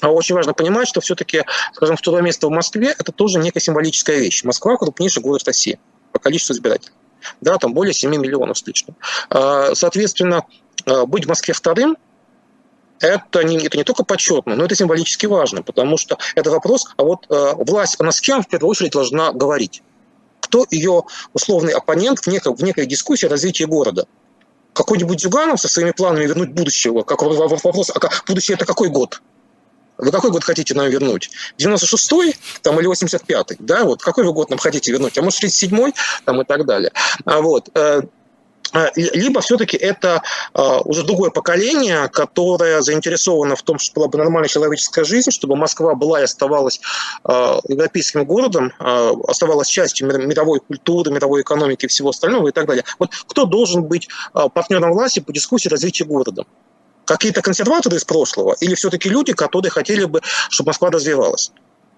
а 0.00 0.10
очень 0.10 0.34
важно 0.34 0.54
понимать, 0.54 0.88
что 0.88 1.00
все-таки, 1.00 1.44
скажем, 1.72 1.96
второе 1.96 2.22
место 2.22 2.46
в 2.46 2.50
Москве– 2.50 2.94
это 2.98 3.12
тоже 3.12 3.38
некая 3.38 3.60
символическая 3.60 4.18
вещь. 4.18 4.44
Москва– 4.44 4.76
крупнейший 4.78 5.22
город 5.22 5.42
России 5.46 5.78
по 6.12 6.18
количеству 6.18 6.54
избирателей. 6.54 6.94
Да, 7.40 7.56
там 7.56 7.74
более 7.74 7.92
7 7.94 8.10
миллионов 8.10 8.58
с 8.58 8.66
лишним. 8.66 8.94
Соответственно, 9.74 10.44
быть 11.06 11.24
в 11.24 11.28
Москве 11.28 11.54
вторым 11.54 11.96
это 13.00 13.42
не, 13.44 13.58
это 13.58 13.76
не 13.76 13.84
только 13.84 14.04
почетно, 14.04 14.54
но 14.54 14.64
это 14.64 14.74
символически 14.74 15.26
важно, 15.26 15.62
потому 15.62 15.96
что 15.96 16.18
это 16.34 16.50
вопрос, 16.50 16.86
а 16.96 17.02
вот 17.02 17.26
э, 17.28 17.52
власть, 17.56 17.96
она 17.98 18.12
с 18.12 18.20
кем 18.20 18.42
в 18.42 18.48
первую 18.48 18.70
очередь 18.70 18.92
должна 18.92 19.32
говорить? 19.32 19.82
Кто 20.40 20.64
ее 20.70 21.04
условный 21.32 21.72
оппонент 21.72 22.20
в 22.20 22.26
некой, 22.28 22.54
в 22.54 22.62
некой 22.62 22.86
дискуссии 22.86 23.26
развития 23.26 23.66
города? 23.66 24.06
Какой-нибудь 24.72 25.20
Зюганов 25.20 25.60
со 25.60 25.68
своими 25.68 25.90
планами 25.90 26.26
вернуть 26.26 26.50
будущего? 26.50 27.02
Как 27.02 27.22
вопрос, 27.22 27.90
а 27.90 28.00
будущее 28.26 28.56
это 28.56 28.66
какой 28.66 28.88
год? 28.88 29.20
Вы 29.98 30.10
какой 30.10 30.30
год 30.30 30.44
хотите 30.44 30.74
нам 30.74 30.88
вернуть? 30.88 31.30
96-й 31.58 32.36
там, 32.62 32.78
или 32.78 32.90
85-й? 32.90 33.56
Да, 33.60 33.84
вот 33.84 34.02
какой 34.02 34.24
вы 34.24 34.32
год 34.32 34.50
нам 34.50 34.58
хотите 34.58 34.92
вернуть? 34.92 35.16
А 35.16 35.22
может, 35.22 35.42
37-й 35.42 35.94
там, 36.24 36.42
и 36.42 36.44
так 36.44 36.66
далее. 36.66 36.92
А 37.24 37.40
вот. 37.40 37.70
Э, 38.72 38.88
либо 38.94 39.40
все-таки 39.40 39.76
это 39.76 40.22
а, 40.52 40.80
уже 40.80 41.04
другое 41.04 41.30
поколение, 41.30 42.08
которое 42.08 42.80
заинтересовано 42.80 43.56
в 43.56 43.62
том, 43.62 43.78
чтобы 43.78 44.00
была 44.00 44.08
бы 44.08 44.18
нормальная 44.18 44.48
человеческая 44.48 45.04
жизнь, 45.04 45.30
чтобы 45.30 45.56
Москва 45.56 45.94
была 45.94 46.20
и 46.20 46.24
оставалась 46.24 46.80
а, 47.24 47.60
европейским 47.68 48.24
городом, 48.24 48.72
оставалась 48.78 49.68
частью 49.68 50.08
мировой 50.08 50.60
культуры, 50.60 51.10
мировой 51.10 51.42
экономики 51.42 51.86
и 51.86 51.88
всего 51.88 52.10
остального 52.10 52.48
и 52.48 52.52
так 52.52 52.66
далее. 52.66 52.84
Вот 52.98 53.10
кто 53.26 53.44
должен 53.44 53.84
быть 53.84 54.08
партнером 54.32 54.92
власти 54.92 55.20
по 55.20 55.32
дискуссии 55.32 55.68
развития 55.68 56.04
города? 56.04 56.44
Какие-то 57.04 57.42
консерваторы 57.42 57.96
из 57.96 58.04
прошлого 58.04 58.56
или 58.60 58.74
все-таки 58.74 59.08
люди, 59.08 59.32
которые 59.32 59.70
хотели 59.70 60.04
бы, 60.04 60.20
чтобы 60.50 60.68
Москва 60.68 60.90
развивалась? 60.90 61.52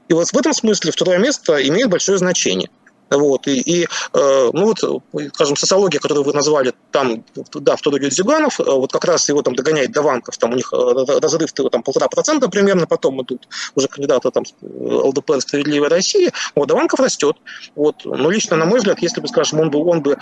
И 0.09 0.15
вот 0.15 0.29
в 0.29 0.37
этом 0.37 0.53
смысле 0.53 0.91
второе 0.91 1.19
место 1.19 1.57
имеет 1.69 1.89
большое 1.91 2.19
значение. 2.19 2.71
Вот, 3.11 3.47
и, 3.47 3.61
и 3.61 3.85
э, 3.85 4.51
ну 4.53 4.67
вот, 4.67 5.03
скажем, 5.35 5.57
социология, 5.57 5.99
которую 5.99 6.25
вы 6.25 6.33
назвали, 6.33 6.75
там, 6.93 7.25
да, 7.55 7.77
в 7.77 7.81
идет 7.81 8.13
Зюганов, 8.13 8.61
э, 8.61 8.65
вот 8.65 8.93
как 8.93 9.05
раз 9.05 9.29
его 9.29 9.43
там 9.43 9.55
догоняет 9.55 9.93
Даванков, 9.93 10.37
там 10.37 10.53
у 10.53 10.57
них 10.57 10.73
э, 10.73 11.19
разрыв 11.21 11.53
там 11.53 11.83
полтора 11.83 12.09
процента 12.09 12.49
примерно, 12.49 12.87
потом 12.87 13.23
идут 13.23 13.49
уже 13.75 13.89
кандидаты 13.89 14.31
там 14.31 14.45
ЛДПР 14.63 15.41
«Справедливая 15.41 15.89
Россия», 15.89 16.33
вот, 16.55 16.69
Даванков 16.69 17.01
растет, 17.01 17.37
вот, 17.75 18.05
но 18.05 18.31
лично, 18.31 18.57
на 18.57 18.67
мой 18.67 18.79
взгляд, 18.79 18.99
если 19.01 19.21
бы, 19.21 19.29
скажем, 19.29 19.61
он 19.61 19.71
бы, 19.71 19.83
он 19.85 20.03
бы 20.03 20.19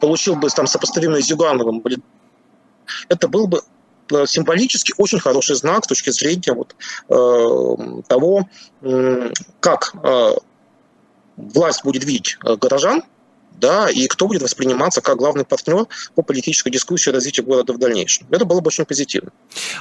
получил 0.00 0.36
бы 0.36 0.48
там 0.48 0.66
сопоставимый 0.66 1.22
с 1.22 1.26
Зюгановым, 1.26 1.82
это 3.08 3.28
был 3.28 3.46
бы 3.46 3.60
символически 4.26 4.92
очень 4.98 5.18
хороший 5.18 5.56
знак 5.56 5.84
с 5.84 5.88
точки 5.88 6.10
зрения 6.10 6.52
вот, 6.52 6.74
э, 7.08 8.02
того, 8.06 8.48
э, 8.82 9.30
как 9.60 9.94
э, 10.02 10.32
власть 11.36 11.84
будет 11.84 12.04
видеть 12.04 12.38
э, 12.44 12.56
горожан, 12.56 13.02
да, 13.56 13.88
и 13.88 14.06
кто 14.08 14.26
будет 14.26 14.42
восприниматься 14.42 15.00
как 15.00 15.16
главный 15.16 15.44
партнер 15.44 15.86
по 16.14 16.22
политической 16.22 16.70
дискуссии 16.70 17.10
развития 17.10 17.42
города 17.42 17.72
в 17.72 17.78
дальнейшем. 17.78 18.26
Это 18.30 18.44
было 18.44 18.60
бы 18.60 18.68
очень 18.68 18.84
позитивно. 18.84 19.30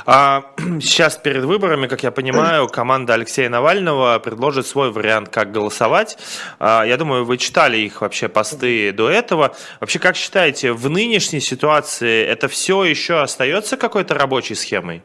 А 0.05 0.45
сейчас 0.81 1.17
перед 1.17 1.43
выборами, 1.43 1.87
как 1.87 2.03
я 2.03 2.11
понимаю, 2.11 2.67
команда 2.67 3.15
Алексея 3.15 3.49
Навального 3.49 4.19
предложит 4.19 4.67
свой 4.67 4.91
вариант, 4.91 5.29
как 5.29 5.51
голосовать. 5.51 6.17
А, 6.59 6.83
я 6.83 6.97
думаю, 6.97 7.25
вы 7.25 7.37
читали 7.37 7.77
их 7.77 8.01
вообще 8.01 8.27
посты 8.27 8.91
до 8.91 9.09
этого. 9.09 9.55
Вообще, 9.79 9.99
как 9.99 10.15
считаете, 10.15 10.73
в 10.73 10.89
нынешней 10.89 11.41
ситуации 11.41 12.23
это 12.25 12.47
все 12.47 12.83
еще 12.83 13.21
остается 13.21 13.77
какой-то 13.77 14.13
рабочей 14.13 14.55
схемой? 14.55 15.03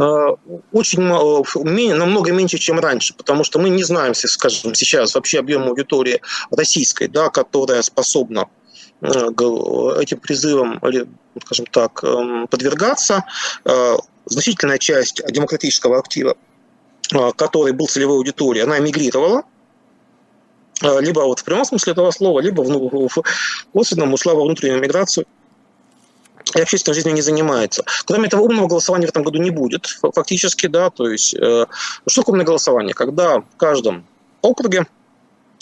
Э, 0.00 0.34
очень 0.72 1.02
намного 1.02 2.32
меньше, 2.32 2.56
чем 2.56 2.80
раньше, 2.80 3.14
потому 3.14 3.44
что 3.44 3.58
мы 3.58 3.68
не 3.68 3.84
знаем, 3.84 4.14
скажем, 4.14 4.74
сейчас 4.74 5.14
вообще 5.14 5.40
объем 5.40 5.64
аудитории 5.64 6.22
российской, 6.50 7.06
да, 7.06 7.28
которая 7.28 7.82
способна 7.82 8.48
э, 9.02 9.06
этим 9.06 10.18
призывам, 10.20 10.80
скажем 11.44 11.66
так, 11.66 12.02
эм, 12.02 12.46
подвергаться. 12.48 13.24
Э, 13.66 13.96
значительная 14.24 14.78
часть 14.78 15.20
демократического 15.30 15.98
актива, 15.98 16.36
который 17.36 17.72
был 17.72 17.88
целевой 17.88 18.16
аудиторией, 18.16 18.64
она 18.64 18.78
эмигрировала, 18.78 19.42
либо 20.82 21.20
вот 21.20 21.40
в 21.40 21.44
прямом 21.44 21.64
смысле 21.64 21.92
этого 21.92 22.10
слова, 22.12 22.40
либо 22.40 22.62
в, 22.62 23.08
в 23.08 23.22
ушла 23.74 24.34
во 24.34 24.44
внутреннюю 24.44 24.80
миграцию 24.80 25.26
и 26.54 26.60
общественной 26.60 26.94
жизнью 26.94 27.14
не 27.14 27.22
занимается. 27.22 27.84
Кроме 28.06 28.28
того, 28.28 28.44
умного 28.44 28.66
голосования 28.66 29.06
в 29.06 29.10
этом 29.10 29.22
году 29.22 29.38
не 29.38 29.50
будет, 29.50 29.86
фактически, 30.14 30.66
да, 30.66 30.90
то 30.90 31.08
есть, 31.08 31.34
э, 31.34 31.66
что 32.06 32.22
такое 32.22 32.32
умное 32.32 32.46
голосование? 32.46 32.94
Когда 32.94 33.40
в 33.40 33.56
каждом 33.56 34.04
округе 34.42 34.86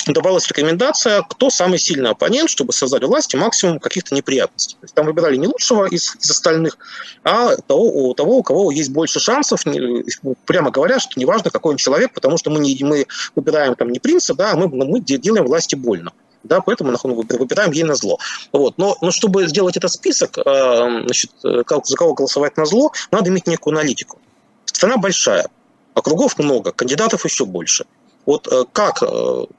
давалась 0.06 0.48
рекомендация, 0.48 1.22
кто 1.22 1.50
самый 1.50 1.78
сильный 1.78 2.10
оппонент, 2.10 2.48
чтобы 2.48 2.72
создать 2.72 3.02
власти 3.02 3.36
максимум 3.36 3.78
каких-то 3.78 4.14
неприятностей. 4.14 4.76
То 4.80 4.84
есть 4.84 4.94
там 4.94 5.06
выбирали 5.06 5.36
не 5.36 5.46
лучшего 5.46 5.86
из, 5.86 6.16
из 6.16 6.30
остальных, 6.30 6.78
а 7.24 7.56
того 7.56 8.08
у, 8.08 8.14
того, 8.14 8.38
у 8.38 8.42
кого 8.42 8.70
есть 8.70 8.90
больше 8.90 9.20
шансов, 9.20 9.66
не, 9.66 10.04
прямо 10.46 10.70
говоря, 10.70 10.98
что 10.98 11.18
неважно, 11.18 11.50
какой 11.50 11.72
он 11.72 11.76
человек, 11.76 12.12
потому 12.14 12.38
что 12.38 12.50
мы, 12.50 12.60
не, 12.60 12.78
мы 12.82 13.06
выбираем 13.34 13.74
там 13.74 13.90
не 13.90 13.98
принца, 13.98 14.34
да, 14.34 14.52
а 14.52 14.56
мы, 14.56 14.68
мы 14.68 15.00
делаем 15.00 15.44
власти 15.44 15.74
больно 15.74 16.12
да, 16.42 16.60
поэтому 16.60 16.92
мы 17.04 17.14
выбираем 17.14 17.72
ей 17.72 17.84
на 17.84 17.94
зло. 17.94 18.18
Вот. 18.52 18.78
Но, 18.78 18.96
но 19.00 19.10
чтобы 19.10 19.46
сделать 19.48 19.76
этот 19.76 19.92
список, 19.92 20.38
э, 20.38 20.42
значит, 20.44 21.30
э, 21.44 21.62
за 21.66 21.96
кого 21.96 22.14
голосовать 22.14 22.56
на 22.56 22.64
зло, 22.64 22.92
надо 23.10 23.30
иметь 23.30 23.46
некую 23.46 23.76
аналитику. 23.76 24.18
Страна 24.64 24.96
большая, 24.96 25.48
округов 25.94 26.38
много, 26.38 26.72
кандидатов 26.72 27.24
еще 27.24 27.44
больше. 27.44 27.86
Вот 28.24 28.46
э, 28.50 28.64
как, 28.72 29.02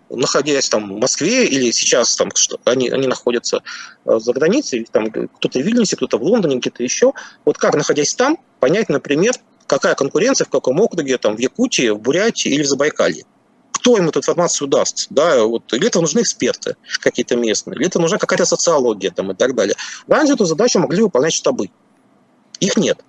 находясь 0.10 0.70
там 0.70 0.96
в 0.96 1.00
Москве 1.00 1.46
или 1.46 1.72
сейчас 1.72 2.16
там, 2.16 2.30
что 2.36 2.60
они, 2.66 2.90
они 2.90 3.08
находятся 3.08 3.62
за 4.06 4.34
границей, 4.34 4.88
там 4.92 5.10
кто-то 5.12 5.60
в 5.60 5.62
Вильнюсе, 5.62 5.96
кто-то 5.96 6.18
в 6.18 6.24
Лондоне, 6.24 6.58
где-то 6.58 6.84
еще, 6.84 7.14
вот 7.46 7.58
как, 7.58 7.76
находясь 7.76 8.14
там, 8.14 8.38
понять, 8.60 8.90
например, 8.90 9.34
какая 9.68 9.96
конкуренция 9.96 10.46
в 10.46 10.50
каком 10.50 10.80
округе, 10.80 11.18
там, 11.18 11.36
в 11.36 11.40
Якутии, 11.40 11.90
в 11.90 12.00
Бурятии 12.00 12.50
или 12.50 12.64
в 12.64 12.68
Забайкалье 12.68 13.26
кто 13.80 13.98
им 13.98 14.10
эту 14.10 14.20
информацию 14.20 14.68
даст, 14.68 15.08
да, 15.10 15.44
вот, 15.44 15.74
или 15.74 15.88
это 15.88 16.02
нужны 16.02 16.22
эксперты 16.22 16.76
какие-то 17.00 17.38
местные, 17.38 17.76
или 17.78 17.88
это 17.88 18.00
нужна 18.00 18.18
какая-то 18.18 18.46
социология 18.46 19.10
там 19.12 19.32
и 19.32 19.36
так 19.36 19.56
далее. 19.56 19.76
Раньше 20.08 20.34
эту 20.34 20.46
задачу 20.46 20.80
могли 20.80 21.02
выполнять 21.02 21.34
штабы. 21.34 21.70
Их 22.60 22.76
нет. 22.76 23.00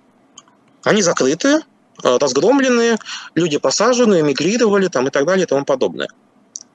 Они 0.83 1.01
закрытые, 1.01 1.59
э, 2.03 2.17
разгромленные, 2.17 2.97
люди 3.35 3.57
посажены, 3.57 4.21
эмигрировали 4.21 4.87
там 4.87 5.07
и 5.07 5.11
так 5.11 5.25
далее 5.25 5.43
и 5.43 5.47
тому 5.47 5.65
подобное. 5.65 6.07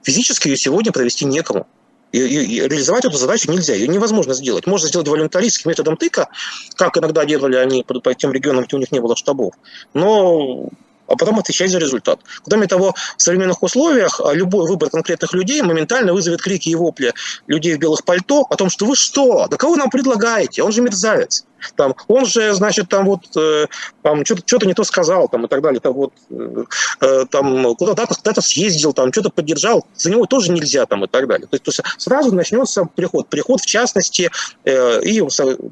Физически 0.03 0.49
ее 0.49 0.57
сегодня 0.57 0.93
провести 0.93 1.25
некому. 1.25 1.67
И, 2.13 2.19
и, 2.19 2.57
и 2.57 2.61
реализовать 2.61 3.07
эту 3.07 3.17
задачу 3.17 3.51
нельзя, 3.51 3.75
ее 3.75 3.89
невозможно 3.89 4.35
сделать. 4.35 4.67
Можно 4.67 4.89
сделать 4.89 5.09
волюнтаристским 5.09 5.71
методом 5.71 5.97
тыка, 5.97 6.29
как 6.77 6.97
иногда 6.99 7.25
делали 7.25 7.57
они 7.57 7.83
по, 7.83 7.99
по 8.01 8.15
тем 8.15 8.33
регионам, 8.33 8.65
где 8.65 8.77
у 8.77 8.79
них 8.79 8.93
не 8.93 9.01
было 9.01 9.17
штабов. 9.17 9.55
Но 9.95 10.69
а 11.07 11.17
потом 11.17 11.39
отвечать 11.39 11.71
за 11.71 11.79
результат. 11.79 12.21
Кроме 12.45 12.67
того, 12.67 12.95
в 13.17 13.23
современных 13.23 13.63
условиях 13.63 14.21
а, 14.21 14.33
любой 14.33 14.69
выбор 14.69 14.91
конкретных 14.91 15.33
людей 15.33 15.63
моментально 15.63 16.13
вызовет 16.13 16.43
крики 16.43 16.71
и 16.71 16.75
вопли 16.75 17.15
людей 17.47 17.75
в 17.75 17.79
белых 17.79 18.05
пальто 18.05 18.47
о 18.49 18.57
том, 18.57 18.71
что 18.71 18.87
вы 18.87 18.97
что, 18.97 19.47
да 19.49 19.57
кого 19.57 19.77
нам 19.77 19.91
предлагаете, 19.91 20.63
он 20.63 20.73
же 20.73 20.83
мерзавец. 20.83 21.45
Там, 21.77 21.95
он 22.09 22.27
же, 22.27 22.55
значит, 22.55 22.89
там 22.89 23.07
вот 23.07 23.25
э, 23.37 23.67
там 24.03 24.25
что-то, 24.25 24.43
что-то 24.47 24.67
не 24.67 24.75
то 24.75 24.85
сказал, 24.85 25.29
там 25.29 25.47
и 25.47 25.49
так 25.49 25.63
далее, 25.63 25.81
там 25.81 25.93
вот 25.95 26.13
э, 26.31 26.65
э 27.01 27.25
там 27.31 27.75
куда-то, 27.75 28.07
куда-то 28.07 28.41
съездил, 28.41 28.93
там 28.93 29.13
что-то 29.13 29.31
поддержал, 29.31 29.87
за 29.95 30.11
него 30.11 30.27
тоже 30.27 30.53
нельзя, 30.53 30.87
там 30.87 31.05
и 31.05 31.09
так 31.09 31.27
далее. 31.27 31.47
То 31.47 31.55
есть, 31.55 31.65
то 31.65 31.71
есть 31.71 31.81
сразу 31.99 32.35
начнется 32.35 32.85
приход, 32.95 33.29
приход 33.29 33.61
в 33.61 33.67
частности 33.67 34.31
и 34.65 35.23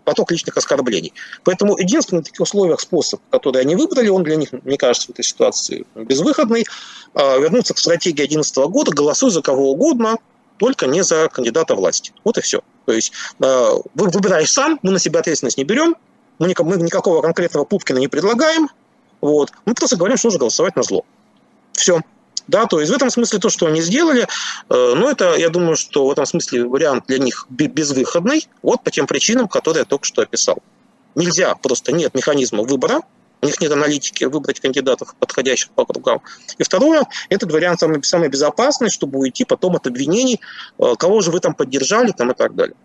поток 0.04 0.30
личных 0.30 0.56
оскорблений. 0.56 1.12
Поэтому 1.44 1.76
единственный 1.78 2.20
в 2.20 2.24
таких 2.24 2.40
условиях 2.40 2.80
способ, 2.80 3.20
который 3.30 3.62
они 3.62 3.76
выбрали, 3.76 4.08
он 4.08 4.22
для 4.22 4.36
них, 4.36 4.50
мне 4.52 4.76
кажется, 4.76 5.08
в 5.08 5.10
этой 5.10 5.24
ситуации 5.24 5.86
безвыходный, 5.94 6.64
э, 7.14 7.40
вернуться 7.40 7.74
к 7.74 7.78
стратегии 7.78 8.26
2011 8.26 8.56
года, 8.68 8.92
голосуй 8.92 9.30
за 9.30 9.42
кого 9.42 9.72
угодно, 9.72 10.16
только 10.58 10.86
не 10.86 11.02
за 11.02 11.28
кандидата 11.28 11.74
власти. 11.74 12.12
Вот 12.24 12.38
и 12.38 12.40
все. 12.40 12.60
То 12.86 12.92
есть 12.92 13.12
э, 13.40 13.68
вы 13.94 14.08
выбираешь 14.08 14.50
сам, 14.50 14.78
мы 14.82 14.92
на 14.92 14.98
себя 14.98 15.20
ответственность 15.20 15.58
не 15.58 15.64
берем, 15.64 15.96
мы, 16.38 16.48
никакого 16.48 17.22
конкретного 17.22 17.64
Пупкина 17.64 17.98
не 17.98 18.08
предлагаем, 18.08 18.68
вот. 19.20 19.52
мы 19.64 19.74
просто 19.74 19.96
говорим, 19.96 20.16
что 20.16 20.26
нужно 20.26 20.40
голосовать 20.40 20.76
на 20.76 20.82
зло. 20.82 21.04
Все. 21.72 22.00
Да, 22.46 22.66
то 22.66 22.78
есть 22.78 22.92
в 22.92 22.94
этом 22.94 23.08
смысле 23.08 23.38
то, 23.38 23.48
что 23.48 23.66
они 23.66 23.80
сделали, 23.80 24.22
э, 24.22 24.26
ну, 24.68 25.08
это, 25.08 25.34
я 25.36 25.48
думаю, 25.48 25.76
что 25.76 26.06
в 26.06 26.10
этом 26.10 26.26
смысле 26.26 26.66
вариант 26.66 27.04
для 27.06 27.18
них 27.18 27.46
безвыходный, 27.48 28.46
вот 28.62 28.82
по 28.82 28.90
тем 28.90 29.06
причинам, 29.06 29.48
которые 29.48 29.80
я 29.80 29.84
только 29.86 30.04
что 30.04 30.20
описал. 30.20 30.58
Нельзя, 31.14 31.54
просто 31.54 31.92
нет 31.92 32.12
механизма 32.14 32.62
выбора, 32.64 33.00
у 33.44 33.46
них 33.46 33.60
нет 33.60 33.72
аналитики 33.72 34.24
выбрать 34.24 34.60
кандидатов, 34.60 35.14
подходящих 35.18 35.70
по 35.70 35.82
округам. 35.82 36.22
И 36.58 36.62
второе, 36.62 37.04
этот 37.28 37.52
вариант 37.52 37.80
самый, 37.80 38.02
самый 38.02 38.28
безопасный, 38.28 38.90
чтобы 38.90 39.18
уйти 39.18 39.44
потом 39.44 39.76
от 39.76 39.86
обвинений, 39.86 40.40
э, 40.78 40.94
кого 40.98 41.20
же 41.20 41.30
вы 41.30 41.40
там 41.40 41.54
поддержали 41.54 42.12
там, 42.12 42.30
и 42.30 42.34
так 42.34 42.54
далее. 42.54 42.76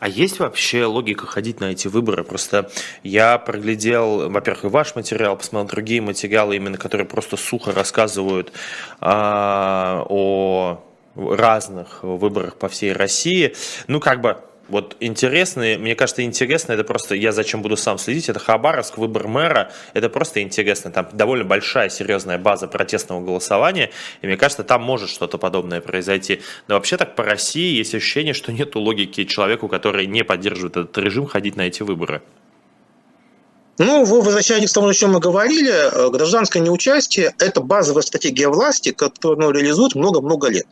А 0.00 0.08
есть 0.08 0.40
вообще 0.40 0.84
логика 0.84 1.26
ходить 1.26 1.60
на 1.60 1.66
эти 1.66 1.86
выборы? 1.88 2.24
Просто 2.24 2.70
я 3.04 3.38
проглядел, 3.38 4.30
во-первых, 4.30 4.64
и 4.64 4.68
ваш 4.68 4.96
материал, 4.96 5.36
посмотрел 5.36 5.68
другие 5.68 6.00
материалы, 6.00 6.56
именно 6.56 6.78
которые 6.78 7.06
просто 7.06 7.36
сухо 7.36 7.72
рассказывают 7.72 8.52
а, 9.00 10.04
о 10.08 10.82
разных 11.14 12.02
выборах 12.02 12.56
по 12.56 12.68
всей 12.68 12.92
России. 12.92 13.54
Ну, 13.86 14.00
как 14.00 14.20
бы 14.20 14.38
вот 14.68 14.96
интересные, 15.00 15.78
мне 15.78 15.94
кажется, 15.94 16.22
интересно, 16.22 16.72
это 16.72 16.84
просто, 16.84 17.14
я 17.14 17.32
зачем 17.32 17.62
буду 17.62 17.76
сам 17.76 17.98
следить, 17.98 18.28
это 18.28 18.38
Хабаровск, 18.38 18.98
выбор 18.98 19.26
мэра, 19.26 19.72
это 19.94 20.08
просто 20.08 20.42
интересно, 20.42 20.90
там 20.90 21.08
довольно 21.12 21.44
большая, 21.44 21.88
серьезная 21.88 22.38
база 22.38 22.68
протестного 22.68 23.20
голосования, 23.24 23.90
и 24.22 24.26
мне 24.26 24.36
кажется, 24.36 24.64
там 24.64 24.82
может 24.82 25.08
что-то 25.08 25.38
подобное 25.38 25.80
произойти. 25.80 26.42
Но 26.68 26.74
вообще 26.74 26.96
так 26.96 27.14
по 27.14 27.24
России 27.24 27.76
есть 27.76 27.94
ощущение, 27.94 28.34
что 28.34 28.52
нет 28.52 28.74
логики 28.74 29.24
человеку, 29.24 29.68
который 29.68 30.06
не 30.06 30.24
поддерживает 30.24 30.76
этот 30.76 30.98
режим, 30.98 31.26
ходить 31.26 31.56
на 31.56 31.62
эти 31.62 31.82
выборы. 31.82 32.22
Ну, 33.78 34.04
вы 34.04 34.22
возвращаетесь 34.22 34.72
к 34.72 34.74
тому, 34.74 34.88
о 34.88 34.94
чем 34.94 35.12
мы 35.12 35.20
говорили. 35.20 35.70
Э, 35.70 36.10
гражданское 36.10 36.58
неучастие– 36.58 37.32
это 37.38 37.60
базовая 37.60 38.02
стратегия 38.02 38.48
власти, 38.48 38.90
которую 38.90 39.52
реализует 39.52 39.94
много-много 39.94 40.48
лет. 40.48 40.66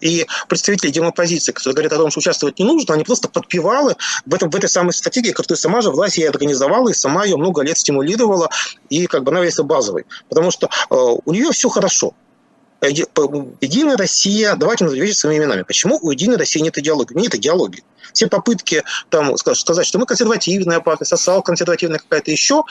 И 0.00 0.26
представители 0.48 0.90
демопозиции, 0.90 1.52
которые 1.52 1.74
говорят 1.74 1.92
о 1.92 1.96
том, 1.96 2.10
что 2.10 2.20
участвовать 2.20 2.58
не 2.58 2.64
нужно, 2.64 2.94
они 2.94 3.04
просто 3.04 3.28
подпевалы 3.28 3.96
в, 4.26 4.34
этом, 4.34 4.50
в 4.50 4.56
этой 4.56 4.68
самой 4.68 4.92
стратегии, 4.92 5.30
которую 5.30 5.58
сама 5.58 5.80
же 5.80 5.90
власть 5.90 6.18
и 6.18 6.24
организовала, 6.24 6.88
и 6.88 6.94
сама 6.94 7.24
ее 7.24 7.36
много 7.36 7.62
лет 7.62 7.78
стимулировала, 7.78 8.48
и 8.88 9.06
как 9.06 9.22
бы 9.22 9.30
она 9.30 9.38
является 9.38 9.62
базовой. 9.62 10.06
Потому 10.28 10.50
что 10.50 10.66
э, 10.66 10.94
у 11.24 11.32
нее 11.32 11.50
все 11.52 11.68
хорошо. 11.68 12.14
Единая 12.82 13.96
Россия, 13.96 14.56
давайте 14.56 14.84
назовем 14.84 15.04
вещи 15.04 15.16
своими 15.16 15.44
именами. 15.44 15.62
Почему 15.62 16.00
у 16.02 16.10
Единой 16.10 16.36
России 16.36 16.58
нет 16.58 16.76
идеологии? 16.78 17.14
Нет 17.14 17.32
идеологии. 17.36 17.84
Все 18.12 18.26
попытки 18.26 18.82
там, 19.08 19.36
сказать, 19.36 19.86
что 19.86 19.98
мы 20.00 20.06
консервативная 20.06 20.80
партия, 20.80 21.04
сосал 21.04 21.42
консервативная 21.42 22.00
какая-то 22.00 22.32
еще, 22.32 22.64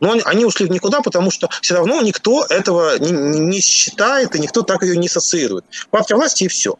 но 0.00 0.16
они 0.24 0.44
ушли 0.44 0.66
в 0.66 0.70
никуда, 0.70 1.00
потому 1.00 1.30
что 1.30 1.48
все 1.62 1.74
равно 1.74 2.00
никто 2.02 2.44
этого 2.44 2.98
не, 2.98 3.60
считает, 3.60 4.34
и 4.34 4.38
никто 4.38 4.62
так 4.62 4.82
ее 4.82 4.96
не 4.96 5.06
ассоциирует. 5.06 5.64
Партия 5.90 6.16
власти 6.16 6.44
и 6.44 6.48
все. 6.48 6.78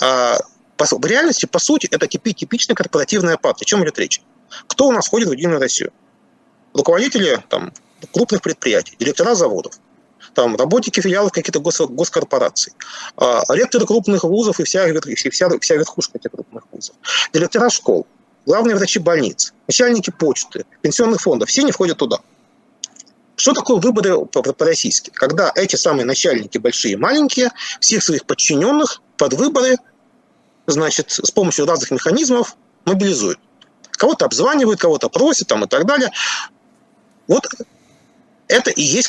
А 0.00 0.38
в 0.78 1.06
реальности, 1.06 1.46
по 1.46 1.58
сути, 1.58 1.86
это 1.90 2.06
типичная 2.06 2.76
корпоративная 2.76 3.36
партия. 3.36 3.64
О 3.64 3.66
чем 3.66 3.84
идет 3.84 3.98
речь? 3.98 4.22
Кто 4.66 4.86
у 4.86 4.92
нас 4.92 5.06
входит 5.06 5.28
в 5.28 5.32
Единую 5.32 5.60
Россию? 5.60 5.92
Руководители 6.72 7.42
там, 7.48 7.72
крупных 8.12 8.42
предприятий, 8.42 8.94
директора 8.98 9.34
заводов, 9.34 9.74
там, 10.34 10.56
работники 10.56 11.00
филиалов 11.00 11.32
каких-то 11.32 11.60
гос, 11.60 11.80
госкорпораций, 11.80 12.72
а, 13.16 13.42
ректоры 13.48 13.86
крупных 13.86 14.24
вузов 14.24 14.60
и 14.60 14.64
вся, 14.64 14.86
вся, 15.30 15.48
вся 15.58 15.74
верхушка 15.74 16.18
этих 16.18 16.30
крупных 16.30 16.64
вузов, 16.70 16.94
директора 17.32 17.70
школ, 17.70 18.06
главные 18.46 18.76
врачи 18.76 18.98
больниц, 18.98 19.52
начальники 19.66 20.10
почты, 20.10 20.64
пенсионных 20.82 21.20
фондов, 21.20 21.48
все 21.48 21.62
не 21.62 21.72
входят 21.72 21.98
туда. 21.98 22.20
Что 23.38 23.52
такое 23.52 23.76
выборы 23.76 24.26
по-российски? 24.26 25.10
Когда 25.14 25.52
эти 25.54 25.76
самые 25.76 26.04
начальники, 26.04 26.58
большие 26.58 26.94
и 26.94 26.96
маленькие, 26.96 27.50
всех 27.80 28.02
своих 28.02 28.26
подчиненных 28.26 29.00
под 29.16 29.34
выборы, 29.34 29.76
значит, 30.66 31.12
с 31.12 31.30
помощью 31.30 31.64
разных 31.64 31.92
механизмов 31.92 32.56
мобилизуют. 32.84 33.38
Кого-то 33.92 34.24
обзванивают, 34.24 34.80
кого-то 34.80 35.08
просят 35.08 35.46
там, 35.46 35.64
и 35.64 35.68
так 35.68 35.86
далее. 35.86 36.10
Вот 37.28 37.46
это 38.48 38.70
и 38.72 38.82
есть 38.82 39.08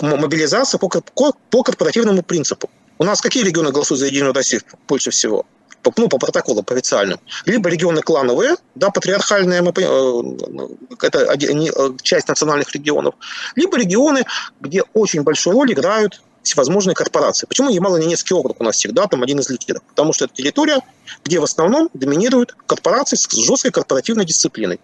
мобилизация 0.00 0.78
по, 0.78 0.88
по 0.88 1.62
корпоративному 1.62 2.22
принципу. 2.22 2.70
У 2.96 3.04
нас 3.04 3.20
какие 3.20 3.44
регионы 3.44 3.70
голосуют 3.70 4.00
за 4.00 4.06
Единую 4.06 4.32
Россию 4.32 4.62
больше 4.88 5.10
всего? 5.10 5.44
По, 5.90 6.00
ну, 6.00 6.08
по 6.08 6.18
протоколам, 6.18 6.64
по 6.64 6.74
официальным. 6.74 7.18
Либо 7.46 7.68
регионы 7.68 8.02
клановые, 8.02 8.56
да, 8.74 8.90
патриархальные, 8.90 9.62
мы, 9.62 9.72
э, 9.76 11.06
это 11.06 11.34
э, 11.34 11.96
часть 12.02 12.28
национальных 12.28 12.72
регионов, 12.74 13.14
либо 13.56 13.78
регионы, 13.78 14.24
где 14.60 14.82
очень 14.94 15.22
большую 15.22 15.54
роль 15.54 15.72
играют 15.72 16.22
всевозможные 16.42 16.94
корпорации. 16.94 17.46
Почему 17.46 17.70
Ямало-Ненецкий 17.70 18.34
округ 18.34 18.60
у 18.60 18.64
нас 18.64 18.76
всегда 18.76 19.06
там 19.06 19.22
один 19.22 19.40
из 19.40 19.50
лидеров? 19.50 19.82
Потому 19.88 20.12
что 20.12 20.24
это 20.24 20.34
территория, 20.34 20.80
где 21.24 21.40
в 21.40 21.44
основном 21.44 21.90
доминируют 21.94 22.56
корпорации 22.66 23.16
с 23.16 23.30
жесткой 23.30 23.70
корпоративной 23.70 24.24
дисциплиной. 24.24 24.80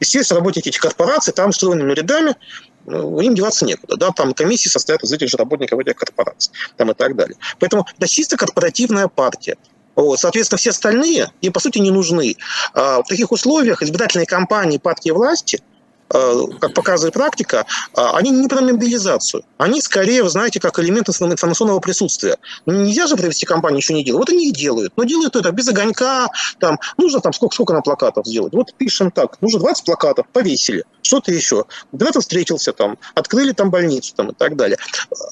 Естественно, 0.00 0.40
работники 0.40 0.68
этих 0.68 0.80
корпораций 0.80 1.32
там 1.32 1.52
стройными 1.52 1.92
рядами 1.92 2.34
ну, 2.86 3.20
им 3.20 3.34
деваться 3.34 3.64
некуда. 3.64 3.96
Да? 3.96 4.10
Там 4.10 4.34
комиссии 4.34 4.68
состоят 4.68 5.02
из 5.02 5.12
этих 5.12 5.28
же 5.28 5.36
работников 5.36 5.78
этих 5.80 5.96
корпораций 5.96 6.52
там, 6.76 6.90
и 6.90 6.94
так 6.94 7.16
далее. 7.16 7.36
Поэтому 7.58 7.86
это 7.96 8.08
чисто 8.08 8.36
корпоративная 8.36 9.08
партия. 9.08 9.56
Вот. 9.96 10.20
Соответственно, 10.20 10.58
все 10.58 10.70
остальные 10.70 11.30
им, 11.40 11.52
по 11.52 11.60
сути, 11.60 11.78
не 11.78 11.90
нужны. 11.90 12.36
А 12.72 13.02
в 13.02 13.06
таких 13.06 13.32
условиях 13.32 13.82
избирательные 13.82 14.26
кампании 14.26 14.78
партии 14.78 15.10
власти– 15.10 15.60
как 16.08 16.74
показывает 16.74 17.14
практика, 17.14 17.66
э, 17.96 18.00
они 18.14 18.30
не 18.30 18.48
про 18.48 18.60
мобилизацию. 18.60 19.44
Они 19.58 19.80
скорее, 19.80 20.22
вы 20.22 20.28
знаете, 20.28 20.60
как 20.60 20.78
элемент 20.78 21.08
информационного 21.08 21.80
присутствия. 21.80 22.38
Ну, 22.66 22.84
нельзя 22.84 23.06
же 23.06 23.16
провести 23.16 23.46
кампанию, 23.46 23.78
ничего 23.78 23.96
не 23.96 24.04
делать. 24.04 24.20
Вот 24.20 24.30
они 24.30 24.48
и 24.48 24.52
делают. 24.52 24.92
Но 24.96 25.04
делают 25.04 25.36
это 25.36 25.50
без 25.50 25.68
огонька. 25.68 26.28
Там, 26.58 26.78
нужно 26.98 27.20
там 27.20 27.32
сколько, 27.32 27.54
сколько 27.54 27.72
нам 27.72 27.82
плакатов 27.82 28.26
сделать. 28.26 28.52
Вот 28.52 28.74
пишем 28.76 29.10
так. 29.10 29.40
Нужно 29.40 29.60
20 29.60 29.84
плакатов, 29.84 30.26
повесили. 30.32 30.84
Что-то 31.02 31.32
еще. 31.32 31.64
Губернатор 31.92 32.22
встретился 32.22 32.72
там, 32.72 32.98
открыли 33.14 33.52
там 33.52 33.70
больницу 33.70 34.14
там, 34.14 34.30
и 34.30 34.34
так 34.34 34.56
далее. 34.56 34.78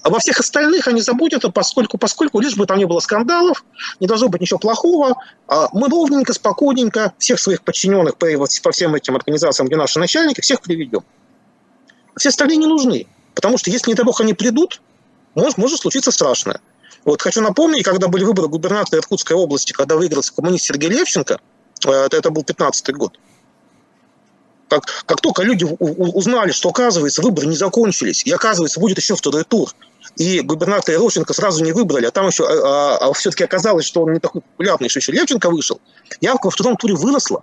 А 0.02 0.10
во 0.10 0.18
всех 0.18 0.40
остальных 0.40 0.88
они 0.88 1.00
заботятся, 1.00 1.50
поскольку, 1.50 1.98
поскольку 1.98 2.40
лишь 2.40 2.56
бы 2.56 2.66
там 2.66 2.78
не 2.78 2.84
было 2.84 3.00
скандалов, 3.00 3.64
не 4.00 4.06
должно 4.06 4.28
быть 4.28 4.40
ничего 4.40 4.58
плохого. 4.58 5.16
А 5.48 5.68
мы 5.72 5.88
ровненько, 5.88 6.32
спокойненько 6.32 7.12
всех 7.18 7.38
своих 7.38 7.62
подчиненных 7.62 8.16
по, 8.16 8.26
по 8.62 8.72
всем 8.72 8.94
этим 8.94 9.16
организациям, 9.16 9.66
где 9.66 9.76
наши 9.76 9.98
начальники, 9.98 10.40
всех 10.40 10.61
приведем. 10.62 11.04
Все 12.16 12.30
остальные 12.30 12.58
не 12.58 12.66
нужны. 12.66 13.06
Потому 13.34 13.58
что 13.58 13.70
если, 13.70 13.90
не 13.90 13.94
дай 13.94 14.04
бог, 14.04 14.20
они 14.20 14.34
придут, 14.34 14.80
может, 15.34 15.58
может 15.58 15.80
случиться 15.80 16.10
страшное. 16.10 16.60
Вот 17.04 17.22
хочу 17.22 17.40
напомнить, 17.40 17.84
когда 17.84 18.08
были 18.08 18.24
выборы 18.24 18.48
губернатора 18.48 19.00
Иркутской 19.00 19.36
области, 19.36 19.72
когда 19.72 19.96
выиграл 19.96 20.22
коммунист 20.34 20.66
Сергей 20.66 20.90
Левченко, 20.90 21.40
э, 21.86 21.90
это 21.90 22.30
был 22.30 22.44
15 22.44 22.94
год, 22.94 23.18
как, 24.68 24.84
как 25.06 25.20
только 25.20 25.42
люди 25.42 25.66
узнали, 25.78 26.52
что, 26.52 26.68
оказывается, 26.68 27.22
выборы 27.22 27.46
не 27.46 27.56
закончились, 27.56 28.24
и, 28.24 28.30
оказывается, 28.30 28.78
будет 28.78 28.98
еще 28.98 29.16
второй 29.16 29.44
тур, 29.44 29.70
и 30.16 30.40
губернатора 30.40 30.96
Левченко 30.96 31.34
сразу 31.34 31.64
не 31.64 31.72
выбрали, 31.72 32.06
а 32.06 32.10
там 32.10 32.28
еще 32.28 32.46
а, 32.46 32.96
а, 33.00 33.08
а 33.08 33.12
все-таки 33.14 33.44
оказалось, 33.44 33.84
что 33.84 34.02
он 34.02 34.12
не 34.12 34.20
такой 34.20 34.42
популярный, 34.42 34.88
что 34.88 35.00
еще 35.00 35.12
Левченко 35.12 35.50
вышел, 35.50 35.80
явка 36.20 36.46
во 36.46 36.50
втором 36.50 36.76
туре 36.76 36.94
выросла. 36.94 37.42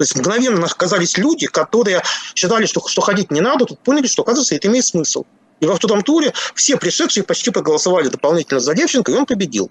То 0.00 0.04
есть 0.04 0.16
мгновенно 0.16 0.64
оказались 0.64 1.18
люди, 1.18 1.46
которые 1.46 2.02
считали, 2.34 2.64
что, 2.64 2.82
что 2.88 3.02
ходить 3.02 3.30
не 3.30 3.42
надо, 3.42 3.66
тут 3.66 3.80
поняли, 3.80 4.06
что, 4.06 4.22
оказывается, 4.22 4.54
это 4.54 4.66
имеет 4.68 4.86
смысл. 4.86 5.26
И 5.60 5.66
во 5.66 5.76
втором 5.76 6.00
туре 6.00 6.32
все 6.54 6.78
пришедшие 6.78 7.22
почти 7.22 7.50
проголосовали 7.50 8.08
дополнительно 8.08 8.60
за 8.60 8.72
Левченко, 8.72 9.12
и 9.12 9.14
он 9.14 9.26
победил. 9.26 9.70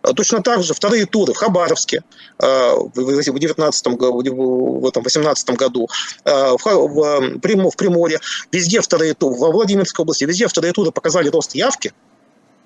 А 0.00 0.14
точно 0.14 0.42
так 0.42 0.62
же 0.62 0.72
вторые 0.72 1.04
туры 1.04 1.34
в 1.34 1.36
Хабаровске 1.36 2.04
а, 2.38 2.76
в 2.76 3.38
19 3.38 3.86
в 3.86 4.86
этом 4.86 5.02
18 5.02 5.50
году, 5.50 5.90
а, 6.24 6.56
в, 6.56 7.38
Приморье, 7.40 8.20
везде 8.50 8.80
вторые 8.80 9.12
туры, 9.12 9.38
во 9.38 9.50
Владимирской 9.50 10.04
области, 10.04 10.24
везде 10.24 10.48
вторые 10.48 10.72
туры 10.72 10.90
показали 10.90 11.28
рост 11.28 11.54
явки, 11.54 11.92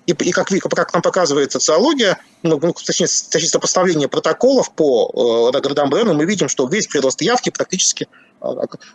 и, 0.07 0.13
и 0.13 0.31
как, 0.31 0.49
как 0.49 0.93
нам 0.93 1.01
показывает 1.01 1.51
социология, 1.51 2.17
ну, 2.43 2.59
ну 2.61 2.73
точнее, 2.73 3.07
точнее, 3.07 3.49
сопоставление 3.49 4.07
протоколов 4.07 4.73
по 4.73 5.51
э, 5.53 5.59
городам 5.59 5.91
районам, 5.91 6.17
мы 6.17 6.25
видим, 6.25 6.49
что 6.49 6.67
весь 6.67 6.87
прирост 6.87 7.21
явки 7.21 7.51
практически 7.51 8.07
э, 8.41 8.45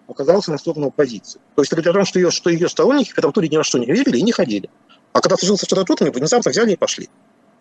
оказался 0.08 0.50
на 0.50 0.58
сторону 0.58 0.88
оппозиции. 0.88 1.40
То 1.54 1.62
есть 1.62 1.72
это 1.72 1.80
говорит 1.80 1.96
о 1.96 2.00
том, 2.00 2.06
что 2.06 2.18
ее, 2.18 2.30
что 2.30 2.50
ее 2.50 2.68
сторонники 2.68 3.10
в 3.10 3.14
первом 3.14 3.32
туре 3.32 3.48
ни 3.48 3.56
на 3.56 3.62
что 3.62 3.78
не 3.78 3.86
верили 3.86 4.18
и 4.18 4.22
не 4.22 4.32
ходили. 4.32 4.68
А 5.12 5.20
когда 5.20 5.36
сложился 5.36 5.66
второй 5.66 5.84
тур, 5.84 5.96
они 6.00 6.10
внезапно 6.10 6.50
взяли 6.50 6.72
и 6.72 6.76
пошли. 6.76 7.08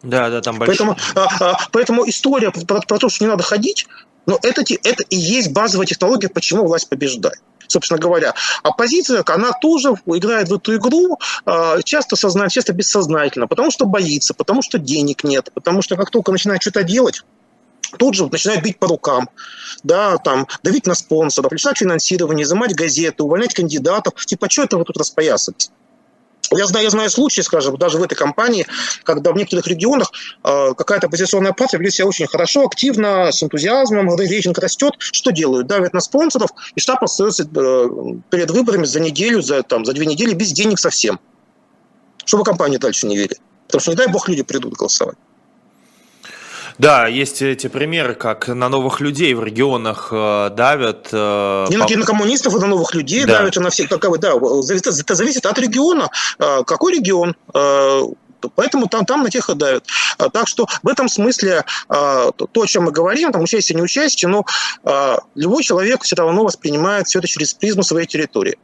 Да, 0.01 0.29
да, 0.29 0.41
там 0.41 0.57
большой. 0.57 0.75
Поэтому, 0.77 0.97
а, 1.15 1.51
а, 1.51 1.57
поэтому 1.71 2.09
история 2.09 2.51
про, 2.51 2.81
про 2.81 2.97
то, 2.97 3.09
что 3.09 3.23
не 3.23 3.29
надо 3.29 3.43
ходить, 3.43 3.87
но 4.25 4.39
это, 4.41 4.61
это 4.61 5.03
и 5.09 5.15
есть 5.15 5.51
базовая 5.51 5.85
технология, 5.85 6.29
почему 6.29 6.65
власть 6.65 6.89
побеждает 6.89 7.39
собственно 7.67 7.99
говоря. 7.99 8.33
Оппозиция, 8.63 9.23
она 9.27 9.51
тоже 9.53 9.95
играет 10.05 10.49
в 10.49 10.53
эту 10.55 10.75
игру 10.75 11.19
а, 11.45 11.81
часто 11.81 12.15
сознательно, 12.15 12.49
часто 12.49 12.73
бессознательно, 12.73 13.47
потому 13.47 13.71
что 13.71 13.85
боится, 13.85 14.33
потому 14.33 14.61
что 14.61 14.77
денег 14.77 15.23
нет, 15.23 15.51
потому 15.53 15.81
что 15.81 15.95
как 15.95 16.09
только 16.09 16.31
начинает 16.31 16.61
что-то 16.61 16.83
делать, 16.83 17.23
тут 17.97 18.15
же 18.15 18.27
начинает 18.27 18.63
бить 18.63 18.79
по 18.79 18.87
рукам, 18.87 19.29
да, 19.83 20.17
там, 20.17 20.47
давить 20.63 20.87
на 20.87 20.95
спонсоров, 20.95 21.51
лишать 21.51 21.77
финансирования, 21.77 22.43
изымать 22.43 22.75
газеты, 22.75 23.23
увольнять 23.23 23.53
кандидатов. 23.53 24.13
Типа, 24.25 24.49
что 24.49 24.63
это 24.63 24.77
вы 24.77 24.85
тут 24.85 24.97
распоясались? 24.97 25.71
Я 26.51 26.67
знаю, 26.67 26.83
я 26.85 26.89
знаю 26.89 27.09
случаи, 27.09 27.41
скажем, 27.41 27.77
даже 27.77 27.97
в 27.97 28.03
этой 28.03 28.15
компании, 28.15 28.65
когда 29.03 29.31
в 29.31 29.35
некоторых 29.35 29.67
регионах 29.67 30.11
э, 30.43 30.73
какая-то 30.77 31.07
оппозиционная 31.07 31.53
партия 31.53 31.77
ведет 31.77 31.93
себя 31.93 32.07
очень 32.07 32.27
хорошо, 32.27 32.65
активно, 32.65 33.31
с 33.31 33.41
энтузиазмом, 33.41 34.15
рейтинг 34.15 34.57
растет. 34.59 34.93
Что 34.99 35.31
делают? 35.31 35.67
Давят 35.67 35.93
на 35.93 36.01
спонсоров, 36.01 36.51
и 36.75 36.79
штаб 36.79 37.03
остается 37.03 37.43
э, 37.43 37.89
перед 38.29 38.51
выборами 38.51 38.85
за 38.85 38.99
неделю, 38.99 39.41
за, 39.41 39.63
там, 39.63 39.85
за 39.85 39.93
две 39.93 40.05
недели 40.05 40.33
без 40.33 40.51
денег 40.51 40.79
совсем. 40.79 41.19
Чтобы 42.25 42.43
компания 42.43 42.77
дальше 42.77 43.07
не 43.07 43.17
вели. 43.17 43.37
Потому 43.67 43.81
что, 43.81 43.91
не 43.91 43.97
дай 43.97 44.07
бог, 44.07 44.27
люди 44.29 44.43
придут 44.43 44.73
голосовать. 44.73 45.17
Да, 46.77 47.07
есть 47.07 47.41
эти 47.41 47.67
примеры, 47.67 48.15
как 48.15 48.47
на 48.47 48.69
новых 48.69 48.99
людей 48.99 49.33
в 49.33 49.43
регионах 49.43 50.09
э, 50.11 50.49
давят. 50.51 51.07
Э, 51.11 51.67
не 51.69 51.77
по... 51.77 51.97
на 51.97 52.05
коммунистов, 52.05 52.55
и 52.55 52.59
на 52.59 52.67
новых 52.67 52.93
людей 52.93 53.25
да. 53.25 53.39
давят, 53.39 53.55
и 53.55 53.59
на 53.59 53.69
всех. 53.69 53.89
Как, 53.89 54.19
да, 54.19 54.33
это 54.33 55.15
зависит 55.15 55.45
от 55.45 55.57
региона. 55.57 56.09
Э, 56.39 56.63
какой 56.65 56.95
регион? 56.95 57.35
Э, 57.53 58.01
Поэтому 58.53 58.85
там, 58.87 59.05
там 59.05 59.23
на 59.23 59.31
тех 59.31 59.49
и 59.49 59.55
давят. 59.55 59.85
Э, 60.19 60.29
так 60.31 60.47
что 60.47 60.67
в 60.83 60.87
этом 60.87 61.09
смысле 61.09 61.63
то, 61.87 62.33
о 62.53 62.65
чем 62.67 62.83
мы 62.83 62.91
говорим, 62.91 63.31
там 63.31 63.41
участие, 63.41 63.75
не 63.75 63.81
участие, 63.81 64.29
но 64.29 64.45
любой 65.33 65.63
человек 65.63 66.03
все 66.03 66.15
равно 66.15 66.43
воспринимает 66.43 67.07
все 67.07 67.19
это 67.19 67.27
через 67.27 67.53
призму 67.53 67.81
своей 67.81 68.05
территории. 68.05 68.57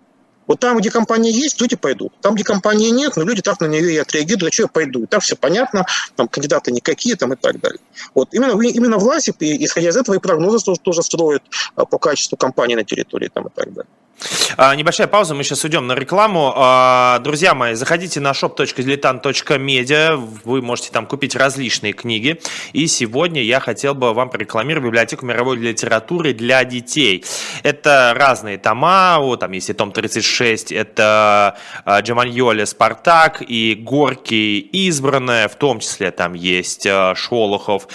Вот 0.51 0.59
там, 0.59 0.77
где 0.79 0.91
компания 0.91 1.31
есть, 1.31 1.61
люди 1.61 1.77
пойдут. 1.77 2.11
Там, 2.19 2.35
где 2.35 2.43
компании 2.43 2.89
нет, 2.89 3.15
но 3.15 3.23
люди 3.23 3.41
так 3.41 3.61
на 3.61 3.67
нее 3.67 3.93
и 3.93 3.97
отреагируют, 3.97 4.53
что 4.53 4.63
я 4.63 4.67
пойду. 4.67 5.03
И 5.03 5.05
так 5.05 5.23
все 5.23 5.37
понятно, 5.37 5.85
там 6.17 6.27
кандидаты 6.27 6.73
никакие 6.73 7.15
там, 7.15 7.31
и 7.31 7.37
так 7.37 7.61
далее. 7.61 7.79
Вот 8.13 8.33
именно, 8.33 8.61
именно 8.61 8.97
власти, 8.97 9.33
исходя 9.39 9.87
из 9.87 9.95
этого, 9.95 10.15
и 10.15 10.19
прогнозы 10.19 10.61
тоже, 10.61 10.81
тоже 10.81 11.03
строят 11.03 11.41
а, 11.77 11.85
по 11.85 11.97
качеству 11.97 12.35
компании 12.35 12.75
на 12.75 12.83
территории 12.83 13.29
там, 13.33 13.47
и 13.47 13.49
так 13.49 13.71
далее. 13.71 13.89
А, 14.57 14.75
небольшая 14.75 15.07
пауза, 15.07 15.33
мы 15.33 15.43
сейчас 15.43 15.63
уйдем 15.63 15.87
на 15.87 15.93
рекламу. 15.93 16.53
А, 16.55 17.19
друзья 17.19 17.55
мои, 17.55 17.73
заходите 17.73 18.19
на 18.19 18.31
shop.diletant.media, 18.31 20.15
вы 20.43 20.61
можете 20.61 20.91
там 20.91 21.05
купить 21.05 21.35
различные 21.35 21.93
книги. 21.93 22.39
И 22.73 22.87
сегодня 22.87 23.41
я 23.41 23.59
хотел 23.59 23.95
бы 23.95 24.13
вам 24.13 24.29
прорекламировать 24.29 24.85
библиотеку 24.85 25.25
мировой 25.25 25.57
литературы 25.57 26.33
для 26.33 26.63
детей. 26.63 27.25
Это 27.63 28.13
разные 28.15 28.57
тома, 28.57 29.17
вот 29.19 29.39
там 29.39 29.51
есть 29.53 29.69
и 29.69 29.73
том 29.73 29.91
36, 29.91 30.71
это 30.71 31.57
а, 31.85 32.01
Джаманьоли 32.01 32.65
Спартак 32.65 33.41
и 33.41 33.75
Горький 33.75 34.59
избранное, 34.59 35.47
в 35.47 35.55
том 35.55 35.79
числе 35.79 36.11
там 36.11 36.33
есть 36.33 36.87
Шолохов 37.15 37.87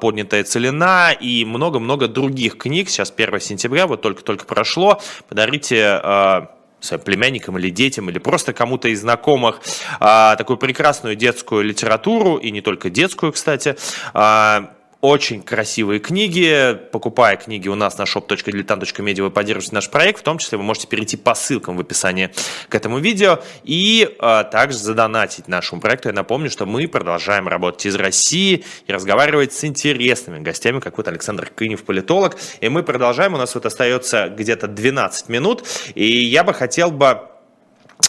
Поднятая 0.00 0.44
целина 0.44 1.12
и 1.12 1.44
много-много 1.44 2.08
других 2.08 2.56
книг. 2.56 2.88
Сейчас 2.88 3.12
1 3.14 3.40
сентября, 3.40 3.86
вот 3.86 4.00
только-только 4.02 4.46
прошло. 4.46 5.00
Подарите 5.28 5.65
а, 5.74 6.50
своим 6.80 7.02
племянникам 7.02 7.58
или 7.58 7.70
детям, 7.70 8.08
или 8.10 8.18
просто 8.18 8.52
кому-то 8.52 8.88
из 8.88 9.00
знакомых 9.00 9.60
а, 10.00 10.36
такую 10.36 10.56
прекрасную 10.56 11.16
детскую 11.16 11.64
литературу, 11.64 12.36
и 12.36 12.50
не 12.50 12.60
только 12.60 12.90
детскую, 12.90 13.32
кстати, 13.32 13.76
а, 14.14 14.75
очень 15.06 15.40
красивые 15.40 16.00
книги. 16.00 16.76
Покупая 16.90 17.36
книги 17.36 17.68
у 17.68 17.76
нас 17.76 17.96
на 17.96 18.02
shop.diletant.media, 18.02 19.22
вы 19.22 19.30
поддерживаете 19.30 19.76
наш 19.76 19.88
проект. 19.88 20.18
В 20.18 20.22
том 20.24 20.38
числе 20.38 20.58
вы 20.58 20.64
можете 20.64 20.88
перейти 20.88 21.16
по 21.16 21.36
ссылкам 21.36 21.76
в 21.76 21.80
описании 21.80 22.30
к 22.68 22.74
этому 22.74 22.98
видео 22.98 23.38
и 23.62 24.16
а, 24.18 24.42
также 24.42 24.78
задонатить 24.78 25.46
нашему 25.46 25.80
проекту. 25.80 26.08
Я 26.08 26.14
напомню, 26.14 26.50
что 26.50 26.66
мы 26.66 26.88
продолжаем 26.88 27.46
работать 27.46 27.86
из 27.86 27.94
России 27.94 28.64
и 28.88 28.92
разговаривать 28.92 29.52
с 29.52 29.64
интересными 29.64 30.40
гостями, 30.40 30.80
как 30.80 30.96
вот 30.96 31.06
Александр 31.06 31.52
Кынев, 31.54 31.84
политолог. 31.84 32.36
И 32.60 32.68
мы 32.68 32.82
продолжаем. 32.82 33.34
У 33.34 33.38
нас 33.38 33.54
вот 33.54 33.64
остается 33.64 34.28
где-то 34.28 34.66
12 34.66 35.28
минут. 35.28 35.62
И 35.94 36.04
я 36.04 36.42
бы 36.42 36.52
хотел 36.52 36.90
бы 36.90 37.20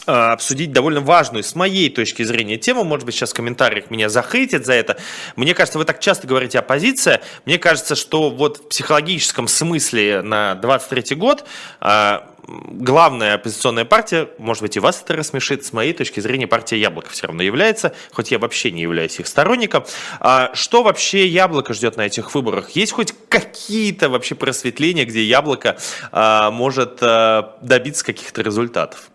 обсудить 0.06 0.72
довольно 0.72 1.02
важную, 1.02 1.44
с 1.44 1.56
моей 1.56 1.90
точки 1.90 2.24
зрения, 2.24 2.58
тему. 2.58 2.84
Может 2.84 3.06
быть, 3.06 3.16
сейчас 3.16 3.32
в 3.32 3.36
комментариях 3.36 3.90
меня 3.90 4.10
захейтят 4.10 4.66
за 4.66 4.74
это. 4.74 4.98
Мне 5.36 5.54
кажется, 5.54 5.78
вы 5.78 5.86
так 5.86 6.00
часто 6.00 6.28
говорите 6.28 6.60
оппозиция. 6.60 7.22
Мне 7.46 7.58
кажется, 7.58 7.96
что 7.96 8.30
вот 8.30 8.58
в 8.58 8.70
психологическом 8.70 9.48
смысле 9.48 10.22
на 10.22 10.56
23 10.56 11.16
год 11.16 11.46
э, 11.82 12.20
главная 12.48 13.36
оппозиционная 13.36 13.86
партия, 13.86 14.30
может 14.38 14.64
быть, 14.64 14.78
и 14.78 14.80
вас 14.80 15.02
это 15.02 15.16
рассмешит, 15.16 15.66
с 15.66 15.74
моей 15.74 15.94
точки 15.94 16.20
зрения, 16.20 16.48
партия 16.48 16.80
Яблоко 16.80 17.10
все 17.10 17.28
равно 17.28 17.44
является, 17.44 17.94
хоть 18.14 18.32
я 18.32 18.40
вообще 18.40 18.72
не 18.72 18.82
являюсь 18.82 19.20
их 19.20 19.28
сторонником. 19.28 19.86
А 20.20 20.52
что 20.54 20.84
вообще 20.84 21.28
Яблоко 21.28 21.74
ждет 21.74 21.98
на 21.98 22.06
этих 22.06 22.34
выборах? 22.34 22.72
Есть 22.72 22.94
хоть 22.94 23.14
какие-то 23.30 24.10
вообще 24.10 24.36
просветления, 24.36 25.06
где 25.06 25.24
Яблоко 25.24 25.78
а, 26.12 26.52
может 26.52 27.00
а, 27.02 27.58
добиться 27.62 28.06
каких-то 28.06 28.42
результатов? 28.42 29.10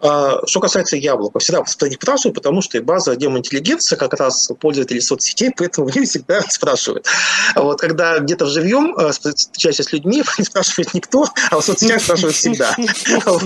А, 0.00 0.46
что 0.46 0.60
касается 0.60 0.96
яблока, 0.96 1.38
всегда 1.38 1.62
не 1.88 1.94
спрашиваю, 1.94 2.34
потому 2.34 2.60
что 2.60 2.80
база 2.82 3.16
демоинтеллигенция 3.16 3.96
как 3.96 4.12
раз 4.14 4.50
пользователи 4.60 5.00
соцсетей, 5.00 5.50
поэтому 5.56 5.88
они 5.94 6.04
всегда 6.04 6.42
спрашивают. 6.42 7.06
Вот 7.54 7.80
когда 7.80 8.18
где-то 8.18 8.46
живьем 8.46 8.94
э, 8.96 9.10
встречаешься 9.12 9.82
с 9.82 9.92
людьми, 9.92 10.22
не 10.38 10.44
спрашивает 10.44 10.92
никто, 10.92 11.26
а 11.50 11.58
в 11.58 11.64
соцсетях 11.64 12.02
спрашивают 12.02 12.36
всегда. 12.36 12.74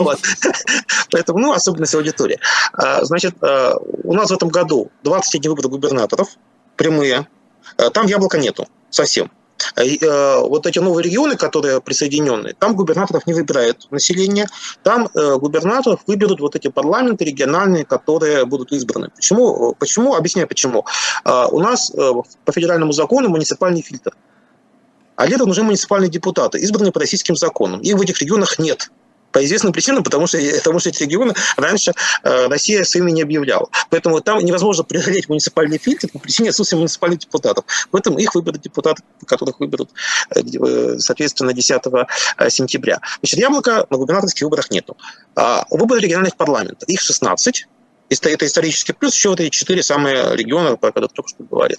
Вот. 0.00 0.18
Поэтому, 1.10 1.38
ну, 1.38 1.52
особенность 1.52 1.94
аудитории. 1.94 2.38
А, 2.72 3.04
значит, 3.04 3.34
э, 3.42 3.74
у 4.04 4.12
нас 4.12 4.30
в 4.30 4.34
этом 4.34 4.48
году 4.48 4.90
21 5.04 5.50
выборы 5.50 5.68
губернаторов, 5.68 6.28
прямые. 6.76 7.28
Э, 7.78 7.90
там 7.90 8.06
яблока 8.06 8.38
нету 8.38 8.66
совсем. 8.90 9.30
Э, 9.76 10.40
вот 10.40 10.66
эти 10.66 10.78
новые 10.78 11.04
регионы, 11.04 11.36
которые 11.36 11.80
присоединены, 11.80 12.54
там 12.58 12.74
губернаторов 12.74 13.26
не 13.26 13.34
выбирает 13.34 13.86
население, 13.90 14.46
там 14.82 15.08
э, 15.14 15.36
губернаторов 15.36 16.00
выберут 16.06 16.40
вот 16.40 16.56
эти 16.56 16.68
парламенты 16.68 17.24
региональные, 17.24 17.84
которые 17.84 18.44
будут 18.44 18.72
избраны. 18.72 19.10
Почему? 19.14 19.74
Почему? 19.78 20.14
Объясняю 20.14 20.48
почему. 20.48 20.84
Э, 21.24 21.46
у 21.50 21.60
нас 21.60 21.90
по 21.90 22.52
федеральному 22.52 22.92
закону 22.92 23.28
муниципальный 23.28 23.82
фильтр. 23.82 24.14
А 25.16 25.26
летом 25.26 25.48
нужны 25.48 25.64
муниципальные 25.64 26.10
депутаты, 26.10 26.58
избранные 26.58 26.92
по 26.92 27.00
российским 27.00 27.36
законам. 27.36 27.80
Их 27.80 27.94
в 27.96 28.00
этих 28.00 28.20
регионах 28.22 28.58
нет. 28.58 28.90
По 29.32 29.44
известным 29.44 29.72
причинам, 29.72 30.02
потому 30.02 30.26
что, 30.26 30.38
потому 30.58 30.78
что 30.80 30.88
эти 30.88 31.02
регионы 31.04 31.34
раньше 31.56 31.92
э, 32.22 32.46
Россия 32.48 32.84
своими 32.84 33.10
не 33.10 33.22
объявляла. 33.22 33.68
Поэтому 33.90 34.20
там 34.20 34.38
невозможно 34.44 34.84
преодолеть 34.90 35.28
муниципальный 35.28 35.78
фильтр 35.78 36.08
по 36.08 36.18
причине 36.18 36.50
отсутствия 36.50 36.78
муниципальных 36.78 37.20
депутатов. 37.20 37.64
Поэтому 37.90 38.18
их 38.18 38.34
выберут 38.34 38.60
депутаты, 38.60 39.02
которых 39.26 39.60
выберут, 39.60 39.90
э, 40.34 40.40
э 40.40 40.98
соответственно, 40.98 41.52
10 41.52 41.82
э, 42.38 42.50
сентября. 42.50 43.00
Значит, 43.20 43.38
яблока 43.40 43.86
на 43.90 43.96
губернаторских 43.96 44.42
выборах 44.42 44.70
нету. 44.70 44.96
А 45.36 45.64
выборы 45.70 46.00
региональных 46.00 46.36
парламентов, 46.36 46.88
их 46.88 47.00
16 47.00 47.66
это 48.10 48.46
исторический 48.46 48.92
плюс, 48.92 49.14
еще 49.14 49.30
вот 49.30 49.40
эти 49.40 49.50
четыре 49.50 49.82
самые 49.82 50.36
региона, 50.36 50.76
про 50.76 50.88
которые 50.88 51.08
только 51.08 51.30
что 51.30 51.44
говорил. 51.44 51.78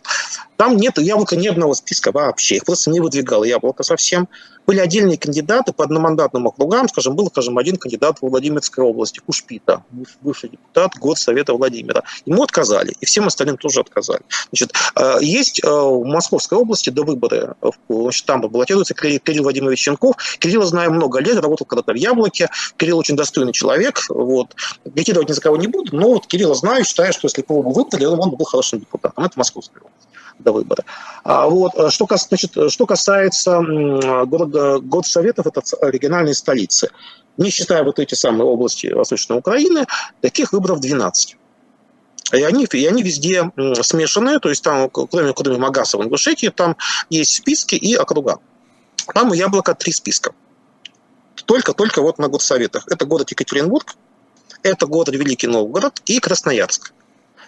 Там 0.55 0.77
нет 0.77 0.97
яблока 0.97 1.35
ни 1.35 1.47
одного 1.47 1.73
списка 1.73 2.11
вообще, 2.11 2.55
их 2.55 2.65
просто 2.65 2.89
не 2.89 2.99
выдвигало 2.99 3.43
яблоко 3.43 3.83
совсем. 3.83 4.29
Были 4.71 4.79
отдельные 4.79 5.17
кандидаты 5.17 5.73
по 5.73 5.83
одномандатным 5.83 6.47
округам, 6.47 6.87
скажем, 6.87 7.13
был, 7.13 7.27
скажем, 7.27 7.57
один 7.57 7.75
кандидат 7.75 8.19
в 8.21 8.29
Владимирской 8.29 8.85
области, 8.85 9.19
Кушпита, 9.19 9.83
бывший 10.21 10.51
депутат 10.51 10.97
год 10.97 11.19
Совета 11.19 11.53
Владимира. 11.53 12.03
Ему 12.25 12.41
отказали, 12.41 12.95
и 13.01 13.05
всем 13.05 13.27
остальным 13.27 13.57
тоже 13.57 13.81
отказали. 13.81 14.21
Значит, 14.49 14.71
э, 14.95 15.17
есть 15.19 15.61
э, 15.61 15.69
в 15.69 16.05
Московской 16.05 16.57
области 16.57 16.89
до 16.89 17.03
выбора, 17.03 17.57
значит, 17.89 18.25
там 18.25 18.39
баллотируется 18.39 18.93
Кирилл 18.93 19.43
Владимирович 19.43 19.81
Щенков. 19.81 20.15
Кирилла 20.39 20.65
знаю 20.65 20.93
много 20.93 21.19
лет, 21.19 21.35
работал 21.35 21.65
когда-то 21.65 21.91
в 21.91 21.97
Яблоке. 21.97 22.47
Кирилл 22.77 22.97
очень 22.97 23.17
достойный 23.17 23.51
человек. 23.51 23.99
Вот. 24.07 24.55
Агитировать 24.85 25.27
ни 25.27 25.33
за 25.33 25.41
кого 25.41 25.57
не 25.57 25.67
буду, 25.67 25.93
но 25.97 26.13
вот 26.13 26.27
Кирилла 26.27 26.55
знаю, 26.55 26.85
считаю, 26.85 27.11
что 27.11 27.25
если 27.25 27.41
бы 27.41 27.55
его 27.55 27.71
выбрали, 27.71 28.05
он 28.05 28.29
был 28.29 28.45
хорошим 28.45 28.79
депутатом. 28.79 29.25
Это 29.25 29.37
Московская 29.37 29.81
область 29.81 30.10
до 30.41 30.51
выбора. 30.51 30.83
А 31.23 31.47
вот, 31.47 31.73
э, 31.75 31.89
что, 31.89 32.07
значит, 32.09 32.51
что 32.69 32.85
касается 32.85 33.59
города, 34.25 34.79
городсоветов, 34.79 35.47
это 35.47 35.61
региональные 35.81 36.33
столицы. 36.33 36.89
Не 37.37 37.49
считая 37.49 37.83
вот 37.83 37.99
эти 37.99 38.15
самые 38.15 38.45
области 38.45 38.87
Восточной 38.87 39.37
Украины, 39.37 39.85
таких 40.21 40.53
выборов 40.53 40.79
12. 40.81 41.37
И 42.33 42.43
они, 42.43 42.65
и 42.65 42.85
они 42.85 43.03
везде 43.03 43.51
смешанные, 43.81 44.39
то 44.39 44.49
есть 44.49 44.63
там, 44.63 44.89
кроме, 44.89 45.33
кроме 45.33 45.57
Магаса 45.57 45.97
в 45.97 46.03
Ингушетии, 46.03 46.47
там 46.47 46.77
есть 47.09 47.35
списки 47.35 47.75
и 47.75 47.95
округа. 47.95 48.39
Там 49.13 49.31
у 49.31 49.33
Яблока 49.33 49.73
три 49.75 49.91
списка. 49.91 50.33
Только-только 51.45 52.01
вот 52.01 52.19
на 52.19 52.27
горсоветах. 52.27 52.87
Это 52.87 53.05
город 53.05 53.31
Екатеринбург, 53.31 53.95
это 54.63 54.85
город 54.85 55.09
Великий 55.09 55.47
Новгород 55.47 56.01
и 56.05 56.19
Красноярск. 56.19 56.93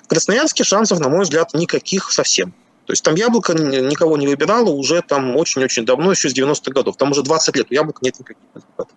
В 0.03 0.07
Красноярске 0.07 0.63
шансов, 0.63 0.99
на 0.99 1.09
мой 1.09 1.23
взгляд, 1.23 1.53
никаких 1.53 2.11
совсем. 2.11 2.53
То 2.85 2.91
есть 2.91 3.03
там 3.03 3.15
яблоко 3.15 3.53
никого 3.53 4.17
не 4.17 4.27
выбирало 4.27 4.69
уже 4.69 5.01
там 5.01 5.35
очень-очень 5.35 5.85
давно, 5.85 6.11
еще 6.11 6.29
с 6.29 6.37
90-х 6.37 6.71
годов. 6.71 6.97
Там 6.97 7.11
уже 7.11 7.23
20 7.23 7.55
лет 7.55 7.67
у 7.69 7.73
яблока 7.73 7.99
нет 8.01 8.19
никаких 8.19 8.43
результатов. 8.53 8.95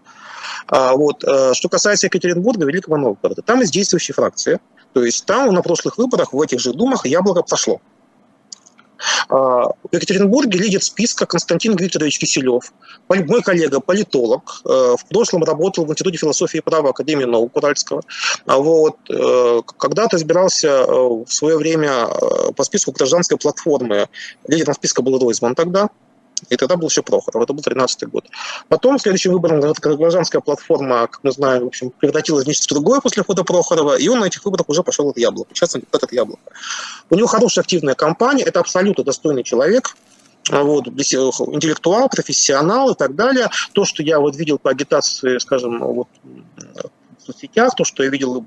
А, 0.67 0.95
вот. 0.95 1.23
Э, 1.25 1.55
что 1.55 1.69
касается 1.69 2.07
Екатеринбурга, 2.07 2.67
Великого 2.67 2.97
Новгорода, 2.97 3.43
там 3.43 3.61
есть 3.61 3.73
действующие 3.73 4.15
фракции. 4.15 4.59
То 4.93 5.05
есть 5.05 5.25
там 5.27 5.53
на 5.55 5.63
прошлых 5.63 5.99
выборах 5.99 6.33
в 6.33 6.41
этих 6.41 6.59
же 6.59 6.73
думах 6.73 7.07
яблоко 7.07 7.43
прошло. 7.43 7.81
А, 9.29 9.37
в 9.37 9.93
Екатеринбурге 9.93 10.59
лидер 10.59 10.83
списка 10.83 11.27
Константин 11.27 11.77
Викторович 11.77 12.19
Киселев, 12.19 12.73
мой 13.09 13.43
коллега, 13.43 13.81
политолог, 13.81 14.63
э, 14.65 14.69
в 14.69 15.07
прошлом 15.09 15.45
работал 15.45 15.85
в 15.85 15.91
Институте 15.91 16.19
философии 16.19 16.59
и 16.59 16.61
права 16.61 16.91
Академии 16.91 17.25
наук 17.25 17.57
Уральского. 17.57 18.03
А 18.47 18.59
вот. 18.59 18.97
Э, 19.11 19.61
когда-то 19.79 20.17
избирался 20.17 20.69
э, 20.69 20.85
в 20.87 21.29
свое 21.29 21.57
время 21.57 22.09
по 22.57 22.65
списку 22.65 22.93
гражданской 22.93 23.39
платформы. 23.39 24.09
Лидером 24.47 24.75
списка 24.75 25.03
был 25.03 25.19
Ройзман 25.19 25.55
тогда, 25.55 25.89
и 26.49 26.57
тогда 26.57 26.77
был 26.77 26.89
еще 26.89 27.03
Прохоров, 27.03 27.43
это 27.43 27.53
был 27.53 27.63
13 27.63 28.09
год. 28.09 28.27
Потом, 28.69 28.99
следующим 28.99 29.33
выбором, 29.33 29.61
гражданская 29.61 30.41
платформа, 30.41 31.07
как 31.07 31.21
мы 31.23 31.33
знаем, 31.33 31.65
в 31.65 31.67
общем, 31.69 31.91
превратилась 31.91 32.45
в 32.45 32.49
нечто 32.49 32.75
другое 32.75 33.01
после 33.01 33.23
входа 33.23 33.43
Прохорова, 33.43 33.97
и 33.97 34.09
он 34.09 34.21
на 34.21 34.27
этих 34.27 34.45
выборах 34.45 34.69
уже 34.69 34.83
пошел 34.83 35.09
от 35.09 35.19
яблока. 35.19 35.55
Сейчас 35.55 35.75
он 35.75 35.81
депутат 35.81 36.05
от 36.05 36.13
яблока. 36.13 36.43
У 37.11 37.15
него 37.15 37.27
хорошая 37.27 37.63
активная 37.63 37.95
кампания, 37.95 38.45
это 38.45 38.61
абсолютно 38.61 39.03
достойный 39.03 39.45
человек, 39.45 39.97
вот, 40.51 40.87
интеллектуал, 40.89 42.09
профессионал 42.09 42.91
и 42.91 42.95
так 42.95 43.15
далее. 43.17 43.49
То, 43.73 43.85
что 43.85 44.03
я 44.03 44.21
вот 44.21 44.37
видел 44.37 44.59
по 44.59 44.71
агитации, 44.71 45.39
скажем, 45.39 45.79
вот, 45.81 46.09
в 47.19 47.25
соцсетях, 47.25 47.75
то, 47.75 47.85
что 47.85 48.05
я 48.05 48.11
видел 48.11 48.47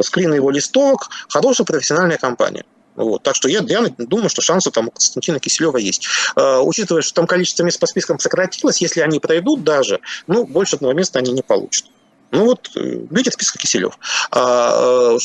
скрины 0.00 0.34
его 0.34 0.50
листовок, 0.50 1.10
хорошая 1.28 1.66
профессиональная 1.66 2.18
кампания. 2.18 2.64
Вот. 2.94 3.22
Так 3.22 3.34
что 3.34 3.48
я, 3.48 3.60
я 3.66 3.86
думаю, 3.98 4.28
что 4.28 4.42
шансы 4.42 4.70
там 4.70 4.88
у 4.88 4.90
Константина 4.90 5.38
Киселева 5.38 5.78
есть. 5.78 6.06
Э, 6.36 6.58
учитывая, 6.58 7.02
что 7.02 7.14
там 7.14 7.26
количество 7.26 7.64
мест 7.64 7.80
по 7.80 7.86
спискам 7.86 8.18
сократилось, 8.18 8.82
если 8.82 9.00
они 9.00 9.18
пройдут 9.18 9.64
даже, 9.64 10.00
ну, 10.26 10.44
больше 10.46 10.76
одного 10.76 10.92
места 10.92 11.18
они 11.18 11.32
не 11.32 11.42
получат. 11.42 11.86
Ну 12.32 12.46
вот, 12.46 12.70
э, 12.76 12.80
видите 13.10 13.30
список 13.30 13.58
Киселев. 13.58 13.98
А, 14.30 15.14
э, 15.14 15.18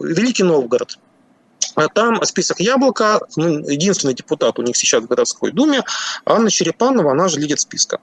Великий 0.00 0.42
Новгород. 0.42 0.98
А 1.76 1.88
там 1.88 2.24
список 2.24 2.58
Яблока, 2.60 3.20
ну, 3.36 3.58
единственный 3.68 4.14
депутат 4.14 4.58
у 4.58 4.62
них 4.62 4.76
сейчас 4.76 5.02
в 5.02 5.06
городской 5.06 5.52
думе, 5.52 5.82
Анна 6.24 6.50
Черепанова, 6.50 7.12
она 7.12 7.28
же 7.28 7.38
лидер 7.38 7.58
списка. 7.58 8.00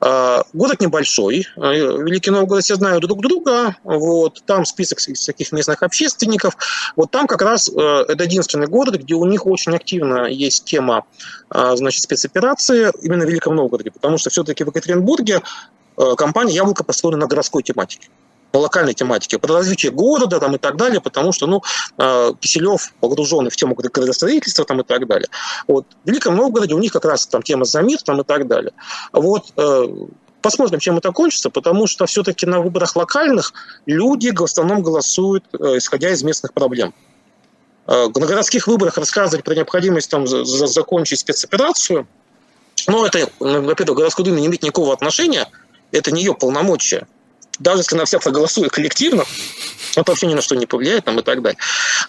А, 0.00 0.42
город 0.52 0.80
небольшой, 0.80 1.46
а, 1.56 1.72
Великий 1.72 2.30
Новгород 2.30 2.64
все 2.64 2.74
знают 2.74 3.02
друг 3.04 3.22
друга, 3.22 3.76
вот, 3.84 4.42
там 4.44 4.64
список 4.64 4.98
всяких 4.98 5.52
местных 5.52 5.84
общественников, 5.84 6.56
вот 6.96 7.12
там 7.12 7.28
как 7.28 7.42
раз 7.42 7.70
э, 7.70 8.04
это 8.08 8.24
единственный 8.24 8.66
город, 8.66 8.96
где 8.96 9.14
у 9.14 9.24
них 9.26 9.46
очень 9.46 9.74
активно 9.74 10.26
есть 10.26 10.64
тема 10.64 11.04
значит, 11.50 12.02
спецоперации 12.02 12.90
именно 13.02 13.24
в 13.24 13.28
Великом 13.28 13.54
Новгороде, 13.54 13.90
потому 13.90 14.18
что 14.18 14.30
все-таки 14.30 14.64
в 14.64 14.68
Екатеринбурге 14.68 15.42
э, 15.96 16.14
компания 16.16 16.54
«Яблоко» 16.54 16.82
построена 16.82 17.18
на 17.18 17.26
городской 17.26 17.62
тематике 17.62 18.08
по 18.52 18.58
локальной 18.58 18.94
тематике, 18.94 19.38
про 19.38 19.54
развитие 19.54 19.90
города 19.90 20.38
там, 20.38 20.54
и 20.54 20.58
так 20.58 20.76
далее, 20.76 21.00
потому 21.00 21.32
что 21.32 21.46
ну, 21.46 21.62
э, 21.98 22.32
Киселев 22.38 22.92
погруженный 23.00 23.50
в 23.50 23.56
тему 23.56 23.74
градостроительства 23.74 24.64
там, 24.64 24.82
и 24.82 24.84
так 24.84 25.06
далее. 25.08 25.28
Вот. 25.66 25.86
В 26.04 26.08
Великом 26.08 26.36
Новгороде 26.36 26.74
у 26.74 26.78
них 26.78 26.92
как 26.92 27.06
раз 27.06 27.26
там 27.26 27.42
тема 27.42 27.64
за 27.64 27.80
мир 27.82 28.00
там, 28.02 28.20
и 28.20 28.24
так 28.24 28.46
далее. 28.46 28.72
Вот, 29.12 29.52
э, 29.56 29.86
Посмотрим, 30.42 30.80
чем 30.80 30.98
это 30.98 31.12
кончится, 31.12 31.50
потому 31.50 31.86
что 31.86 32.04
все-таки 32.06 32.46
на 32.46 32.60
выборах 32.60 32.96
локальных 32.96 33.52
люди 33.86 34.32
в 34.36 34.42
основном 34.42 34.82
голосуют, 34.82 35.44
э, 35.52 35.78
исходя 35.78 36.10
из 36.10 36.24
местных 36.24 36.52
проблем. 36.52 36.92
На 37.86 38.08
городских 38.08 38.66
выборах 38.66 38.96
рассказывать 38.96 39.44
про 39.44 39.54
необходимость 39.54 40.10
там, 40.10 40.26
закончить 40.26 41.20
спецоперацию, 41.20 42.06
ну, 42.88 43.04
это, 43.04 43.28
во-первых, 43.38 43.98
городской 43.98 44.24
думе 44.24 44.40
не 44.40 44.46
имеет 44.46 44.62
никакого 44.62 44.92
отношения, 44.92 45.48
это 45.90 46.10
не 46.10 46.22
ее 46.22 46.34
полномочия 46.34 47.06
даже 47.58 47.80
если 47.80 47.96
на 47.96 48.04
всех 48.04 48.22
проголосует 48.22 48.72
коллективно, 48.72 49.24
это 49.94 50.10
вообще 50.10 50.26
ни 50.26 50.34
на 50.34 50.42
что 50.42 50.56
не 50.56 50.66
повлияет 50.66 51.04
там, 51.04 51.18
и 51.18 51.22
так 51.22 51.42
далее. 51.42 51.58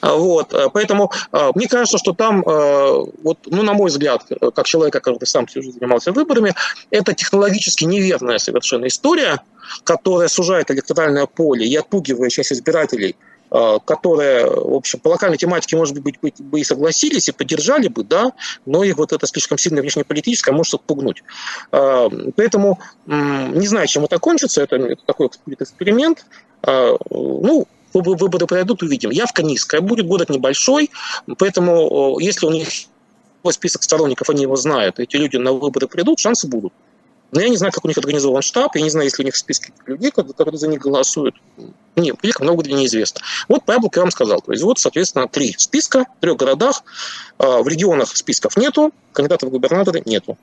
А, 0.02 0.14
вот. 0.16 0.54
А, 0.54 0.70
поэтому 0.70 1.12
а, 1.32 1.52
мне 1.54 1.68
кажется, 1.68 1.98
что 1.98 2.14
там, 2.14 2.44
вот, 2.44 3.40
ну, 3.46 3.64
на 3.64 3.74
мой 3.74 3.90
взгляд, 3.90 4.26
как 4.56 4.66
человек, 4.66 4.94
который 4.94 5.18
сам 5.26 5.46
всю 5.48 5.62
жизнь 5.62 5.78
занимался 5.80 6.12
выборами, 6.12 6.54
это 6.92 7.14
технологически 7.14 7.84
неверная 7.84 8.38
совершенно 8.38 8.88
история, 8.88 9.42
которая 9.84 10.28
сужает 10.28 10.72
электоральное 10.72 11.26
поле 11.26 11.66
и 11.66 11.76
отпугивает 11.76 12.32
часть 12.32 12.54
избирателей– 12.54 13.16
Э, 13.26 13.33
которые, 13.86 14.48
в 14.48 14.74
общем, 14.74 15.00
по 15.00 15.10
локальной 15.10 15.38
тематике, 15.38 15.78
может 15.78 16.00
быть, 16.00 16.20
быть, 16.20 16.42
бы 16.42 16.60
и 16.60 16.64
согласились, 16.64 17.30
и 17.30 17.32
поддержали 17.32 17.88
бы, 17.88 18.04
да, 18.04 18.32
но 18.66 18.84
их 18.84 18.98
вот 18.98 19.14
это 19.14 19.28
слишком 19.28 19.58
сильно 19.58 19.82
внешнеполитическое 19.82 20.56
может 20.56 20.74
отпугнуть. 20.74 21.24
Э, 21.72 22.10
поэтому 22.36 22.80
не 23.06 23.68
знаю, 23.68 23.88
чем 23.88 24.06
это 24.06 24.18
кончится, 24.18 24.62
это, 24.64 24.78
это 24.78 25.04
такой 25.06 25.30
эксперимент. 25.48 26.26
Э, 26.66 26.96
ну, 27.10 27.68
выборы 27.94 28.48
пройдут, 28.48 28.82
увидим. 28.82 29.12
Явка 29.12 29.44
низкая, 29.44 29.82
будет 29.82 30.08
город 30.08 30.30
небольшой, 30.30 30.90
поэтому 31.38 32.18
если 32.20 32.48
у 32.48 32.52
них 32.52 32.68
список 33.52 33.84
сторонников, 33.84 34.30
они 34.30 34.44
его 34.44 34.56
знают, 34.56 35.00
эти 35.00 35.18
люди 35.18 35.38
на 35.38 35.52
выборы 35.52 35.88
придут, 35.88 36.20
шансы 36.20 36.48
будут. 36.48 36.74
Но 37.34 37.42
я 37.42 37.50
не 37.50 37.58
знаю, 37.58 37.74
как 37.74 37.84
у 37.84 37.88
них 37.88 37.98
организован 37.98 38.44
штаб, 38.44 38.76
я 38.76 38.82
не 38.82 38.92
знаю, 38.92 39.06
если 39.06 39.24
у 39.24 39.26
них 39.26 39.36
списки 39.36 39.74
людей, 39.88 40.12
которые 40.12 40.58
за 40.58 40.68
них 40.68 40.80
голосуют. 40.80 41.36
Не, 41.96 42.14
велико 42.22 42.44
много 42.44 42.64
где 42.64 42.74
неизвестно. 42.74 43.22
Вот 43.48 43.66
по 43.66 43.72
яблоку 43.72 43.96
я 43.96 44.02
вам 44.04 44.12
сказал. 44.12 44.40
То 44.42 44.52
есть 44.52 44.64
вот, 44.64 44.78
соответственно, 44.78 45.28
три 45.28 45.56
списка 45.58 46.06
в 46.18 46.22
трех 46.22 46.38
городах. 46.38 46.84
А, 47.40 47.64
в 47.64 47.68
регионах 47.68 48.16
списков 48.16 48.56
нету, 48.56 48.92
кандидатов 49.14 49.50
в 49.50 49.52
губернаторы 49.52 50.04
нету. 50.06 50.38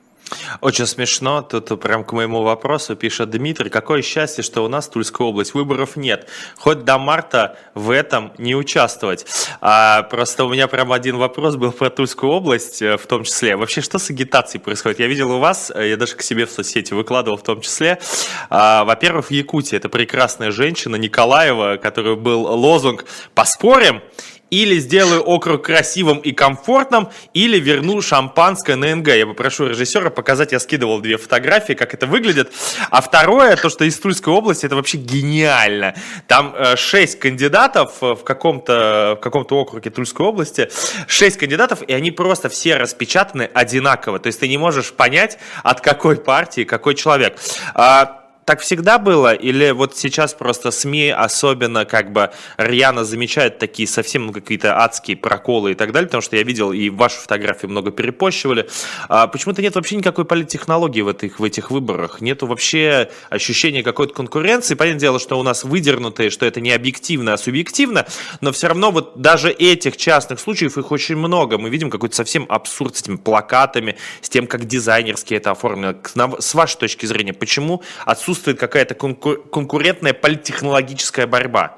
Очень 0.61 0.85
смешно. 0.85 1.41
Тут 1.41 1.79
прям 1.81 2.03
к 2.03 2.11
моему 2.13 2.41
вопросу 2.41 2.95
пишет 2.95 3.29
Дмитрий. 3.29 3.69
Какое 3.69 4.01
счастье, 4.01 4.43
что 4.43 4.63
у 4.63 4.67
нас 4.67 4.87
Тульская 4.87 5.27
область. 5.27 5.53
Выборов 5.53 5.95
нет. 5.95 6.27
Хоть 6.57 6.83
до 6.83 6.97
марта 6.97 7.57
в 7.73 7.89
этом 7.91 8.33
не 8.37 8.55
участвовать. 8.55 9.25
А, 9.59 10.03
просто 10.03 10.45
у 10.45 10.49
меня 10.49 10.67
прям 10.67 10.91
один 10.91 11.17
вопрос 11.17 11.55
был 11.55 11.71
про 11.71 11.89
Тульскую 11.89 12.31
область 12.31 12.81
э, 12.81 12.97
в 12.97 13.05
том 13.05 13.23
числе. 13.23 13.55
Вообще, 13.55 13.81
что 13.81 13.99
с 13.99 14.09
агитацией 14.09 14.61
происходит? 14.61 14.99
Я 14.99 15.07
видел 15.07 15.31
у 15.31 15.39
вас, 15.39 15.71
э, 15.73 15.89
я 15.89 15.97
даже 15.97 16.15
к 16.15 16.21
себе 16.21 16.45
в 16.45 16.51
соцсети 16.51 16.93
выкладывал 16.93 17.37
в 17.37 17.43
том 17.43 17.61
числе. 17.61 17.99
А, 18.49 18.83
во-первых, 18.83 19.27
в 19.27 19.31
Якутии 19.31 19.75
это 19.75 19.89
прекрасная 19.89 20.51
женщина 20.51 20.95
Николаева, 20.95 21.77
который 21.77 22.15
был 22.15 22.41
лозунг 22.43 23.05
«Поспорим?» 23.33 24.01
Или 24.51 24.77
сделаю 24.79 25.21
округ 25.21 25.65
красивым 25.65 26.19
и 26.19 26.33
комфортным, 26.33 27.09
или 27.33 27.59
верну 27.59 28.01
шампанское 28.01 28.75
на 28.75 28.95
НГ. 28.95 29.07
Я 29.07 29.25
попрошу 29.25 29.67
режиссера 29.67 30.09
показать, 30.09 30.51
я 30.51 30.59
скидывал 30.59 30.99
две 30.99 31.17
фотографии, 31.17 31.73
как 31.73 31.93
это 31.93 32.05
выглядит. 32.05 32.51
А 32.91 33.01
второе, 33.01 33.55
то, 33.55 33.69
что 33.69 33.85
из 33.85 33.97
Тульской 33.97 34.33
области, 34.33 34.65
это 34.65 34.75
вообще 34.75 34.97
гениально. 34.97 35.95
Там 36.27 36.53
э, 36.55 36.75
шесть 36.75 37.17
кандидатов 37.17 38.01
в 38.01 38.17
каком-то 38.17 39.17
в 39.17 39.23
каком-то 39.23 39.55
округе 39.55 39.89
Тульской 39.89 40.25
области, 40.25 40.69
шесть 41.07 41.37
кандидатов, 41.37 41.81
и 41.81 41.93
они 41.93 42.11
просто 42.11 42.49
все 42.49 42.75
распечатаны 42.75 43.49
одинаково. 43.53 44.19
То 44.19 44.27
есть 44.27 44.39
ты 44.39 44.47
не 44.47 44.57
можешь 44.57 44.91
понять, 44.93 45.39
от 45.63 45.81
какой 45.81 46.17
партии 46.17 46.65
какой 46.65 46.95
человек. 46.95 47.37
А, 47.73 48.20
так 48.51 48.59
всегда 48.59 48.97
было? 48.97 49.33
Или 49.33 49.71
вот 49.71 49.95
сейчас 49.95 50.33
просто 50.33 50.71
СМИ 50.71 51.07
особенно 51.11 51.85
как 51.85 52.11
бы 52.11 52.31
рьяно 52.57 53.05
замечают 53.05 53.59
такие 53.59 53.87
совсем 53.87 54.25
ну, 54.25 54.33
какие-то 54.33 54.77
адские 54.77 55.15
проколы 55.15 55.71
и 55.71 55.73
так 55.73 55.93
далее? 55.93 56.07
Потому 56.07 56.21
что 56.21 56.35
я 56.35 56.43
видел 56.43 56.73
и 56.73 56.89
ваши 56.89 57.15
фотографии 57.15 57.67
много 57.67 57.91
перепощивали. 57.91 58.67
А 59.07 59.27
почему-то 59.27 59.61
нет 59.61 59.75
вообще 59.75 59.95
никакой 59.95 60.25
политтехнологии 60.25 60.99
в 60.99 61.07
этих, 61.07 61.39
в 61.39 61.45
этих 61.45 61.71
выборах. 61.71 62.19
Нету 62.19 62.45
вообще 62.45 63.09
ощущения 63.29 63.83
какой-то 63.83 64.13
конкуренции. 64.13 64.75
Понятное 64.75 64.99
дело, 64.99 65.19
что 65.21 65.39
у 65.39 65.43
нас 65.43 65.63
выдернутые, 65.63 66.29
что 66.29 66.45
это 66.45 66.59
не 66.59 66.73
объективно, 66.73 67.35
а 67.35 67.37
субъективно, 67.37 68.05
но 68.41 68.51
все 68.51 68.67
равно 68.67 68.91
вот 68.91 69.21
даже 69.21 69.49
этих 69.49 69.95
частных 69.95 70.41
случаев, 70.41 70.77
их 70.77 70.91
очень 70.91 71.15
много. 71.15 71.57
Мы 71.57 71.69
видим 71.69 71.89
какой-то 71.89 72.17
совсем 72.17 72.45
абсурд 72.49 72.97
с 72.97 73.01
этими 73.03 73.15
плакатами, 73.15 73.95
с 74.19 74.27
тем, 74.27 74.45
как 74.45 74.65
дизайнерски 74.65 75.35
это 75.35 75.51
оформлено. 75.51 75.95
С 76.39 76.53
вашей 76.53 76.79
точки 76.79 77.05
зрения, 77.05 77.31
почему 77.31 77.81
отсутствует 78.05 78.40
отсутствует 78.41 78.59
какая-то 78.59 78.95
конкур- 78.95 79.49
конкурентная 79.49 80.13
политтехнологическая 80.13 81.27
борьба? 81.27 81.77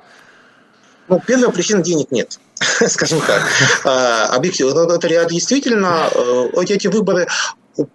Ну, 1.09 1.21
первая 1.25 1.49
причина– 1.49 1.81
денег 1.83 2.11
нет 2.11 2.39
скажем 2.87 3.19
так, 3.21 3.43
а, 3.83 4.27
объективно. 4.27 4.89
Это 4.93 5.25
действительно 5.25 6.09
э, 6.13 6.49
эти 6.63 6.87
выборы 6.87 7.27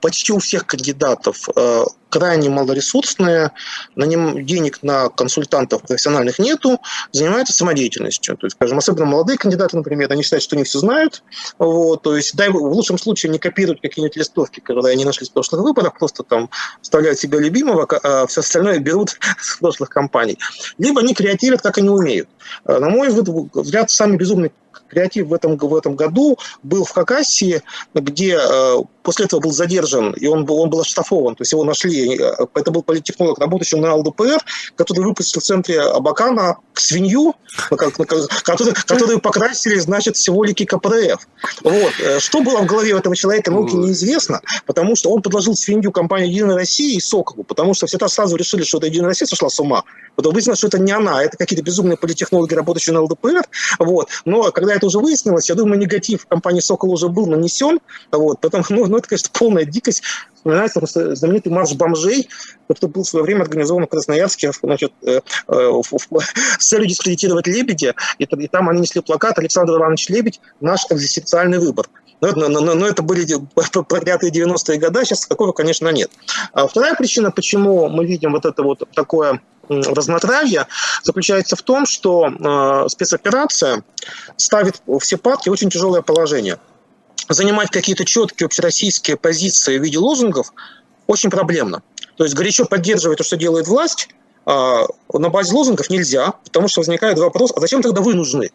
почти 0.00 0.32
у 0.32 0.38
всех 0.38 0.66
кандидатов 0.66 1.48
э, 1.56 1.84
крайне 2.08 2.48
малоресурсные, 2.48 3.52
на 3.94 4.04
нем 4.04 4.44
денег 4.44 4.82
на 4.82 5.08
консультантов 5.08 5.82
профессиональных 5.82 6.38
нету, 6.38 6.80
занимаются 7.12 7.52
самодеятельностью. 7.52 8.36
То 8.36 8.46
есть, 8.46 8.56
скажем, 8.56 8.78
особенно 8.78 9.06
молодые 9.06 9.38
кандидаты, 9.38 9.76
например, 9.76 10.10
они 10.12 10.22
считают, 10.22 10.42
что 10.42 10.56
они 10.56 10.64
все 10.64 10.78
знают. 10.78 11.22
Вот, 11.58 12.02
то 12.02 12.16
есть, 12.16 12.34
дай, 12.36 12.48
в 12.48 12.56
лучшем 12.56 12.98
случае 12.98 13.30
не 13.30 13.38
копируют 13.38 13.80
какие-нибудь 13.80 14.16
листовки, 14.16 14.60
которые 14.60 14.92
они 14.92 15.04
нашли 15.04 15.26
в 15.26 15.32
прошлых 15.32 15.62
выборах, 15.62 15.98
просто 15.98 16.22
там 16.22 16.50
вставляют 16.82 17.18
себе 17.18 17.38
любимого, 17.38 17.86
а 18.02 18.26
все 18.26 18.40
остальное 18.40 18.78
берут 18.78 19.18
с 19.40 19.58
прошлых 19.58 19.90
кампаний. 19.90 20.38
Либо 20.78 21.00
они 21.00 21.14
креативят, 21.14 21.62
как 21.62 21.78
они 21.78 21.88
умеют. 21.88 22.28
Э, 22.64 22.78
на 22.78 22.88
мой 22.88 23.08
взгляд, 23.10 23.90
самый 23.90 24.16
безумный 24.16 24.52
креатив 24.88 25.28
в 25.28 25.34
этом, 25.34 25.56
в 25.56 25.76
этом 25.76 25.96
году 25.96 26.38
был 26.62 26.84
в 26.84 26.90
Хакасии, 26.90 27.62
где 27.94 28.38
э, 28.38 28.76
после 29.02 29.26
этого 29.26 29.40
был 29.40 29.52
задержан, 29.52 30.12
и 30.12 30.26
он 30.26 30.44
был, 30.44 30.58
он 30.60 30.70
был 30.70 30.80
оштрафован, 30.80 31.34
то 31.34 31.42
есть 31.42 31.52
его 31.52 31.64
нашли. 31.64 31.97
Э, 31.98 32.46
это 32.54 32.70
был 32.70 32.82
политтехнолог, 32.82 33.38
работающий 33.38 33.78
на 33.78 33.94
ЛДПР, 33.94 34.38
который 34.76 35.04
выпустил 35.04 35.40
в 35.40 35.44
центре 35.44 35.80
Абакана 35.80 36.58
свинью, 36.74 37.34
которую, 37.68 38.74
которую 38.86 39.20
покрасили, 39.20 39.78
значит, 39.78 40.16
символики 40.16 40.64
КПРФ. 40.64 41.26
Вот. 41.62 41.92
Э, 42.00 42.20
что 42.20 42.40
было 42.40 42.60
в 42.60 42.66
голове 42.66 42.92
этого 42.92 43.16
человека, 43.16 43.50
науки 43.50 43.74
неизвестно, 43.74 44.40
потому 44.66 44.96
что 44.96 45.10
он 45.10 45.22
предложил 45.22 45.54
свинью 45.54 45.92
компании 45.92 46.28
«Единая 46.28 46.56
Россия» 46.56 46.96
и 46.96 47.00
Соколу, 47.00 47.44
потому 47.44 47.74
что 47.74 47.86
все 47.86 47.98
сразу 48.08 48.36
решили, 48.36 48.62
что 48.62 48.78
это 48.78 48.86
«Единая 48.86 49.08
Россия» 49.08 49.26
сошла 49.26 49.48
с 49.48 49.58
ума. 49.60 49.84
Потом 50.18 50.34
выяснилось, 50.34 50.58
что 50.58 50.66
это 50.66 50.78
не 50.78 50.90
она, 50.90 51.22
это 51.22 51.36
какие-то 51.36 51.64
безумные 51.64 51.96
политтехнологи, 51.96 52.52
работающие 52.52 52.92
на 52.92 53.02
ЛДПР. 53.02 53.44
Вот. 53.78 54.08
Но 54.24 54.50
когда 54.50 54.74
это 54.74 54.86
уже 54.86 54.98
выяснилось, 54.98 55.48
я 55.48 55.54
думаю, 55.54 55.78
негатив 55.78 56.26
компании 56.26 56.60
«Сокол» 56.60 56.92
уже 56.92 57.08
был 57.08 57.26
нанесен. 57.26 57.78
Вот. 58.10 58.40
Потом, 58.40 58.64
ну, 58.70 58.86
ну, 58.86 58.98
это, 58.98 59.08
конечно, 59.08 59.30
полная 59.32 59.64
дикость. 59.64 60.02
Просто 60.74 61.14
знаменитый 61.14 61.52
марш 61.52 61.72
бомжей, 61.74 62.28
который 62.68 62.90
был 62.90 63.02
в 63.02 63.08
свое 63.08 63.24
время 63.24 63.42
организован 63.42 63.84
в 63.84 63.88
Красноярске 63.88 64.52
значит, 64.62 64.92
э, 65.02 65.20
э, 65.48 65.82
с 66.58 66.66
целью 66.66 66.88
дискредитировать 66.88 67.46
Лебедя. 67.46 67.94
И, 68.18 68.24
и 68.24 68.48
там 68.48 68.68
они 68.68 68.80
несли 68.80 69.00
плакат 69.00 69.38
«Александр 69.38 69.74
Иванович 69.74 70.08
Лебедь– 70.08 70.40
наш 70.60 70.86
экзистенциальный 70.90 71.58
выбор». 71.58 71.88
Но, 72.20 72.32
но, 72.32 72.48
но, 72.48 72.74
но 72.74 72.86
это 72.86 73.02
были 73.02 73.24
проклятые 73.54 74.32
90-е 74.32 74.78
годы, 74.78 75.04
сейчас 75.04 75.26
такого, 75.26 75.52
конечно, 75.52 75.88
нет. 75.88 76.10
А 76.52 76.66
вторая 76.66 76.96
причина, 76.96 77.30
почему 77.30 77.88
мы 77.88 78.06
видим 78.06 78.32
вот 78.32 78.44
это 78.44 78.62
вот 78.62 78.82
такое 78.92 79.40
разнотравье 79.68 80.66
заключается 81.02 81.54
в 81.54 81.62
том, 81.62 81.86
что 81.86 82.26
э, 82.26 82.88
спецоперация 82.88 83.84
ставит 84.36 84.82
в 84.86 84.96
очень 84.96 85.70
тяжелое 85.70 86.02
положение. 86.02 86.58
Занимать 87.28 87.70
какие-то 87.70 88.04
четкие 88.04 88.46
общероссийские 88.46 89.16
позиции 89.16 89.78
в 89.78 89.82
виде 89.82 89.98
лозунгов 89.98 90.52
очень 91.06 91.30
проблемно. 91.30 91.82
То 92.16 92.24
есть 92.24 92.34
горячо 92.34 92.64
поддерживать 92.64 93.18
то, 93.18 93.24
что 93.24 93.36
делает 93.36 93.68
власть, 93.68 94.08
э, 94.46 94.86
на 95.12 95.28
базе 95.28 95.54
лозунгов 95.54 95.90
нельзя, 95.90 96.32
потому 96.44 96.68
что 96.68 96.80
возникает 96.80 97.18
вопрос, 97.18 97.52
а 97.54 97.60
зачем 97.60 97.82
тогда 97.82 98.00
вы 98.00 98.14
нужны? 98.14 98.50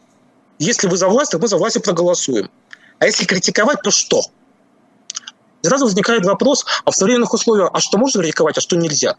Если 0.59 0.87
вы 0.87 0.97
за 0.97 1.07
власть, 1.07 1.31
то 1.31 1.39
мы 1.39 1.47
за 1.47 1.57
власть 1.57 1.75
и 1.75 1.79
проголосуем. 1.79 2.49
А 2.99 3.05
если 3.05 3.25
критиковать, 3.25 3.81
то 3.83 3.91
что? 3.91 4.21
Сразу 5.61 5.85
возникает 5.85 6.25
вопрос, 6.25 6.65
а 6.83 6.91
в 6.91 6.95
современных 6.95 7.33
условиях, 7.33 7.69
а 7.73 7.79
что 7.79 7.97
можно 7.97 8.21
критиковать, 8.21 8.57
а 8.57 8.61
что 8.61 8.75
нельзя? 8.75 9.15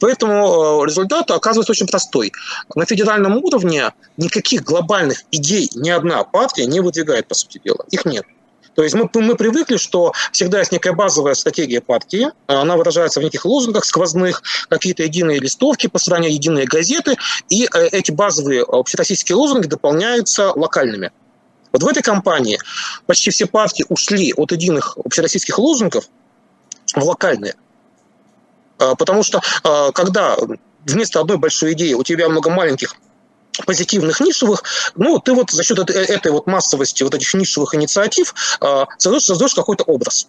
Поэтому 0.00 0.82
э, 0.82 0.86
результат 0.86 1.30
оказывается 1.30 1.72
очень 1.72 1.86
простой. 1.86 2.32
На 2.74 2.84
федеральном 2.84 3.36
уровне 3.36 3.90
никаких 4.16 4.64
глобальных 4.64 5.24
идей 5.30 5.68
ни 5.74 5.90
одна 5.90 6.24
партия 6.24 6.66
не 6.66 6.80
выдвигает, 6.80 7.26
по 7.26 7.34
сути 7.34 7.60
дела. 7.64 7.84
Их 7.90 8.04
нет. 8.04 8.24
То 8.80 8.84
есть 8.84 8.96
мы, 8.96 9.10
мы 9.12 9.36
привыкли, 9.36 9.76
что 9.76 10.14
всегда 10.32 10.60
есть 10.60 10.72
некая 10.72 10.94
базовая 10.94 11.34
стратегия 11.34 11.82
партии, 11.82 12.28
она 12.46 12.78
выражается 12.78 13.20
в 13.20 13.22
неких 13.22 13.44
лозунгах 13.44 13.84
сквозных, 13.84 14.42
какие-то 14.70 15.02
единые 15.02 15.38
листовки, 15.38 15.86
по 15.86 15.98
сравнению 15.98 16.36
единые 16.36 16.64
газеты, 16.64 17.18
и 17.50 17.64
э, 17.64 17.88
эти 17.88 18.10
базовые 18.10 18.62
общероссийские 18.62 19.36
лозунги 19.36 19.66
дополняются 19.66 20.52
локальными. 20.52 21.12
Вот 21.72 21.82
в 21.82 21.88
этой 21.88 22.02
кампании 22.02 22.58
почти 23.04 23.28
все 23.28 23.44
партии 23.44 23.84
ушли 23.90 24.32
от 24.34 24.50
единых 24.50 24.96
общероссийских 25.04 25.58
лозунгов 25.58 26.06
в 26.94 27.04
локальные. 27.04 27.56
А, 28.78 28.94
потому 28.94 29.22
что 29.22 29.42
когда 29.92 30.38
вместо 30.86 31.20
одной 31.20 31.36
большой 31.36 31.74
идеи 31.74 31.92
у 31.92 32.02
тебя 32.02 32.30
много 32.30 32.48
маленьких 32.48 32.94
позитивных 33.66 34.20
нишевых, 34.20 34.62
ну, 34.96 35.18
ты 35.18 35.32
вот 35.32 35.50
за 35.50 35.62
счет 35.62 35.78
этой, 35.78 36.32
вот 36.32 36.46
массовости 36.46 37.02
вот 37.02 37.14
этих 37.14 37.32
нишевых 37.34 37.74
инициатив 37.74 38.34
э, 38.60 38.84
создаешь, 38.98 39.24
создаешь 39.24 39.54
какой-то 39.54 39.84
образ. 39.84 40.28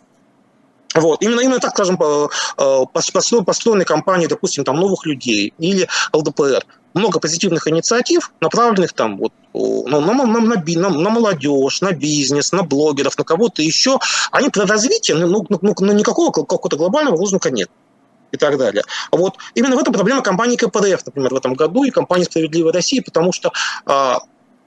Вот. 0.94 1.22
Именно, 1.22 1.42
именно 1.42 1.60
так, 1.60 1.72
скажем, 1.72 1.98
построены 1.98 3.86
кампании, 3.86 4.28
допустим, 4.28 4.64
там, 4.64 4.78
новых 4.78 5.06
людей 5.06 5.54
или 5.58 5.88
ЛДПР. 6.14 6.66
Много 6.94 7.22
позитивных 7.22 7.68
инициатив, 7.70 8.34
направленных 8.42 8.92
там, 8.92 9.18
вот, 9.18 9.32
на, 9.54 10.02
на, 10.02 10.14
на, 10.14 10.40
на, 10.42 10.90
на 10.90 11.10
молодежь, 11.10 11.80
на 11.80 11.94
бизнес, 11.94 12.52
на 12.52 12.64
блогеров, 12.64 13.18
на 13.18 13.24
кого-то 13.24 13.62
еще. 13.62 14.00
Они 14.32 14.50
про 14.50 14.66
развитие, 14.66 15.16
ну, 15.16 15.46
ну, 15.50 15.58
ну, 15.62 15.74
ну 15.80 15.94
никакого 15.94 16.32
какого-то 16.32 16.76
глобального 16.76 17.16
лозунга 17.16 17.50
нет 17.50 17.70
и 18.32 18.38
так 18.38 18.58
далее. 18.58 18.84
Вот 19.12 19.38
именно 19.56 19.76
в 19.76 19.80
этом 19.80 19.94
проблема 19.94 20.22
компании 20.22 20.56
КПДФ, 20.56 21.06
например, 21.06 21.34
в 21.34 21.38
этом 21.38 21.54
году 21.54 21.84
и 21.84 21.92
компании 21.92 22.26
«Справедливая 22.26 22.74
Россия», 22.74 23.02
потому 23.02 23.32
что 23.32 23.52
а, 23.86 24.20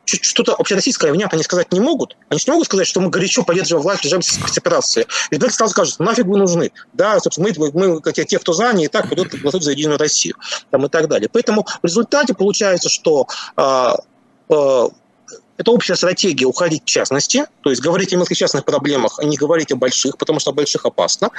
что-то 0.06 0.54
общероссийское 0.54 1.12
внятно 1.12 1.36
они 1.36 1.44
сказать 1.44 1.72
не 1.72 1.80
могут. 1.80 2.16
Они 2.28 2.40
не 2.46 2.52
могут 2.52 2.66
сказать, 2.66 2.86
что 2.86 3.00
мы 3.00 3.10
горячо 3.10 3.42
поддерживаем 3.42 3.82
власть 3.82 4.02
в 4.02 4.04
режиме 4.04 4.22
спецоперации. 4.22 5.06
И 5.30 5.36
вдруг 5.36 5.52
сразу 5.52 5.72
скажут, 5.72 5.98
нафиг 5.98 6.26
вы 6.26 6.38
нужны. 6.38 6.72
Да, 6.92 7.18
собственно, 7.20 7.48
мы, 7.56 7.70
мы 7.72 8.12
те, 8.12 8.38
кто 8.38 8.52
за, 8.52 8.70
они 8.70 8.84
и 8.84 8.88
так 8.88 9.08
пойдут 9.08 9.34
голосовать 9.34 9.64
за 9.64 9.70
Единую 9.72 9.98
Россию. 9.98 10.36
Там, 10.70 10.84
и 10.86 10.88
так 10.88 11.08
далее. 11.08 11.28
Поэтому 11.32 11.66
в 11.82 11.86
результате 11.86 12.34
получается, 12.34 12.88
что 12.88 13.26
а, 13.56 13.96
а, 14.48 14.88
это 15.56 15.70
общая 15.70 15.94
стратегия 15.94 16.46
уходить 16.46 16.82
в 16.84 16.88
частности, 16.88 17.46
то 17.62 17.70
есть 17.70 17.82
говорить 17.82 18.12
о 18.12 18.16
мелких 18.16 18.36
частных 18.36 18.64
проблемах, 18.64 19.18
а 19.18 19.24
не 19.24 19.36
говорить 19.36 19.72
о 19.72 19.76
больших, 19.76 20.18
потому 20.18 20.40
что 20.40 20.50
о 20.50 20.54
больших 20.54 20.84
опасно. 20.84 21.30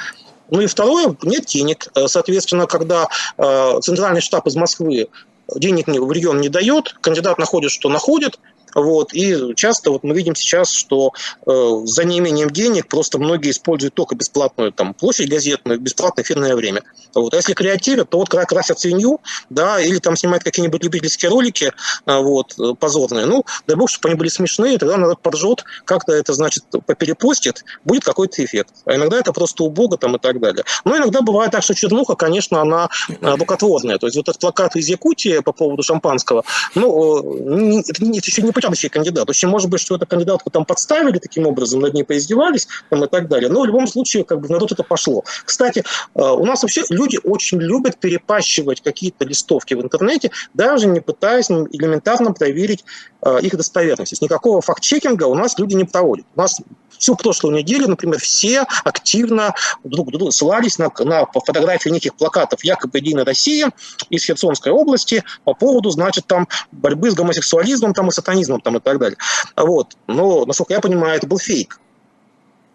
Ну 0.50 0.60
и 0.60 0.66
второе, 0.66 1.16
нет 1.22 1.46
денег. 1.46 1.88
Э, 1.94 2.06
соответственно, 2.08 2.66
когда 2.66 3.08
э, 3.36 3.80
центральный 3.82 4.20
штаб 4.20 4.46
из 4.46 4.54
Москвы 4.54 5.08
денег 5.54 5.88
в 5.88 6.12
регион 6.12 6.40
не 6.40 6.48
дает, 6.48 6.94
кандидат 7.00 7.38
находит, 7.38 7.70
что 7.70 7.88
находит, 7.88 8.38
вот, 8.76 9.14
и 9.14 9.54
часто 9.54 9.90
вот 9.90 10.04
мы 10.04 10.14
видим 10.14 10.34
сейчас, 10.34 10.70
что 10.70 11.12
э, 11.46 11.80
за 11.84 12.04
неимением 12.04 12.50
денег 12.50 12.88
просто 12.88 13.18
многие 13.18 13.50
используют 13.50 13.94
только 13.94 14.14
бесплатную 14.14 14.70
там, 14.70 14.92
площадь 14.92 15.30
газетную, 15.30 15.80
бесплатное 15.80 16.22
эфирное 16.22 16.54
время. 16.54 16.82
Вот. 17.14 17.32
А 17.32 17.38
если 17.38 17.54
креативят, 17.54 18.10
то 18.10 18.18
вот 18.18 18.28
красят 18.28 18.78
свинью, 18.78 19.20
да, 19.48 19.80
или 19.80 19.98
там 19.98 20.14
снимают 20.14 20.44
какие-нибудь 20.44 20.84
любительские 20.84 21.30
ролики 21.30 21.72
э, 22.04 22.18
вот, 22.18 22.54
позорные. 22.78 23.24
Ну, 23.24 23.46
дай 23.66 23.76
бог, 23.78 23.88
чтобы 23.88 24.10
они 24.10 24.18
были 24.18 24.28
смешные, 24.28 24.76
тогда 24.76 24.98
народ 24.98 25.22
поржет, 25.22 25.64
как-то 25.86 26.12
это, 26.12 26.34
значит, 26.34 26.64
поперепостит, 26.86 27.64
будет 27.86 28.04
какой-то 28.04 28.44
эффект. 28.44 28.74
А 28.84 28.94
иногда 28.94 29.18
это 29.18 29.32
просто 29.32 29.64
убого 29.64 29.96
там 29.96 30.16
и 30.16 30.18
так 30.18 30.38
далее. 30.38 30.64
Но 30.84 30.98
иногда 30.98 31.22
бывает 31.22 31.52
так, 31.52 31.62
что 31.62 31.74
чернуха, 31.74 32.14
конечно, 32.14 32.60
она 32.60 32.90
рукотворная. 33.22 33.96
То 33.96 34.06
есть 34.06 34.18
вот 34.18 34.28
этот 34.28 34.38
плакат 34.38 34.76
из 34.76 34.86
Якутии 34.88 35.38
по 35.38 35.52
поводу 35.52 35.82
шампанского, 35.82 36.44
ну, 36.74 37.80
это, 37.80 38.04
это 38.04 38.26
еще 38.26 38.42
не 38.42 38.52
следующий 38.74 38.88
кандидат. 38.88 39.28
Очень 39.28 39.48
может 39.48 39.70
быть, 39.70 39.80
что 39.80 39.96
эту 39.96 40.06
кандидатку 40.06 40.50
там 40.50 40.64
подставили 40.64 41.18
таким 41.18 41.46
образом, 41.46 41.80
над 41.80 41.94
ней 41.94 42.04
поиздевались 42.04 42.68
там, 42.90 43.04
и 43.04 43.08
так 43.08 43.28
далее. 43.28 43.50
Но 43.50 43.60
в 43.60 43.66
любом 43.66 43.86
случае, 43.86 44.24
как 44.24 44.40
бы 44.40 44.48
в 44.48 44.50
народ 44.50 44.72
это 44.72 44.82
пошло. 44.82 45.24
Кстати, 45.44 45.80
э, 45.80 46.20
у 46.20 46.44
нас 46.44 46.62
вообще 46.62 46.82
люди 46.90 47.18
очень 47.24 47.60
любят 47.60 47.98
перепащивать 47.98 48.82
какие-то 48.82 49.24
листовки 49.24 49.74
в 49.74 49.82
интернете, 49.82 50.30
даже 50.54 50.86
не 50.86 51.00
пытаясь 51.00 51.50
элементарно 51.50 52.32
проверить 52.32 52.84
э, 53.22 53.40
их 53.42 53.56
достоверность. 53.56 54.20
Никакого 54.22 54.60
факт-чекинга 54.60 55.24
у 55.24 55.34
нас 55.34 55.58
люди 55.58 55.74
не 55.74 55.84
проводят. 55.84 56.26
У 56.34 56.40
нас 56.40 56.60
всю 56.98 57.16
прошлую 57.16 57.56
неделю, 57.56 57.88
например, 57.88 58.18
все 58.20 58.66
активно 58.84 59.54
друг 59.84 60.10
другу 60.10 60.30
ссылались 60.30 60.78
на, 60.78 60.90
на 61.00 61.26
фотографии 61.26 61.88
неких 61.88 62.14
плакатов 62.14 62.64
якобы 62.64 62.98
«Единая 62.98 63.24
Россия» 63.24 63.70
из 64.10 64.24
Херсонской 64.24 64.72
области 64.72 65.24
по 65.44 65.54
поводу, 65.54 65.90
значит, 65.90 66.26
там 66.26 66.48
борьбы 66.72 67.10
с 67.10 67.14
гомосексуализмом 67.14 67.94
там, 67.94 68.08
и 68.08 68.12
сатанизмом 68.12 68.60
там, 68.60 68.76
и 68.76 68.80
так 68.80 68.98
далее. 68.98 69.18
Вот. 69.56 69.96
Но, 70.06 70.44
насколько 70.44 70.74
я 70.74 70.80
понимаю, 70.80 71.16
это 71.16 71.26
был 71.26 71.38
фейк 71.38 71.80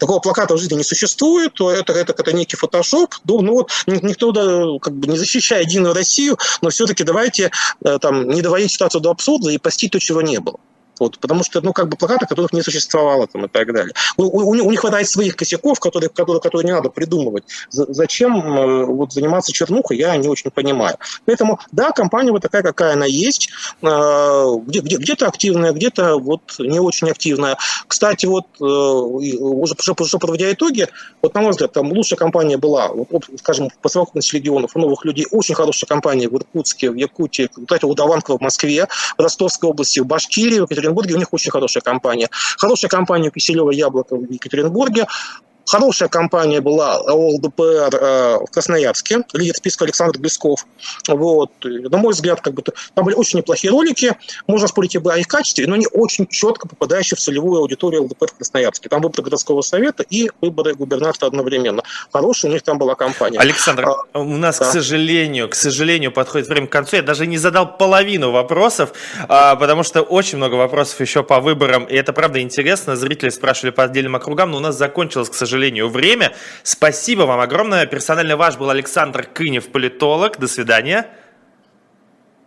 такого 0.01 0.19
плаката 0.19 0.55
в 0.55 0.57
жизни 0.57 0.77
не 0.77 0.83
существует, 0.83 1.53
то 1.53 1.69
это, 1.69 1.93
это, 1.93 2.13
это 2.17 2.33
некий 2.33 2.57
фотошоп. 2.57 3.13
Ну, 3.23 3.41
ну 3.41 3.53
вот 3.53 3.71
никто 3.85 4.31
да, 4.31 4.79
как 4.81 4.95
бы 4.95 5.07
не 5.07 5.15
защищает 5.15 5.67
Единую 5.67 5.93
Россию, 5.93 6.37
но 6.61 6.69
все-таки 6.71 7.03
давайте 7.03 7.51
э, 7.85 7.99
там 7.99 8.27
не 8.27 8.41
доводить 8.41 8.71
ситуацию 8.71 8.99
до 8.99 9.11
абсурда 9.11 9.51
и 9.51 9.59
постить 9.59 9.91
то, 9.91 9.99
чего 9.99 10.23
не 10.23 10.39
было. 10.39 10.59
Вот, 11.01 11.17
потому 11.17 11.43
что, 11.43 11.61
ну, 11.61 11.73
как 11.73 11.89
бы 11.89 11.97
плакаты, 11.97 12.27
которых 12.27 12.53
не 12.53 12.61
существовало 12.61 13.25
там 13.25 13.45
и 13.45 13.47
так 13.47 13.73
далее. 13.73 13.91
У, 14.17 14.23
у, 14.23 14.49
у 14.49 14.69
них 14.69 14.81
хватает 14.81 15.09
своих 15.09 15.35
косяков, 15.35 15.79
которые, 15.79 16.11
которые, 16.11 16.39
которые 16.39 16.67
не 16.67 16.73
надо 16.73 16.91
придумывать. 16.91 17.43
зачем 17.71 18.35
э, 18.35 18.85
вот, 18.85 19.11
заниматься 19.11 19.51
чернухой, 19.51 19.97
я 19.97 20.15
не 20.17 20.27
очень 20.27 20.51
понимаю. 20.51 20.97
Поэтому, 21.25 21.59
да, 21.71 21.89
компания 21.89 22.31
вот 22.31 22.43
такая, 22.43 22.61
какая 22.61 22.93
она 22.93 23.07
есть. 23.07 23.49
Э, 23.81 24.45
где, 24.67 24.81
где, 24.81 24.97
где-то 24.97 25.27
активная, 25.27 25.71
где-то 25.71 26.19
вот 26.19 26.41
не 26.59 26.79
очень 26.79 27.09
активная. 27.09 27.57
Кстати, 27.87 28.27
вот 28.27 28.45
э, 28.59 28.63
уже, 28.63 29.73
уже, 29.73 29.95
уже 29.97 30.17
подводя 30.19 30.53
итоги, 30.53 30.87
вот, 31.23 31.33
на 31.33 31.41
мой 31.41 31.49
взгляд, 31.49 31.73
там 31.73 31.91
лучшая 31.91 32.19
компания 32.19 32.57
была, 32.57 32.89
вот, 32.89 33.25
скажем, 33.39 33.71
по 33.81 33.89
совокупности 33.89 34.35
регионов, 34.35 34.75
новых 34.75 35.03
людей, 35.03 35.25
очень 35.31 35.55
хорошая 35.55 35.87
компания 35.87 36.29
в 36.29 36.35
Иркутске, 36.35 36.91
в 36.91 36.95
Якутии, 36.95 37.49
кстати, 37.51 37.85
у 37.85 37.95
Даванкова 37.95 38.37
в 38.37 38.41
Москве, 38.41 38.87
в 39.17 39.19
Ростовской 39.19 39.67
области, 39.67 39.99
в 39.99 40.05
Башкирии, 40.05 40.59
в 40.59 40.63
Екатеринбурге, 40.63 40.90
Екатеринбурге 40.93 41.15
у 41.15 41.17
них 41.17 41.33
очень 41.33 41.51
хорошая 41.51 41.81
компания. 41.81 42.29
Хорошая 42.57 42.89
компания 42.89 43.29
у 43.29 43.31
Киселева 43.31 43.71
Яблоко 43.71 44.15
в 44.15 44.31
Екатеринбурге. 44.31 45.07
Хорошая 45.71 46.09
компания 46.09 46.59
была 46.59 46.97
ЛДПР 46.99 47.95
э, 47.95 48.37
в 48.45 48.51
Красноярске, 48.51 49.23
лидер 49.31 49.55
списка 49.55 49.85
Александр 49.85 50.19
Блесков. 50.19 50.65
Вот. 51.07 51.51
На 51.63 51.97
мой 51.97 52.11
взгляд, 52.11 52.41
как 52.41 52.55
бы, 52.55 52.61
там 52.61 53.05
были 53.05 53.15
очень 53.15 53.39
неплохие 53.39 53.71
ролики, 53.71 54.17
можно 54.47 54.67
спорить 54.67 54.97
об 54.97 55.07
их 55.07 55.29
качестве, 55.29 55.65
но 55.67 55.75
они 55.75 55.87
очень 55.93 56.27
четко 56.27 56.67
попадающие 56.67 57.15
в 57.15 57.21
целевую 57.21 57.61
аудиторию 57.61 58.03
ЛДПР 58.03 58.27
в 58.27 58.35
Красноярске. 58.35 58.89
Там 58.89 59.01
выборы 59.01 59.23
городского 59.23 59.61
совета 59.61 60.03
и 60.09 60.29
выборы 60.41 60.73
губернатора 60.73 61.27
одновременно. 61.27 61.83
Хорошая 62.11 62.51
у 62.51 62.53
них 62.53 62.63
там 62.63 62.77
была 62.77 62.95
компания. 62.95 63.39
Александр, 63.39 63.85
а, 63.87 64.19
у 64.19 64.25
нас, 64.25 64.59
да. 64.59 64.65
к 64.65 64.73
сожалению, 64.73 65.47
к 65.47 65.55
сожалению, 65.55 66.11
подходит 66.11 66.49
время 66.49 66.67
к 66.67 66.71
концу. 66.71 66.97
Я 66.97 67.01
даже 67.01 67.25
не 67.25 67.37
задал 67.37 67.77
половину 67.77 68.31
вопросов, 68.31 68.91
а, 69.29 69.55
потому 69.55 69.83
что 69.83 70.01
очень 70.01 70.37
много 70.37 70.55
вопросов 70.55 70.99
еще 70.99 71.23
по 71.23 71.39
выборам, 71.39 71.85
и 71.85 71.95
это 71.95 72.11
правда 72.11 72.41
интересно. 72.41 72.97
Зрители 72.97 73.29
спрашивали 73.29 73.71
по 73.71 73.85
отдельным 73.85 74.17
округам, 74.17 74.51
но 74.51 74.57
у 74.57 74.59
нас 74.59 74.77
закончилось, 74.77 75.29
к 75.29 75.33
сожалению, 75.33 75.60
сожалению, 75.61 75.89
время. 75.89 76.33
Спасибо 76.63 77.23
вам 77.23 77.39
огромное. 77.39 77.85
Персонально 77.85 78.35
ваш 78.35 78.57
был 78.57 78.71
Александр 78.71 79.27
Кынев, 79.31 79.67
политолог. 79.71 80.39
До 80.39 80.47
свидания. 80.47 81.05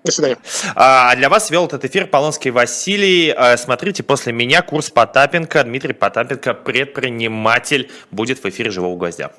До 0.04 0.10
свидания. 0.10 0.36
А 0.74 1.14
для 1.14 1.28
вас 1.28 1.48
вел 1.50 1.66
этот 1.66 1.84
эфир 1.84 2.08
Полонский 2.08 2.50
Василий. 2.50 3.30
А, 3.30 3.56
смотрите 3.56 4.02
после 4.02 4.32
меня 4.32 4.62
курс 4.62 4.90
Потапенко. 4.90 5.62
Дмитрий 5.62 5.92
Потапенко, 5.92 6.54
предприниматель, 6.54 7.88
будет 8.10 8.42
в 8.42 8.48
эфире 8.48 8.72
«Живого 8.72 8.96
гвоздя». 8.96 9.30